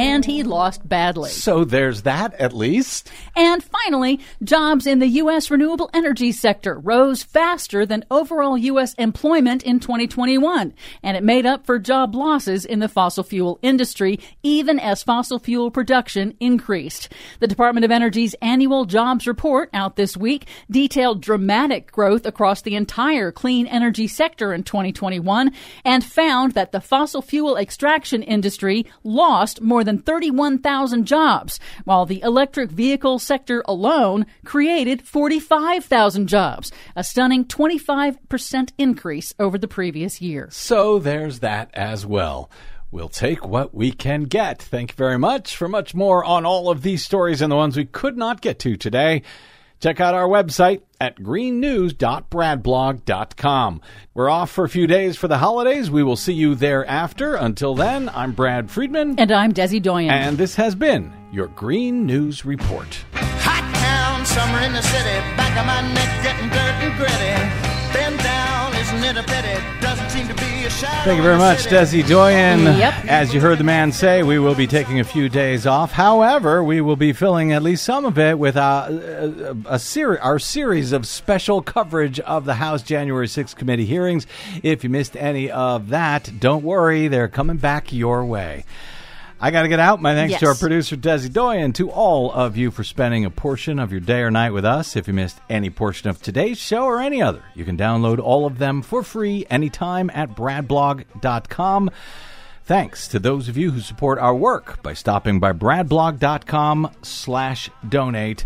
And 0.02 0.24
he 0.24 0.42
lost 0.42 0.88
badly. 0.88 1.30
So 1.30 1.64
there's 1.64 2.02
that 2.02 2.34
at 2.34 2.52
least. 2.52 3.08
And 3.36 3.62
finally, 3.62 4.18
jobs 4.42 4.86
in 4.86 4.98
the 4.98 5.06
U.S. 5.06 5.50
renewable 5.50 5.90
energy 5.94 6.32
sector 6.32 6.78
rose 6.78 7.22
faster 7.22 7.86
than 7.86 8.04
overall 8.10 8.58
U.S. 8.58 8.94
employment 8.94 9.62
in 9.62 9.78
2021, 9.78 10.74
and 11.02 11.16
it 11.16 11.22
made 11.22 11.46
up 11.46 11.64
for 11.66 11.78
job 11.78 12.14
losses 12.14 12.64
in 12.64 12.80
the 12.80 12.88
fossil 12.88 13.22
fuel 13.22 13.58
industry, 13.62 14.18
even 14.42 14.80
as 14.80 15.02
fossil 15.04 15.38
fuel 15.38 15.70
production 15.70 16.36
increased. 16.40 17.08
The 17.38 17.46
Department 17.46 17.84
of 17.84 17.90
Energy's 17.90 18.34
annual 18.42 18.84
jobs 18.86 19.26
report 19.26 19.70
out 19.72 19.96
this 19.96 20.16
week 20.16 20.46
detailed 20.70 21.20
dramatic 21.20 21.92
growth 21.92 22.26
across 22.26 22.62
the 22.62 22.74
entire 22.74 23.30
clean 23.30 23.66
energy 23.68 24.08
sector 24.08 24.52
in 24.52 24.64
2021 24.64 25.52
and 25.84 26.04
found 26.04 26.52
that 26.52 26.72
the 26.72 26.80
fossil 26.80 27.22
fuel 27.22 27.56
extraction 27.56 28.22
industry 28.22 28.84
lost 29.04 29.60
more 29.60 29.84
than 29.84 29.91
31,000 29.98 31.06
jobs, 31.06 31.60
while 31.84 32.06
the 32.06 32.22
electric 32.22 32.70
vehicle 32.70 33.18
sector 33.18 33.62
alone 33.66 34.26
created 34.44 35.06
45,000 35.06 36.26
jobs, 36.26 36.72
a 36.96 37.04
stunning 37.04 37.44
25% 37.44 38.72
increase 38.78 39.34
over 39.38 39.58
the 39.58 39.68
previous 39.68 40.20
year. 40.20 40.48
So 40.50 40.98
there's 40.98 41.40
that 41.40 41.70
as 41.74 42.06
well. 42.06 42.50
We'll 42.90 43.08
take 43.08 43.46
what 43.46 43.74
we 43.74 43.90
can 43.90 44.24
get. 44.24 44.60
Thank 44.60 44.90
you 44.90 44.96
very 44.96 45.18
much. 45.18 45.56
For 45.56 45.66
much 45.66 45.94
more 45.94 46.22
on 46.22 46.44
all 46.44 46.68
of 46.70 46.82
these 46.82 47.02
stories 47.02 47.40
and 47.40 47.50
the 47.50 47.56
ones 47.56 47.76
we 47.76 47.86
could 47.86 48.18
not 48.18 48.42
get 48.42 48.58
to 48.60 48.76
today, 48.76 49.22
check 49.82 50.00
out 50.00 50.14
our 50.14 50.26
website 50.28 50.80
at 51.00 51.18
greennews.bradblog.com. 51.18 53.80
We're 54.14 54.30
off 54.30 54.50
for 54.50 54.64
a 54.64 54.68
few 54.68 54.86
days 54.86 55.16
for 55.16 55.26
the 55.28 55.38
holidays. 55.38 55.90
We 55.90 56.02
will 56.04 56.16
see 56.16 56.32
you 56.32 56.54
thereafter. 56.54 57.34
Until 57.34 57.74
then, 57.74 58.08
I'm 58.10 58.32
Brad 58.32 58.70
Friedman, 58.70 59.18
And 59.18 59.32
I'm 59.32 59.52
Desi 59.52 59.82
Doyen. 59.82 60.10
and 60.10 60.38
this 60.38 60.54
has 60.54 60.74
been 60.74 61.12
your 61.32 61.48
Green 61.48 62.06
News 62.06 62.44
Report. 62.44 63.04
Hot 63.14 63.74
town, 63.74 64.24
summer 64.24 64.60
in 64.60 64.72
the 64.72 64.82
city, 64.82 65.18
back 65.36 65.58
of 65.58 65.66
my 65.66 65.82
neck 65.92 66.22
getting 66.22 66.48
dirt 66.48 66.76
and 66.80 66.96
gritty. 66.96 67.34
Bend 67.92 68.18
down, 68.22 68.74
isn't 68.76 69.02
it 69.04 69.16
a 69.16 69.22
pity? 69.24 69.58
Thank 70.82 71.16
you 71.16 71.22
very 71.22 71.38
much. 71.38 71.66
Desi 71.66 72.06
Doyen. 72.06 72.62
Yep. 72.62 73.04
As 73.04 73.32
you 73.32 73.40
heard 73.40 73.58
the 73.58 73.64
man 73.64 73.92
say, 73.92 74.24
we 74.24 74.38
will 74.40 74.56
be 74.56 74.66
taking 74.66 74.98
a 74.98 75.04
few 75.04 75.28
days 75.28 75.64
off. 75.64 75.92
However, 75.92 76.64
we 76.64 76.80
will 76.80 76.96
be 76.96 77.12
filling 77.12 77.52
at 77.52 77.62
least 77.62 77.84
some 77.84 78.04
of 78.04 78.18
it 78.18 78.36
with 78.38 78.56
a, 78.56 79.54
a, 79.68 79.74
a 79.74 79.78
seri- 79.78 80.18
our 80.18 80.40
series 80.40 80.90
of 80.92 81.06
special 81.06 81.62
coverage 81.62 82.18
of 82.20 82.44
the 82.46 82.54
House 82.54 82.82
January 82.82 83.28
6th 83.28 83.54
committee 83.54 83.86
hearings. 83.86 84.26
If 84.64 84.82
you 84.82 84.90
missed 84.90 85.16
any 85.16 85.50
of 85.50 85.88
that, 85.90 86.40
don't 86.40 86.64
worry, 86.64 87.06
they're 87.06 87.28
coming 87.28 87.58
back 87.58 87.92
your 87.92 88.24
way. 88.24 88.64
I 89.44 89.50
got 89.50 89.62
to 89.62 89.68
get 89.68 89.80
out. 89.80 90.00
My 90.00 90.14
thanks 90.14 90.38
to 90.38 90.46
our 90.46 90.54
producer, 90.54 90.96
Desi 90.96 91.28
Doyen, 91.28 91.72
to 91.72 91.90
all 91.90 92.30
of 92.30 92.56
you 92.56 92.70
for 92.70 92.84
spending 92.84 93.24
a 93.24 93.30
portion 93.30 93.80
of 93.80 93.90
your 93.90 94.00
day 94.00 94.20
or 94.20 94.30
night 94.30 94.52
with 94.52 94.64
us. 94.64 94.94
If 94.94 95.08
you 95.08 95.14
missed 95.14 95.40
any 95.50 95.68
portion 95.68 96.08
of 96.08 96.22
today's 96.22 96.58
show 96.58 96.84
or 96.84 97.00
any 97.00 97.20
other, 97.20 97.42
you 97.56 97.64
can 97.64 97.76
download 97.76 98.20
all 98.20 98.46
of 98.46 98.58
them 98.58 98.82
for 98.82 99.02
free 99.02 99.44
anytime 99.50 100.10
at 100.14 100.36
bradblog.com. 100.36 101.90
Thanks 102.64 103.08
to 103.08 103.18
those 103.18 103.48
of 103.48 103.56
you 103.56 103.72
who 103.72 103.80
support 103.80 104.20
our 104.20 104.34
work 104.34 104.80
by 104.80 104.94
stopping 104.94 105.40
by 105.40 105.52
bradblog.com 105.52 106.92
slash 107.02 107.68
donate 107.88 108.44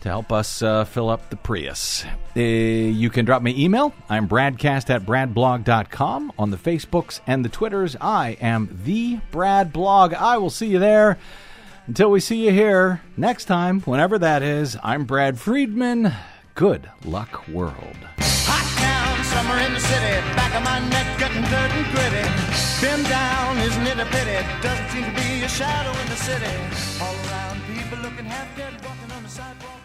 to 0.00 0.08
help 0.08 0.32
us 0.32 0.62
uh, 0.62 0.84
fill 0.84 1.08
up 1.10 1.30
the 1.30 1.36
Prius. 1.36 2.04
Uh, 2.36 2.40
you 2.40 3.10
can 3.10 3.24
drop 3.24 3.42
me 3.42 3.54
email. 3.62 3.92
I'm 4.08 4.28
bradcast 4.28 4.90
at 4.90 5.02
bradblog.com. 5.02 6.32
On 6.38 6.50
the 6.50 6.56
Facebooks 6.56 7.20
and 7.26 7.44
the 7.44 7.48
Twitters, 7.48 7.96
I 8.00 8.36
am 8.40 8.80
the 8.84 9.18
Brad 9.30 9.72
Blog. 9.72 10.14
I 10.14 10.38
will 10.38 10.50
see 10.50 10.66
you 10.66 10.78
there. 10.78 11.18
Until 11.86 12.10
we 12.10 12.20
see 12.20 12.44
you 12.44 12.52
here 12.52 13.00
next 13.16 13.46
time, 13.46 13.80
whenever 13.80 14.18
that 14.18 14.42
is, 14.42 14.76
I'm 14.82 15.04
Brad 15.04 15.38
Friedman. 15.38 16.12
Good 16.54 16.90
luck, 17.04 17.48
world. 17.48 17.96
Hot 18.20 18.68
town, 18.76 19.24
summer 19.24 19.56
in 19.64 19.72
the 19.72 19.80
city, 19.80 20.20
back 20.36 20.54
of 20.54 20.62
my 20.64 20.80
neck 20.90 21.18
getting 21.18 21.42
dirt 21.42 21.72
and 21.72 21.86
gritty. 21.94 22.28
Bend 22.82 23.08
down, 23.08 23.58
isn't 23.58 23.86
it 23.86 23.98
a 23.98 24.06
pity? 24.06 24.36
Doesn't 24.60 24.88
seem 24.90 25.04
to 25.04 25.14
be 25.16 25.42
a 25.44 25.48
shadow 25.48 25.98
in 25.98 26.08
the 26.08 26.16
city. 26.16 26.52
All 27.00 27.14
around, 27.30 27.62
people 27.66 27.98
looking 27.98 28.26
half 28.26 28.54
dead, 28.56 28.74
walking 28.84 29.10
on 29.12 29.22
the 29.22 29.28
sidewalk 29.28 29.77